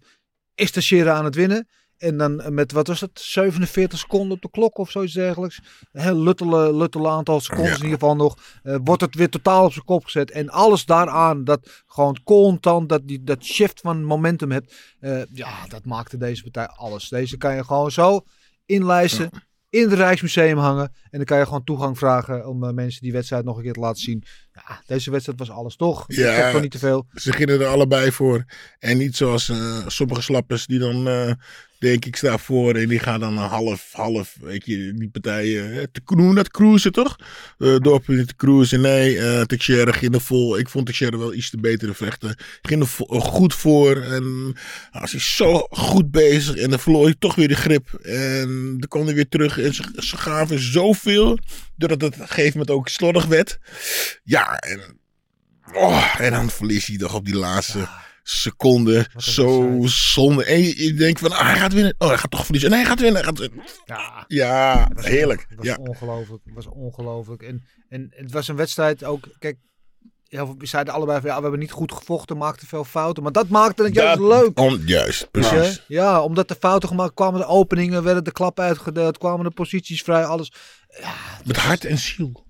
[0.56, 1.68] is Teixeira aan het winnen.
[1.98, 5.60] En dan met, wat was het, 47 seconden op de klok of zoiets dergelijks.
[5.92, 7.76] Een heel luttele, luttele aantal seconden Ja.
[7.76, 8.38] in ieder geval nog.
[8.64, 10.32] eh, wordt het weer totaal op zijn kop gezet.
[10.32, 14.74] En alles daaraan, dat gewoon constant, dat, die, dat shift van momentum hebt.
[15.00, 17.10] eh, ja, dat maakte deze partij alles.
[17.10, 18.22] Deze kan je gewoon zo
[18.66, 19.30] inlijsten,
[19.70, 20.84] in het Rijksmuseum hangen.
[21.10, 23.74] En dan kan je gewoon toegang vragen om eh, mensen die wedstrijd nog een keer
[23.74, 24.24] te laten zien.
[24.54, 26.04] Ja, deze wedstrijd was alles, toch?
[26.08, 26.30] Ja.
[26.30, 27.06] Ik heb gewoon niet te veel.
[27.14, 28.46] Ze gingen er allebei voor.
[28.80, 29.52] En niet zoals
[29.88, 31.08] sommige slappers die dan,
[31.86, 32.76] denk ik, staan voor.
[32.76, 36.52] En die gaan dan een half, half, weet je, die partijen eh, te cruisen, dat
[36.52, 37.16] cruisen toch?
[37.58, 38.82] Uh, Doorpunten te cruisen.
[38.82, 40.58] Nee, eh Teixeira ging er vol.
[40.58, 42.36] Ik vond Teixeira wel iets te betere vechten.
[42.62, 44.02] Ging er eh, goed voor.
[44.02, 44.56] En
[44.92, 46.56] als hij zo goed bezig.
[46.56, 47.94] En dan verloor hij toch weer de grip.
[47.94, 49.60] En dan kwam hij weer terug.
[49.60, 51.38] En ze, ze gaven zoveel.
[51.76, 53.60] Doordat het op een gegeven moment ook slordig werd.
[54.24, 55.04] Ja, en
[55.74, 57.88] Oh, en dan verlies hij toch op die laatste
[58.30, 59.08] seconde.
[59.16, 60.46] Zo zonde.
[60.46, 61.96] En je, je denkt van, ah, hij gaat winnen.
[61.98, 62.70] Oh, hij gaat toch verliezen.
[62.70, 63.18] Nee, hij gaat winnen.
[63.22, 63.64] Hij gaat winnen.
[63.86, 65.46] Ja, Ja, was- heerlijk.
[65.50, 65.76] Het was Ja.
[65.80, 66.42] ongelooflijk.
[66.46, 67.42] Het was ongelooflijk.
[67.42, 69.28] En, en het was een wedstrijd ook.
[69.40, 69.58] Kijk,
[70.28, 73.24] heel veel- we zeiden allebei van ja, we hebben niet goed gevochten, maakten veel fouten.
[73.24, 74.60] Maar dat maakte het juist Dat- leuk.
[74.60, 75.30] On, juist.
[75.88, 80.02] Ja, omdat de fouten gemaakt kwamen, de openingen werden de klap uitgedeeld, kwamen de posities
[80.02, 80.52] vrij, alles.
[81.02, 81.14] Ja,
[81.46, 82.44] Met hart en ziel.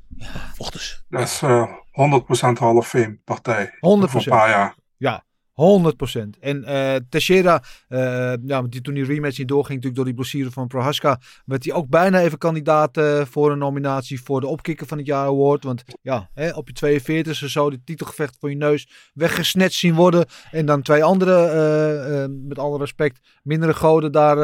[0.56, 0.96] Vochten ze.
[1.10, 3.66] Dat is eh 100% Hall of Fame partij.
[3.80, 3.80] 100%.
[3.80, 4.76] Voor een paar jaar.
[4.98, 5.24] Ja,
[5.56, 6.40] 100%.
[6.40, 8.34] En eh Teixeira, eh,
[8.70, 11.90] die, toen die rematch niet doorging, natuurlijk door die blessure van Prohaska, werd hij ook
[11.90, 15.64] bijna even kandidaat eh, voor een nominatie voor de opkikker van het jaar award.
[15.64, 20.26] Want ja, hè, op je 42e zo de titelgevecht voor je neus weggesnatcht zien worden.
[20.52, 24.38] En dan twee andere, met alle respect, mindere goden daar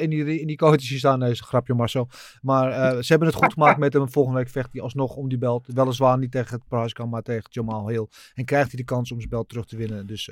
[0.00, 1.18] in, die, in die coaches staan.
[1.18, 2.08] Nee, is een grapje Marcel.
[2.40, 4.10] Maar ze hebben het goed gemaakt met hem.
[4.10, 5.66] Volgende week vecht hij alsnog om die belt.
[5.74, 8.06] Weliswaar niet tegen Prohaska, maar tegen Jamal Hill.
[8.34, 10.06] En krijgt hij de kans om zijn belt terug te winnen.
[10.06, 10.30] Dus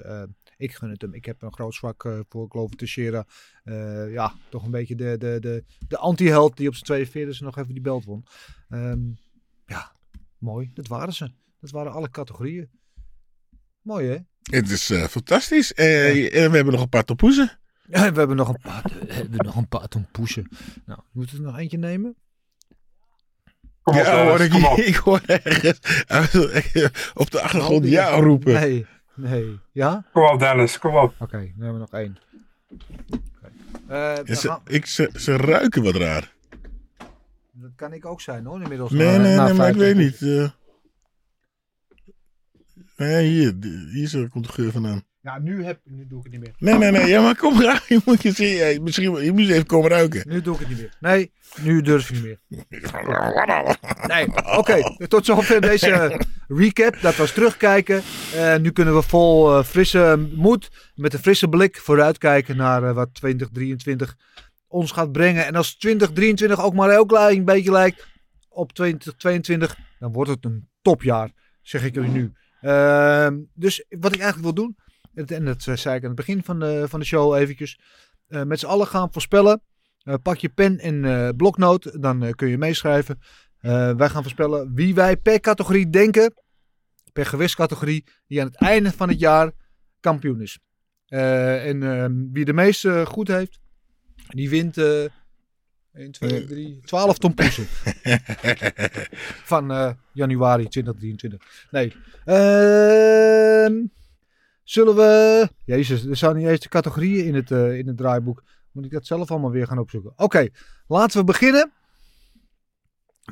[0.59, 1.15] ik gun het hem.
[1.15, 3.27] Ik heb een groot zwak eh, voor Glover Teixeira.
[3.65, 7.59] Eh, ja, toch een beetje de, de, de, de anti-held die op zijn 42e nog
[7.59, 8.25] even die belt won.
[8.69, 9.01] Ehm,
[9.67, 9.93] ja,
[10.39, 10.71] mooi.
[10.75, 11.31] Dat waren ze.
[11.61, 12.71] Dat waren alle categorieën.
[13.83, 14.17] Mooi hè?
[14.57, 15.75] Het is eh, fantastisch.
[15.75, 17.59] Eh, En we hebben nog een paar topoezen.
[17.89, 19.89] Ja, we hebben nog een paar, we hebben nog een paar.
[20.87, 22.17] Nou, moeten we er nog eentje nemen?
[23.83, 24.79] Kom op, Ja, hoor ik, kom op.
[24.93, 25.79] ik hoor ergens
[27.15, 28.53] op de achtergrond ja roepen.
[28.53, 28.87] Nee,
[29.19, 29.59] nee.
[29.73, 30.05] Ja?
[30.13, 31.15] Kom op, Dennis, kom op.
[31.19, 32.19] Oké, dan hebben we nog één.
[33.89, 36.35] Eh, ze, ik, ze, ze ruiken wat raar.
[37.53, 38.91] dat kan ik ook zijn hoor, inmiddels.
[38.91, 40.21] Nee, na- nee, na nee, maar ik 50.
[40.21, 40.53] weet niet.
[42.97, 43.55] nee, hier,
[43.93, 45.03] hier zo komt de geur vandaan.
[45.29, 46.55] Ja, nu, heb, nu doe ik het niet meer.
[46.59, 47.11] Nee, nee, nee.
[47.11, 47.85] Ja, maar kom raar.
[47.89, 48.83] Je moet je zien.
[48.83, 50.23] Misschien je moet eens even komen ruiken.
[50.29, 50.97] Nu doe ik het niet meer.
[51.01, 52.39] Nee, nu durf ik niet meer.
[54.07, 54.27] Nee,
[54.57, 55.07] oké.
[55.09, 57.01] tot zover deze recap.
[57.01, 58.03] Dat was terugkijken.
[58.35, 62.95] Eh, nu kunnen we vol eh, frisse moed, met een frisse blik vooruitkijken naar eh,
[62.95, 64.17] wat 2023
[64.67, 65.47] ons gaat brengen.
[65.47, 68.07] En als 2023 ook maar heel klein beetje lijkt
[68.49, 71.31] op 2022, dan wordt het een topjaar,
[71.63, 72.33] zeg ik jullie nu.
[72.61, 74.77] Ehm, dus wat ik eigenlijk wil doen,
[75.15, 77.81] het- en dat eh, zei ik aan het begin van de, van de show eventjes,
[78.29, 79.63] eh, met z'n allen gaan voorspellen.
[80.03, 83.21] Eh, pak je pen en eh, bloknoot, dan kun je meeschrijven.
[83.61, 86.35] Wij gaan voorspellen wie wij per categorie denken,
[87.13, 89.53] per gewichtscategorie, die aan het einde van het jaar
[90.01, 90.59] kampioen is.
[91.07, 93.61] En ehm, wie de meeste goed heeft,
[94.29, 95.05] die wint eh
[95.93, 97.67] 1, 2, 3, 12 tompoesen.
[99.45, 101.67] van eh, januari 2023.
[101.71, 101.93] Nee.
[102.25, 103.75] Ehm,
[104.71, 105.49] zullen we...
[105.65, 108.43] Jezus, er staan niet eens de categorieën in het, eh, in het draaiboek.
[108.73, 110.13] Moet ik dat zelf allemaal weer gaan opzoeken.
[110.17, 110.49] Oké,
[110.87, 111.73] laten we beginnen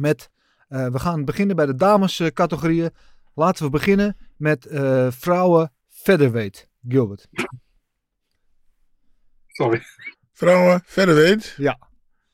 [0.00, 0.30] met...
[0.68, 2.90] eh, we gaan beginnen bij de damescategorieën.
[3.34, 6.68] Laten we beginnen met eh, vrouwen featherweight.
[6.88, 7.28] Gilbert.
[9.46, 9.82] Sorry.
[10.32, 11.54] Vrouwen, verder weet.
[11.56, 11.78] Ja.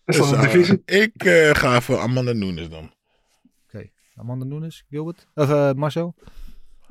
[0.05, 2.93] Dus, ik eh, ga voor Amanda Nunes dan.
[4.17, 5.27] Amanda Nunes, Gilbert.
[5.35, 6.15] Of eh, Marcel.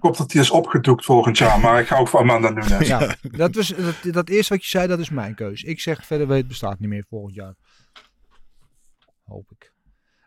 [0.01, 2.87] Ik hoop dat die is opgedoekt volgend jaar, maar ik ga ook voor Amanda Nunes.
[2.87, 5.63] Ja, dat, was, dat, dat eerste wat je zei, dat is mijn keus.
[5.63, 7.55] Ik zeg verder weet bestaat niet meer volgend jaar.
[9.23, 9.73] Hoop ik.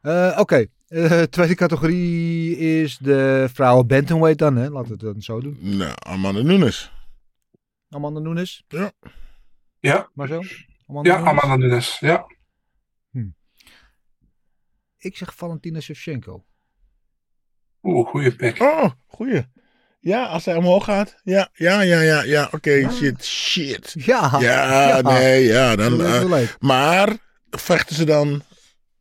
[0.01, 4.69] Eh, Oké, eh, tweede categorie is de vrouwen bantamweight dan, hè?
[4.69, 5.59] Laten we het dan zo doen.
[5.61, 6.93] Nou, Amanda Nunes.
[7.89, 8.65] Amanda Nunes.
[8.69, 8.93] Ja.
[9.81, 10.45] Ja, Marcel?
[10.87, 11.43] Amanda ja Nunes?
[11.43, 11.99] Amanda Nunes.
[11.99, 12.27] Ja.
[14.97, 16.45] Ik zeg Valentina Shevchenko.
[17.83, 18.61] Oeh, goede pick.
[18.61, 19.53] Oh, goeie.
[20.05, 21.15] Ja, als hij omhoog gaat.
[21.23, 22.49] Ja, ja, ja, ja, ja.
[22.51, 23.95] Oké, shit, shit.
[23.99, 24.37] Ja.
[24.41, 25.77] Ja, nee, ja.
[25.77, 27.17] Dan, eh, maar
[27.51, 28.43] vechten ze dan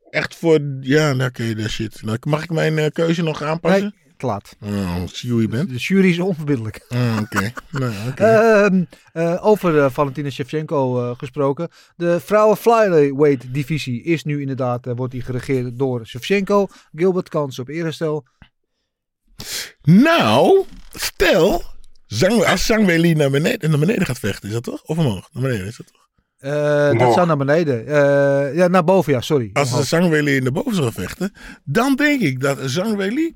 [0.09, 0.59] echt voor...
[0.81, 2.01] Ja, nou, oké, dat shit.
[2.25, 3.81] Mag ik mijn eh, keuze nog aanpassen?
[3.81, 4.55] Nee, te laat.
[4.61, 5.69] Oh, zie hoe je bent.
[5.69, 6.85] De jury is onverbiddelijk.
[6.89, 7.51] Oh, oké.
[7.79, 8.23] Nou, oké.
[8.23, 11.69] Ehm, eh, over Valentina Shevchenko gesproken.
[11.95, 16.67] De vrouwen flyweight divisie is nu inderdaad, wordt die geregeerd door Shevchenko.
[16.95, 18.25] Gilbert kans op eerherstel.
[19.81, 21.63] Nou, stel...
[22.45, 24.83] Als Zhang Weili naar beneden, naar beneden gaat vechten, is dat toch?
[24.83, 25.29] Of omhoog?
[25.31, 26.03] Naar beneden is dat toch?
[26.37, 27.87] Eh, dat zou naar beneden.
[27.87, 29.49] Eh, ja, naar boven, ja, sorry.
[29.53, 29.87] Als Omhoog.
[29.87, 31.33] Zhang Weili in de boven zou vechten,
[31.63, 33.35] dan denk ik dat Zhang Weili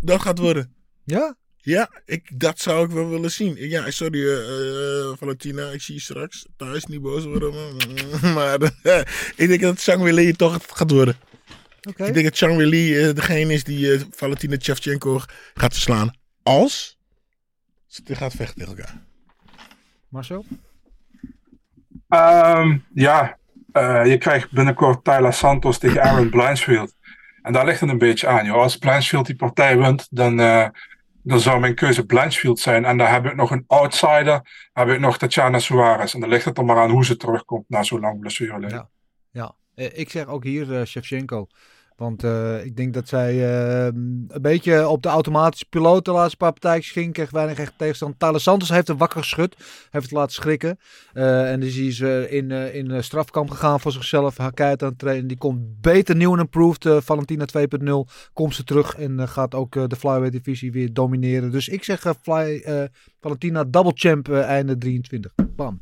[0.00, 0.74] dat gaat worden.
[1.04, 1.36] Ja?
[1.56, 3.56] Ja, ik, dat zou ik wel willen zien.
[3.56, 7.52] Ja, sorry eh, Valentina, ik zie je straks thuis niet boos worden.
[8.34, 11.16] Maar, maar ik denk dat Zhang Weili toch gaat worden.
[11.88, 12.04] Oké.
[12.04, 15.20] Ik denk dat Zhang Weili eh, degene is die eh, Valentina Shevchenko
[15.54, 16.14] gaat verslaan.
[16.42, 16.98] Als
[17.86, 19.02] ze gaat vechten tegen elkaar.
[20.08, 20.44] Marcel?
[22.08, 23.38] Ehm, ja,
[23.72, 26.94] eh, je krijgt binnenkort Tyler Santos tegen Aaron Blanchfield.
[27.42, 28.46] En daar ligt het een beetje aan.
[28.46, 28.56] Joh.
[28.56, 30.68] Als Blanchfield die partij wint, dan, eh,
[31.22, 32.84] dan zou mijn keuze Blanchfield zijn.
[32.84, 36.14] En dan heb ik nog een outsider, heb ik nog Tatjana Suarez.
[36.14, 38.68] En dan ligt het er maar aan hoe ze terugkomt na zo'n lang blessure.
[38.68, 38.88] Ja.
[39.30, 41.46] Ja, ik zeg ook hier eh, Shevchenko.
[41.96, 46.36] Want eh, ik denk dat zij eh, een beetje op de automatische piloot de laatste
[46.36, 47.12] paar partijtjes ging.
[47.12, 48.18] Kreeg weinig echt tegenstand.
[48.18, 49.56] Tyler Santos heeft hem wakker geschud.
[49.90, 50.78] Heeft het laten schrikken.
[51.12, 54.36] Eh, en dus is eh, in, in strafkamp gegaan voor zichzelf.
[54.36, 55.26] Haar aan het trainen.
[55.26, 57.04] Die komt beter nieuw en improved.
[57.04, 58.96] Valentina 2.0 komt ze terug.
[58.96, 61.50] En gaat ook de flyweight divisie weer domineren.
[61.50, 62.64] Dus ik zeg fly,
[63.20, 65.32] Valentina double champ einde 23.
[65.56, 65.80] Bam.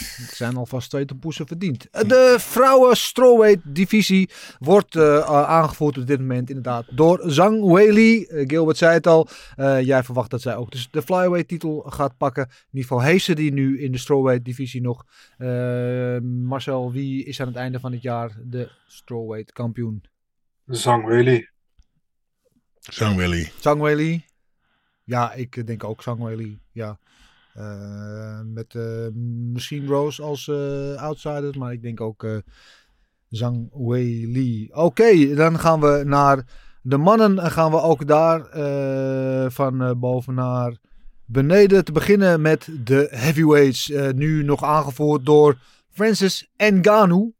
[0.00, 1.90] Er zijn alvast twee tompoesen verdiend.
[1.90, 8.24] Eh, De vrouwen strawweight divisie wordt eh, aangevoerd op dit moment inderdaad door Zhang Weili.
[8.24, 9.28] Eh, Gilbert zei het al.
[9.56, 12.42] Eh, jij verwacht dat zij ook dus de flyweight titel gaat pakken.
[12.48, 15.04] In ieder geval heeft ze die nu in de strawweight divisie nog.
[16.22, 20.02] Marcel, wie is aan het einde van het jaar de strawweight kampioen?
[20.66, 21.48] Zhang Weili.
[22.80, 23.50] Zhang Weili.
[23.60, 24.24] Zhang Weili?
[25.04, 26.58] Ja, ik denk ook Zhang Weili.
[26.72, 26.98] Ja.
[27.60, 29.06] Eh, met eh,
[29.52, 32.26] misschien Rose als eh outsider, maar ik denk ook
[33.28, 34.68] Zhang Weili.
[34.72, 36.46] Oké, dan gaan we naar
[36.82, 37.38] de mannen.
[37.38, 38.40] En gaan we ook daar
[39.50, 40.76] van boven naar
[41.24, 41.84] beneden.
[41.84, 43.92] Te beginnen met de heavyweights.
[44.14, 45.58] nu nog aangevoerd door
[45.90, 47.32] Francis Ngannou.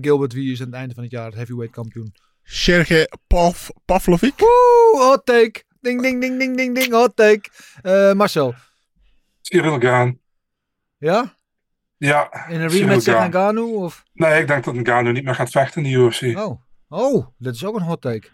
[0.00, 2.14] Gilbert, wie is aan het einde van het jaar heavyweight kampioen?
[2.42, 4.40] Sergej Pav Pavlovic.
[4.40, 5.66] Oeh, hot take.
[5.80, 7.50] Ding, ding, ding, ding, ding, ding, hot take.
[7.82, 8.54] Eh, Marcel.
[9.40, 10.18] Cyril Gaan.
[10.98, 11.34] Ja?
[11.96, 13.28] Ja, In een rematch tegen.
[13.30, 13.74] Ngannou?
[13.76, 14.04] Of?
[14.12, 16.38] Nee, ik denk dat Ngannou niet meer gaat vechten in de UFC.
[16.38, 16.60] Oh.
[16.88, 18.28] Oh, dat is ook een hot take.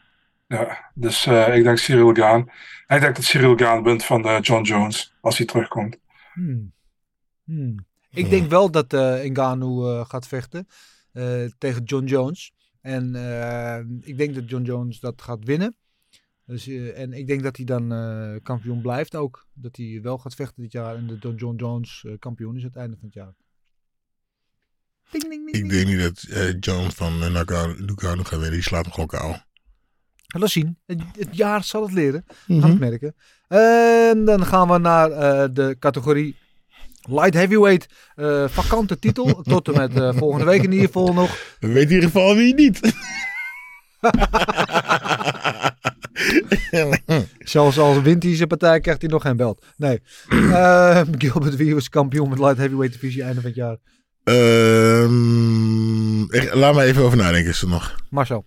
[0.47, 2.51] Ja, dus eh, ik denk Cyril Gaan.
[2.87, 5.99] En ik denk dat Cyril Gaan wint van eh, John Jones als hij terugkomt.
[6.33, 6.73] Hmm.
[7.45, 7.87] Hmm.
[8.11, 10.67] Ik denk wel dat eh Ngannou eh, gaat vechten
[11.13, 12.53] eh, tegen John Jones.
[12.81, 15.77] En eh, ik denk dat John Jones dat gaat winnen.
[16.47, 19.47] Dus, eh, en ik denk dat hij dan eh, kampioen blijft ook.
[19.53, 20.97] Dat hij wel gaat vechten dit jaar.
[20.97, 23.35] En dat John Jones eh, kampioen is aan het einde van het jaar.
[25.11, 25.65] Ding, ding, ding.
[25.65, 28.51] Ik denk niet dat eh, John van uh, Nagano gaat winnen.
[28.51, 29.37] Die slaat hem gewoon kou.
[30.27, 30.79] Laat zien.
[30.87, 32.25] Het, het jaar zal het leren.
[32.47, 33.15] Gaan we het merken.
[33.49, 36.37] En dan gaan we naar eh, de categorie
[37.03, 37.87] Light Heavyweight.
[38.15, 39.43] eh vakante titel.
[39.43, 41.57] tot en met eh, volgende week in ieder geval nog.
[41.61, 42.81] We weten in ieder geval wie niet.
[47.39, 49.65] Zelfs als wint hij zijn partij, krijgt hij nog geen belt.
[49.77, 50.01] Nee.
[50.53, 53.77] Eh, Gilbert Wie was kampioen met Light Heavyweight divisie einde van het jaar.
[54.25, 57.51] Ehm, ik- laat me even over nadenken.
[57.51, 57.95] Is er nog?
[58.11, 58.45] Marcel.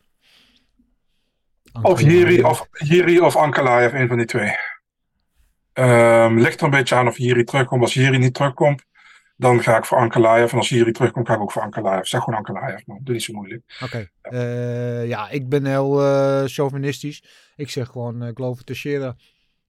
[1.81, 4.51] Of Jiri of, Jiri of Ankalaev, een van die twee.
[5.73, 7.81] Ehm, ligt er een beetje aan of Jiri terugkomt.
[7.81, 8.84] Als Jiri niet terugkomt,
[9.38, 10.51] dan ga ik voor Ankalaev.
[10.51, 12.05] En als Jiri terugkomt, ga ik ook voor Ankalaev.
[12.05, 12.99] Zeg gewoon Ankalaev, man.
[13.03, 13.80] Doe niet zo moeilijk.
[13.84, 14.09] Oké.
[14.22, 17.23] Eh, ja, ik ben heel eh, chauvinistisch.
[17.55, 19.15] Ik zeg gewoon uh, Glover Teixeira.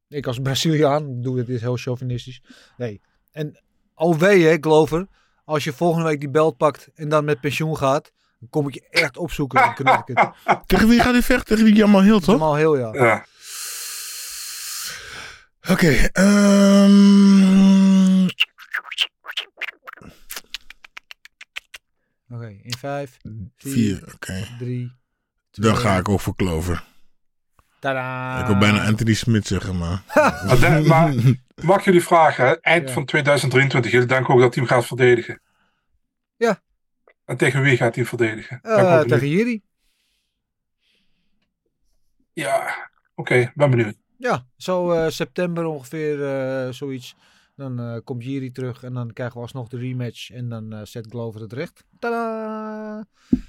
[0.08, 2.42] Ik als Braziliaan doe dit heel chauvinistisch.
[2.76, 3.00] Nee.
[3.32, 3.62] En
[3.94, 5.06] alweer, hè, Glover.
[5.44, 8.74] Als je volgende week die belt pakt en dan met pensioen gaat, dan kom ik
[8.74, 10.30] je echt opzoeken in Connecticut.
[10.66, 11.46] Tegen wie gaat hij vechten?
[11.46, 12.34] Tegen wie Jamal Hill, toch?
[12.34, 12.92] Jamal Hill, ja.
[12.92, 13.24] Ja.
[15.70, 16.08] Oké.
[16.12, 17.97] ehm,
[22.30, 23.16] Oké, in vijf,
[23.56, 24.14] vier, vier.
[24.14, 24.46] Oké.
[24.58, 24.92] drie,
[25.50, 26.84] Dan twee, ga ik ook voor Clover.
[27.78, 28.40] Tadaa.
[28.40, 30.02] Ik wil bijna Anthony Smith zeggen, maar...
[30.60, 31.14] Maar, maar
[31.62, 32.52] mag ik jullie vragen, hè?
[32.60, 32.94] eind Ja.
[32.94, 35.40] van 2023, jullie denken ook dat hij hem gaat verdedigen?
[36.36, 36.62] Ja.
[37.24, 38.60] En tegen wie gaat hij verdedigen?
[38.62, 39.62] Eh, tegen Jiri.
[42.32, 42.74] Ja,
[43.14, 43.96] oké, ben benieuwd.
[44.16, 47.16] Ja, zo eh, september ongeveer eh, zoiets.
[47.58, 50.30] Dan eh, komt Jiri terug en dan krijgen we alsnog de rematch.
[50.30, 51.84] En dan eh, zet Glover het recht.
[51.98, 53.06] Tadaa!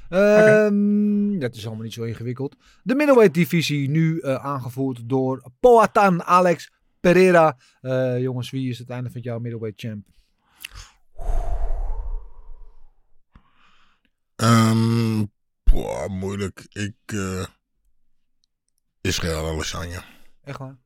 [0.09, 2.55] Ehm, Dat is allemaal niet zo ingewikkeld.
[2.83, 7.57] De middleweight divisie nu eh, aangevoerd door Poatan Alex Pereira.
[8.19, 10.05] Jongens, wie is het einde van jaar middleweight champ?
[14.35, 15.25] Ehm,
[15.63, 16.65] boah, moeilijk.
[16.69, 17.17] Ik...
[19.01, 20.01] Israël Alessandro.
[20.43, 20.77] Echt waar?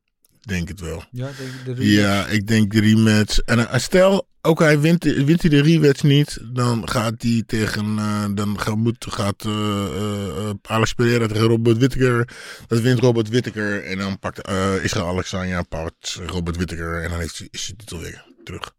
[0.44, 1.04] Denk het wel.
[1.10, 1.30] Ja,
[1.64, 1.90] de.
[1.90, 3.38] Ja, ik denk de rematch.
[3.38, 7.98] En eh, stel, ook hij wint, wint hij de rematch niet, dan gaat hij tegen,
[7.98, 12.28] eh, dan gaat, moet, gaat eh, Alex Pereira tegen Robert Whittaker.
[12.66, 14.48] Dat wint Robert Whittaker en dan pakt
[14.82, 18.74] Israël Alexandra, pakt Robert Whittaker en dan heeft hij, is hij titel weer terug.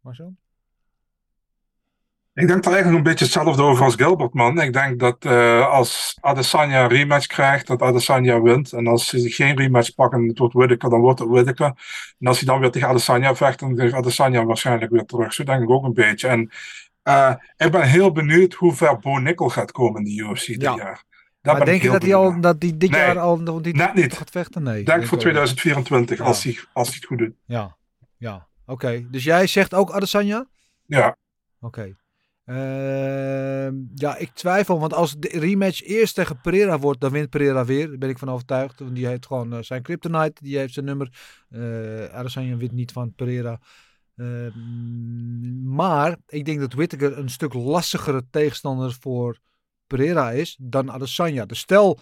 [0.00, 0.36] Marcel?
[2.38, 4.60] Ik denk er eigenlijk een beetje hetzelfde over als Gilbert, man.
[4.60, 8.72] Ik denk dat eh, als Adesanya een rematch krijgt, dat Adesanya wint.
[8.72, 11.66] En als ze geen rematch pakken en het wordt Whittaker, dan wordt het Whittaker.
[12.18, 15.32] En als hij dan weer tegen Adesanya vecht, dan heeft Adesanya waarschijnlijk weer terug.
[15.32, 16.28] Zo denk ik ook een beetje.
[16.28, 16.50] En
[17.02, 20.62] eh, ik ben heel benieuwd hoe ver Bo Nickel gaat komen in de UFC dit
[20.62, 20.74] Ja.
[20.76, 21.04] jaar.
[21.42, 23.94] Daar Maar denk je dat hij, al, dat hij dit Nee, jaar al nog net
[23.94, 24.14] niet.
[24.16, 24.62] gaat vechten?
[24.62, 24.80] Nee.
[24.80, 25.20] Ik denk voor ook niet.
[25.20, 26.24] 2024, Ja.
[26.24, 27.34] als, hij, als hij het goed doet.
[27.44, 27.76] Ja,
[28.16, 28.46] ja.
[28.66, 30.46] Oké, dus jij zegt ook Adesanya?
[30.86, 31.16] Ja,
[31.60, 31.96] Oké.
[32.48, 37.64] Ehm, ja, ik twijfel, want als de rematch eerst tegen Pereira wordt, dan wint Pereira
[37.64, 37.88] weer.
[37.88, 38.78] Daar ben ik van overtuigd.
[38.78, 41.12] Want die heeft gewoon eh, zijn kryptonite, die heeft zijn nummer.
[42.12, 43.60] Adesanya wint niet van Pereira.
[44.16, 49.38] Ehm, maar ik denk dat Whittaker een stuk lastigere tegenstander voor
[49.86, 51.46] Pereira is dan Adesanya.
[51.46, 51.98] Dus stel,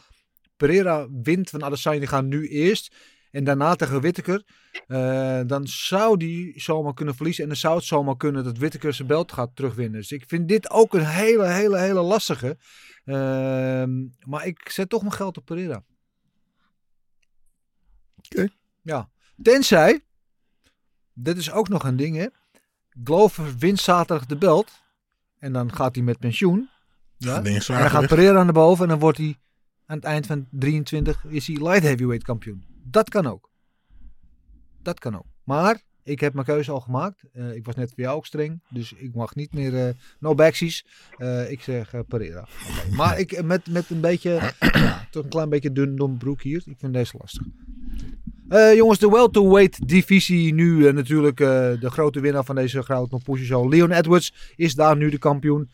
[0.57, 2.95] Pereira wint van Adesanya, die gaan nu eerst.
[3.31, 4.45] En daarna tegen Whittaker.
[4.87, 7.43] eh, dan zou die zomaar kunnen verliezen.
[7.43, 10.01] En dan zou het zomaar kunnen dat Whittaker zijn belt gaat terugwinnen.
[10.01, 12.57] Dus ik vind dit ook een hele, hele, hele lastige.
[13.05, 15.83] Ehm, maar ik zet toch mijn geld op Pereira.
[18.19, 18.49] Oké.
[18.83, 19.09] Ja.
[19.43, 20.01] Tenzij,
[21.13, 22.27] dit is ook nog een ding hè.
[23.05, 24.73] Glover wint zaterdag de belt.
[25.39, 26.69] En dan gaat hij met pensioen.
[27.19, 27.37] Ja.
[27.37, 28.83] En dan gaat Pereira naar boven.
[28.83, 29.37] En dan wordt hij
[29.87, 32.65] aan het eind van 23 is hij light heavyweight kampioen.
[32.91, 33.51] Dat kan ook.
[34.83, 35.27] Dat kan ook.
[35.45, 37.23] Maar ik heb mijn keuze al gemaakt.
[37.33, 38.63] Eh, ik was net voor jou ook streng.
[38.71, 39.87] Dus ik mag niet meer.
[39.87, 40.87] eh, no backsies.
[41.19, 42.41] Eh, ik zeg Pereira.
[42.41, 42.95] Oké.
[42.95, 44.53] Maar ik, met, met een beetje.
[45.11, 46.63] toch een klein beetje dun dom broek hier.
[46.67, 47.47] Ik vind deze lastig.
[48.75, 53.73] Jongens, de welterweight divisie nu natuurlijk de grote winnaar van deze Pusher Show.
[53.73, 55.71] Leon Edwards is daar nu de kampioen.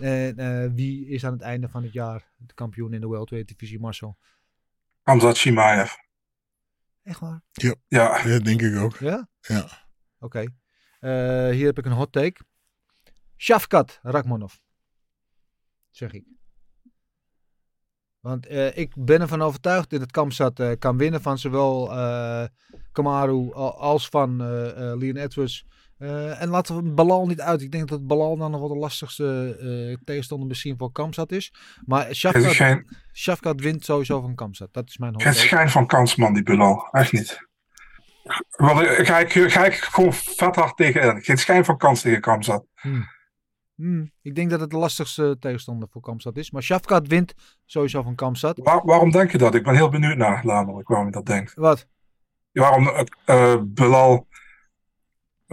[0.00, 3.80] En wie is aan het einde van het jaar de kampioen in de welterweight divisie,
[3.80, 4.16] Marcel?
[5.02, 6.03] Hamzat Shimaev.
[7.04, 7.42] Echt waar?
[7.52, 8.96] Ja, Ja, dat denk ik ook.
[8.96, 9.28] Ja?
[9.40, 9.68] Ja.
[10.18, 10.38] Oké.
[11.00, 12.40] Eh, hier heb ik een hot take.
[13.36, 14.54] Shafkat Rakmonov.
[15.90, 16.24] Zeg ik.
[18.20, 22.46] Want eh, ik ben ervan overtuigd dat het Kamsat eh kan winnen van zowel eh
[22.92, 25.66] Kamaru al- als van eh eh, Leon Edwards.
[26.04, 27.60] Eh, en laten we Balal niet uit.
[27.62, 31.54] Ik denk dat Balal dan nog wel de lastigste eh, tegenstander misschien voor Kamsat is.
[31.84, 34.68] Maar Shafkat, geen, Shafkat wint sowieso van Kamsat.
[34.72, 36.88] Dat is mijn hot geen schijn van kans, man, die Bilal.
[36.90, 37.38] Echt niet.
[38.50, 41.22] Eh, ga, ik, ga ik gewoon vet hard tegen.
[41.22, 42.66] Geen schijn van kans tegen Kamzat.
[43.74, 46.50] Hmm, ik denk dat het de lastigste tegenstander voor Kamstad is.
[46.50, 48.36] Maar Shafkat wint sowieso van.
[48.54, 49.54] Waar- waarom denk je dat?
[49.54, 51.54] Ik ben heel benieuwd naar, namelijk, waarom je dat denkt.
[51.54, 51.86] Wat?
[52.52, 52.88] Waarom
[53.24, 54.26] eh Belal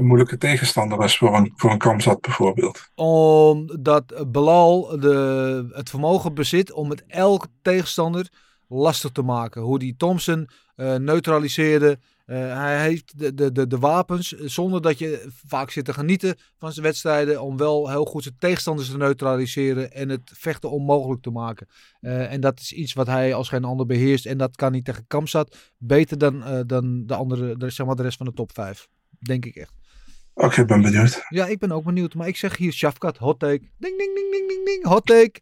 [0.01, 2.89] een moeilijke tegenstander is voor een, voor een Kamzat bijvoorbeeld.
[2.95, 8.29] Omdat Belal de, het vermogen bezit om met elke tegenstander
[8.67, 9.61] lastig te maken.
[9.61, 11.99] Hoe die Thompson eh, neutraliseerde.
[12.25, 16.35] Eh, hij heeft de, de, de, de wapens zonder dat je vaak zit te genieten
[16.57, 17.41] van zijn wedstrijden.
[17.41, 21.67] Om wel heel goed zijn tegenstanders te neutraliseren en het vechten onmogelijk te maken.
[21.99, 24.25] Eh, en dat is iets wat hij als geen ander beheerst.
[24.25, 28.03] En dat kan hij tegen Kamsat beter dan, dan de, andere, de, zeg maar de
[28.03, 28.87] rest van de top 5.
[29.19, 29.80] Denk ik echt.
[30.33, 31.25] Oké, ik ben benieuwd.
[31.29, 32.13] Ja, ik ben ook benieuwd.
[32.13, 33.59] Maar ik zeg hier Shafkat, hot take.
[33.77, 35.39] Ding, ding, ding, ding, ding, ding, hot take.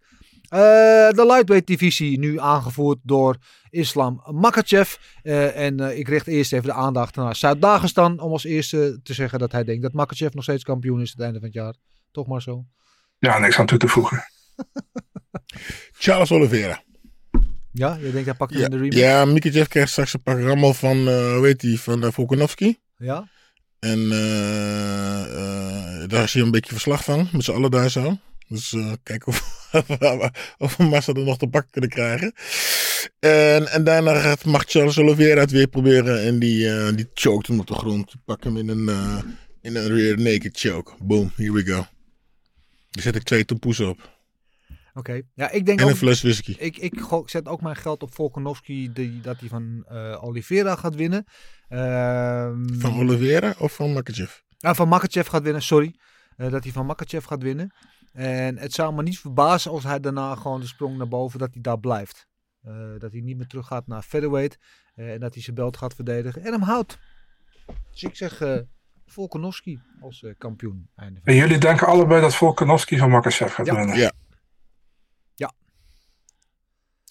[0.50, 0.60] Eh,
[1.10, 3.38] de lightweight divisie nu aangevoerd door
[3.70, 4.96] Islam Makachev.
[5.22, 8.20] Eh, en eh, ik richt eerst even de aandacht naar Zuid-Dagestan.
[8.20, 11.20] Om als eerste te zeggen dat hij denkt dat Makachev nog steeds kampioen is het
[11.20, 11.76] einde van het jaar.
[12.12, 12.66] Toch maar zo.
[13.20, 14.24] Ja, niks aan toe te voegen.
[16.04, 16.84] Charles Oliveira.
[17.72, 19.44] Ja, je denkt hij pakt hem Ja, in de rematch?
[19.44, 22.78] ja Jeff krijgt straks een pak rammel van, eh hoe heet die, van uh, Volkanovski.
[22.98, 23.28] Ja?
[23.80, 28.18] En eh, eh, daar is hij een beetje verslag van, met z'n allen daar zo.
[28.48, 29.70] Dus eh kijken of,
[30.58, 32.34] of we Massa er nog te pakken kunnen krijgen.
[33.20, 36.22] En, en daarna gaat, mag Charles Oliveira het weer proberen.
[36.24, 38.14] En die, eh die choked hem op de grond.
[38.26, 39.18] Pakt hem in een, eh,
[39.62, 40.92] in een rear naked choke.
[41.02, 41.86] Boom, here we go.
[42.90, 44.19] Daar zet ik twee toepoes op.
[44.94, 45.22] Oké.
[45.34, 46.56] Ja, ik denk En ook, een fles whisky.
[46.60, 50.96] Ik, ik zet ook mijn geld op Volkanovski die, dat hij van eh, Oliveira gaat
[50.96, 51.24] winnen.
[51.68, 54.38] Ehm, Van Oliveira of van Makachev?
[54.60, 55.96] Ah, van Makachev gaat winnen, sorry.
[56.38, 57.74] Eh, dat hij van Makachev gaat winnen.
[58.14, 61.50] En het zou me niet verbazen als hij daarna gewoon de sprong naar boven, dat
[61.54, 62.28] hij daar blijft.
[62.62, 64.58] Eh, dat hij niet meer terug gaat naar featherweight.
[64.96, 66.44] eh, en dat hij zijn belt gaat verdedigen.
[66.44, 66.98] En hem houdt.
[67.92, 68.58] Dus ik zeg eh
[69.06, 70.90] Volkanovski als eh, kampioen.
[70.96, 73.76] Einde van En jullie denken allebei dat Volkanovski van Makachev gaat Ja.
[73.76, 73.96] winnen?
[73.96, 74.02] Ja.
[74.02, 74.12] Ja.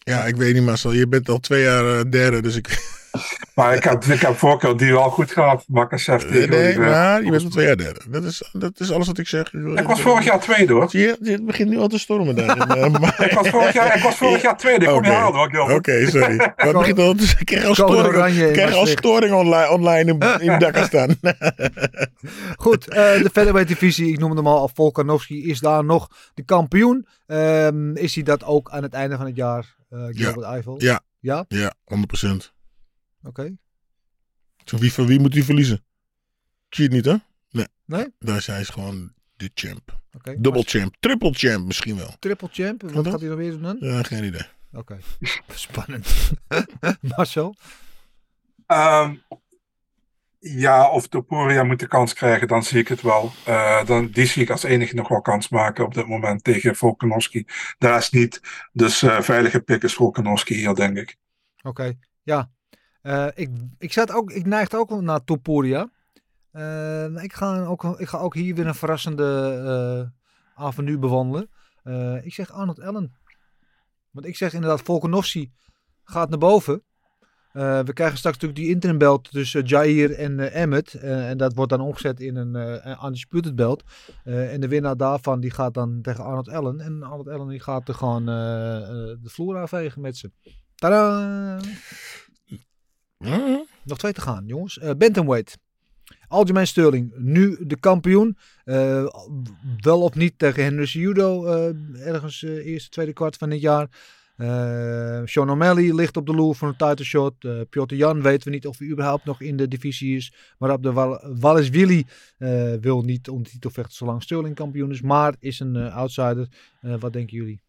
[0.09, 0.93] Ja, ik weet niet, Marcel.
[0.93, 2.67] Je bent al twee jaar eh, derde, dus ik...
[3.55, 5.65] Maar ik heb, ik heb vorige keer die wel goed gehad.
[5.67, 6.91] Nee, tegen nee, Oliveira.
[6.91, 8.01] maar je bent al twee jaar derde.
[8.09, 9.53] Dat is, dat is alles wat ik zeg.
[9.53, 10.91] Ik was vorig jaar tweede hoor.
[10.91, 12.57] Zie je, het begint nu al te stormen daar.
[13.29, 14.85] Ik was vorig jaar, ik was vorig jaar tweede.
[14.85, 15.21] Ik kon niet Oké.
[15.21, 15.71] halen hoor.
[15.73, 16.37] Oké, sorry.
[16.57, 19.71] Maar het begint al, ik krijg al storing, oranje in ik krijg al storing online,
[19.71, 21.17] online in, in Dakar staan.
[22.57, 27.07] Goed, eh, de featherweight divisie, ik noemde hem al, Volkanovski is daar nog de kampioen.
[27.27, 30.83] Ehm, is hij dat ook aan het einde van het jaar, eh Gilbert Eiffel?
[30.83, 31.01] Ja.
[31.21, 31.45] Ja?
[31.49, 32.53] Ja, 100%.
[33.23, 33.57] Oké.
[34.65, 35.85] Van wie, van wie moet hij verliezen?
[36.69, 37.15] Cheat niet, hè?
[37.51, 37.67] Nee.
[37.85, 38.07] Nee?
[38.19, 40.01] Daar is hij is gewoon de champ.
[40.13, 40.31] Oké.
[40.41, 40.97] Double Maar champ.
[41.01, 42.17] Triple champ misschien wel.
[42.19, 43.77] Triple champ, wat gaat hij dan weer doen?
[43.81, 44.47] Ja, geen idee.
[44.73, 44.99] Oké,
[45.55, 46.31] spannend.
[47.17, 47.55] Marcel?
[48.67, 49.15] Ehm,
[50.39, 53.31] ja, of Topuria moet de kans krijgen, dan zie ik het wel.
[53.45, 56.77] Eh, dan, die zie ik als enige nog wel kans maken op dit moment tegen
[56.77, 57.47] Volkanovski.
[57.79, 58.41] De rest niet.
[58.73, 61.17] Dus eh, veilige pik is Volkanovski hier, denk ik.
[61.63, 61.93] Oké,
[62.23, 62.51] ja.
[63.03, 65.91] Eh, ik, ik, zat ook, ik neigde ook naar Topuria.
[66.51, 70.13] Eh, ik, ga ook, ik ga ook hier weer een verrassende
[70.55, 71.51] avenue bewandelen.
[72.25, 73.17] Ik zeg Arnold Allen.
[74.11, 75.53] Want ik zeg inderdaad, Volkanovski
[76.05, 76.83] gaat naar boven.
[77.53, 80.95] Eh, we krijgen straks natuurlijk die interim belt tussen Jair en eh Emmet.
[80.95, 83.83] Eh, en dat wordt dan omgezet in een undisputed belt.
[84.25, 86.81] En de winnaar daarvan die gaat dan tegen Arnold Allen.
[86.81, 90.31] En Arnold Allen die gaat er gewoon de vloer aanvegen met ze.
[90.75, 91.61] Tadaa!
[93.85, 94.79] Nog twee te gaan, jongens.
[94.99, 95.57] Bantamweight.
[96.29, 98.37] Algemeen Sterling, nu de kampioen.
[99.81, 103.89] Wel of niet tegen Henry Cejudo eh, ergens eh, eerste, tweede kwart van dit jaar.
[104.39, 107.45] Eh Sean O'Malley ligt op de loer voor een title shot.
[107.45, 110.33] Eh Piotr Jan weten we niet of hij überhaupt nog in de divisie is.
[110.59, 112.07] Maar op de Wal Wallace Willy
[112.39, 115.01] eh, wil niet om de titel vechten zolang Sterling kampioen is.
[115.01, 116.49] Maar is een outsider.
[116.81, 117.61] Wat denken jullie?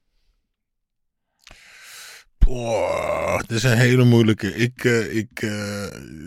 [2.38, 4.56] Boah, dit is een hele moeilijke.
[4.56, 5.40] Ik, ik,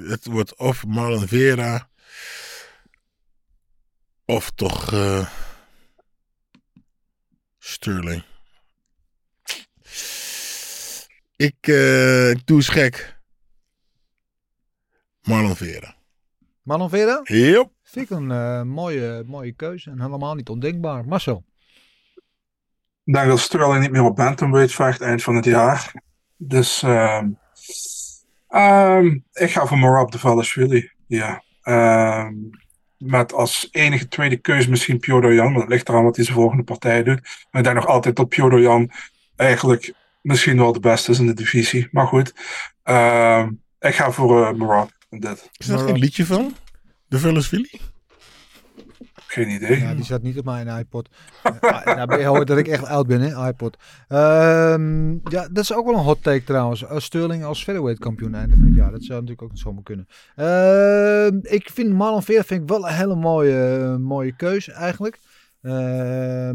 [0.09, 1.89] het wordt of Marlon Vera.
[4.25, 4.95] Of toch
[7.59, 8.32] Sterling.
[11.43, 13.21] Ik, eh, ik doe eens gek.
[15.23, 15.95] Marlon Vera.
[16.63, 17.21] Marlon Vera?
[17.25, 17.69] Yep.
[17.83, 21.05] Vind ik een eh, mooie, mooie keuze en helemaal niet ondenkbaar.
[21.05, 21.45] Marcel?
[23.05, 25.93] Ik denk dat Sterling niet meer op bantamweight vecht eind van het jaar.
[26.37, 27.29] Dus ehm,
[28.49, 30.91] ehm, ik ga voor Morab de Valashvili.
[31.07, 31.43] Ja.
[31.63, 32.35] Ehm,
[32.97, 35.53] met als enige tweede keuze misschien Piotr Jan.
[35.53, 37.21] Maar dat ligt eraan wat hij zijn volgende partij doet.
[37.51, 38.91] Maar ik denk nog altijd dat Piotr Jan
[39.37, 41.89] eigenlijk misschien wel de beste is in de divisie.
[41.91, 42.35] Maar goed.
[42.83, 44.91] Ehm, ik ga voor eh Morab.
[45.11, 45.51] En dit.
[45.57, 46.55] Is daar geen liedje van?
[47.09, 47.81] De Vullis Philly?
[49.33, 49.79] Geen idee.
[49.79, 51.09] Ja, die zat niet op mijn iPod.
[51.45, 53.77] uh, nou, je hoort dat ik echt oud ben, hè, iPod.
[54.09, 56.83] Ehm, ja, dat is ook wel een hot take trouwens.
[56.83, 58.91] Uh, Sterling als featherweight kampioen einde van het jaar.
[58.91, 60.09] Dat zou natuurlijk ook niet zomaar kunnen.
[60.37, 65.19] Ehm, ik vind Marlon Vera vind ik wel een hele mooie, mooie keuze eigenlijk.
[65.63, 66.51] Uh,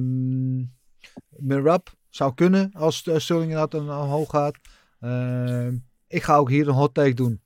[1.30, 4.58] Mirab zou kunnen als Sterling inderdaad een omhoog gaat.
[5.00, 5.68] Uh,
[6.08, 7.42] ik ga ook hier een hot take doen.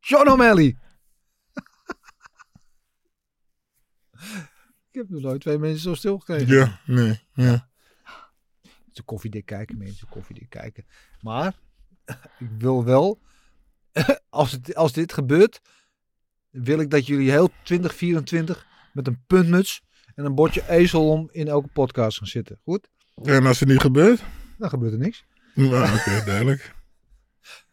[0.00, 0.66] Sean O'Malley.
[4.88, 6.54] ik heb nog nooit twee mensen zo stil gekregen.
[6.54, 7.20] Ja, nee.
[7.32, 7.68] Ja.
[8.92, 10.86] Ze koffiedik kijken, mensen, koffiedik kijken.
[11.20, 11.58] Maar
[12.38, 13.20] ik wil wel,
[14.28, 15.60] als, het, als dit gebeurt,
[16.50, 19.82] wil ik dat jullie heel 2024 met een puntmuts
[20.18, 22.58] en een bordje ezel om in elke podcast gaan zitten.
[22.62, 22.88] Goed?
[23.22, 24.22] En als het niet gebeurt?
[24.56, 25.24] Dan gebeurt er niks.
[25.54, 26.74] Nou, Oké, okay, duidelijk.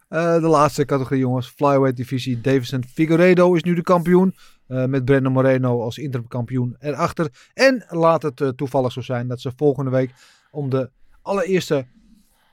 [0.09, 2.41] Uh, de laatste categorie jongens, flyweight divisie.
[2.41, 4.35] Davison Figueredo is nu de kampioen.
[4.67, 7.49] Uh, met Brandon Moreno als interim kampioen erachter.
[7.53, 10.11] En laat het uh, toevallig zo zijn dat ze volgende week
[10.51, 10.89] om de
[11.21, 11.87] allereerste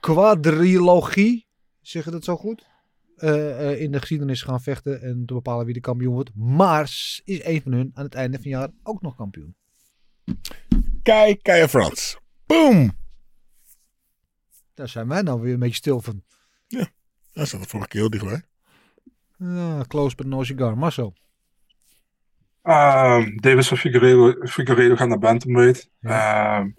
[0.01, 1.47] quadrilogie,
[1.81, 2.71] zeg je dat zo goed?
[3.77, 6.31] in de geschiedenis gaan vechten en te bepalen wie de kampioen wordt.
[6.35, 9.55] Maar is een van hun aan het einde van het jaar ook nog kampioen.
[11.03, 12.19] Kai Keijer Frans.
[12.47, 12.93] Boom!
[14.75, 16.23] Daar zijn wij nou weer een beetje stil van.
[16.67, 16.89] Ja,
[17.33, 18.43] dat zat de vorige keer heel dichtbij.
[19.37, 20.79] Ja, close but no cigar.
[20.79, 21.15] Marcel.
[22.63, 25.91] Um, Davis en Figueredo, Figueredo gaan naar bantamweight.
[26.01, 26.59] Ja.
[26.61, 26.77] Um,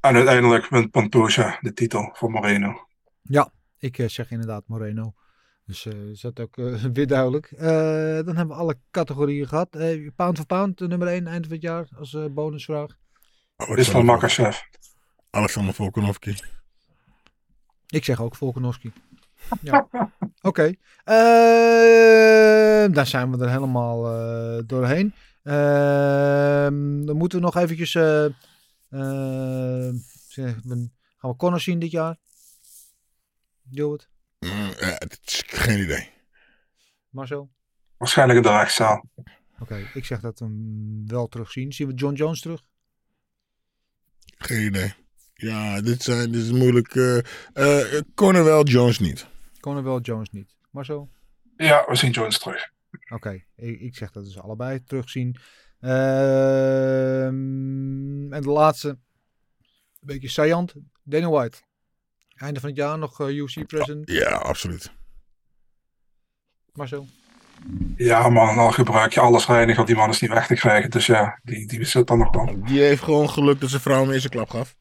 [0.00, 2.88] en uiteindelijk wint Pantoja de titel voor Moreno.
[3.22, 5.14] Ja, ik uh, zeg inderdaad Moreno.
[5.68, 7.50] Dus uh, is dat ook uh, weer duidelijk.
[7.50, 9.70] Uh, dan hebben we alle categorieën gehad.
[10.16, 12.96] pound voor pound, nummer 1 eind van het jaar als bonusvraag.
[13.56, 14.58] Oh, is van Makachev.
[15.30, 16.36] Alexander Volkanovski.
[17.86, 18.92] Ik zeg ook Volkanovski.
[19.60, 19.88] Ja.
[19.90, 20.08] Oké.
[20.40, 20.78] Okay.
[21.04, 25.14] Uh, daar zijn we er helemaal uh, doorheen.
[25.42, 25.54] Uh,
[27.06, 27.92] dan moeten we nog eventjes...
[27.92, 28.34] gaan
[31.20, 32.16] we Connor zien dit jaar?
[33.62, 34.08] Doe het.
[34.38, 34.72] Mm,
[35.46, 36.10] geen idee.
[37.10, 37.50] Marcel?
[37.96, 39.04] Waarschijnlijk de rechtszaal.
[39.14, 39.26] Oké,
[39.58, 41.72] okay, ik zeg dat we hem wel terugzien.
[41.72, 42.62] Zien we John Jones terug?
[44.38, 44.94] Geen idee.
[45.34, 46.94] Ja, dit, zijn, dit is moeilijk.
[46.94, 47.18] Uh,
[47.54, 49.26] uh, Cornerwell Jones niet.
[49.60, 50.56] Cornerwell Jones niet.
[50.70, 51.08] Maar zo?
[51.56, 52.72] Ja, we zien Jones terug.
[52.92, 53.46] Oké, okay.
[53.56, 55.36] ik, ik, zeg dat dus allebei terugzien.
[55.80, 58.98] Uh, en de laatste, een
[60.00, 61.58] beetje saillant, Dana White.
[62.38, 64.10] Einde van het jaar nog uh, UC present.
[64.10, 64.92] Ja, absoluut.
[66.72, 67.06] Maar zo.
[67.96, 70.90] Ja, man, al gebruik je alles reinig, want die man is niet weg te krijgen.
[70.90, 72.64] Dus ja, die, die zit dan nog wel.
[72.64, 74.76] Die heeft gewoon geluk dat zijn vrouw hem eerste klap gaf.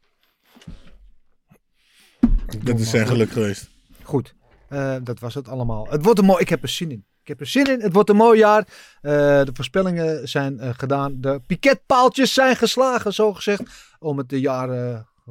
[2.63, 3.69] Dat is zijn geluk geweest.
[4.03, 4.33] Goed,
[4.69, 5.87] uh, dat was het allemaal.
[5.89, 6.41] Het wordt een mooi.
[6.41, 7.05] Ik heb er zin in.
[7.21, 7.81] Ik heb er zin in.
[7.81, 8.67] Het wordt een mooi jaar.
[8.67, 9.11] Uh,
[9.43, 11.21] de voorspellingen zijn uh, gedaan.
[11.21, 13.63] De piketpaaltjes zijn geslagen, zo gezegd.
[13.99, 14.69] Om het jaar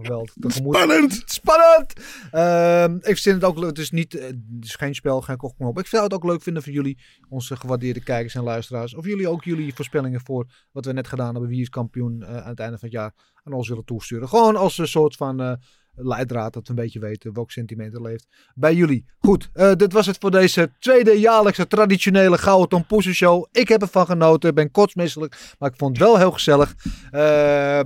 [0.03, 0.75] geweld tegemoet.
[0.75, 1.23] Spannend!
[1.25, 1.93] Spannend!
[2.33, 3.69] Uh, ik vind het ook leuk.
[3.69, 5.79] Het is, niet, het is geen spel, geen kochknop.
[5.79, 6.99] Ik zou het ook leuk vinden voor jullie,
[7.29, 8.95] onze gewaardeerde kijkers en luisteraars.
[8.95, 11.51] Of jullie ook jullie voorspellingen voor wat we net gedaan hebben.
[11.51, 13.13] Wie is kampioen uh, aan het einde van het jaar
[13.43, 14.29] aan ons willen toesturen.
[14.29, 15.53] Gewoon als een soort van uh,
[15.97, 19.05] leidraad dat we een beetje weten welk sentiment er leeft bij jullie.
[19.19, 23.47] Goed, uh, dit was het voor deze tweede jaarlijkse traditionele Gouden Tom Show.
[23.53, 26.75] Ik heb ervan genoten, ben kotsmisselijk, maar ik vond het wel heel gezellig.
[27.13, 27.81] Uh,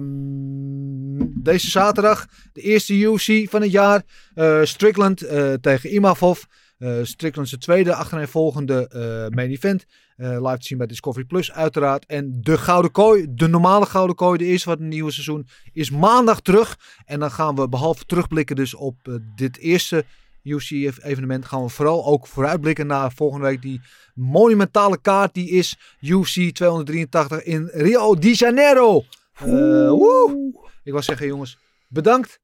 [1.42, 4.02] deze zaterdag de eerste UC van het jaar.
[4.34, 6.42] Uh, Strickland uh, tegen Imavov.
[6.78, 8.88] Uh, Strickland zijn tweede achtereenvolgende
[9.34, 9.84] main event.
[10.20, 12.06] Uh, live te zien bij Discovery Plus uiteraard.
[12.06, 15.90] En de Gouden Kooi, de normale Gouden Kooi, de eerste van het nieuwe seizoen, is
[15.90, 16.78] maandag terug.
[17.04, 20.04] En dan gaan we behalve terugblikken dus op dit eerste
[20.42, 23.80] UC-evenement, gaan we vooral ook vooruitblikken naar volgende week die
[24.14, 25.34] monumentale kaart.
[25.34, 29.04] Die is UC 283 in Rio de Janeiro.
[29.38, 30.68] woe!
[30.82, 32.40] Ik wil zeggen jongens, bedankt.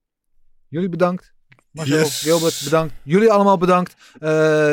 [0.69, 1.36] Jullie bedankt.
[1.77, 2.21] Marcel, yes.
[2.21, 2.95] Gilbert, bedankt.
[3.03, 3.95] Jullie allemaal bedankt.
[4.21, 4.29] Uh,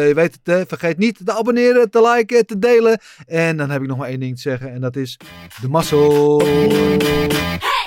[0.08, 0.66] je weet het, hè?
[0.66, 3.00] vergeet niet te abonneren, te liken, te delen.
[3.28, 4.74] En dan heb ik nog maar één ding te zeggen.
[4.74, 5.20] En dat is
[5.62, 6.42] de mazzel.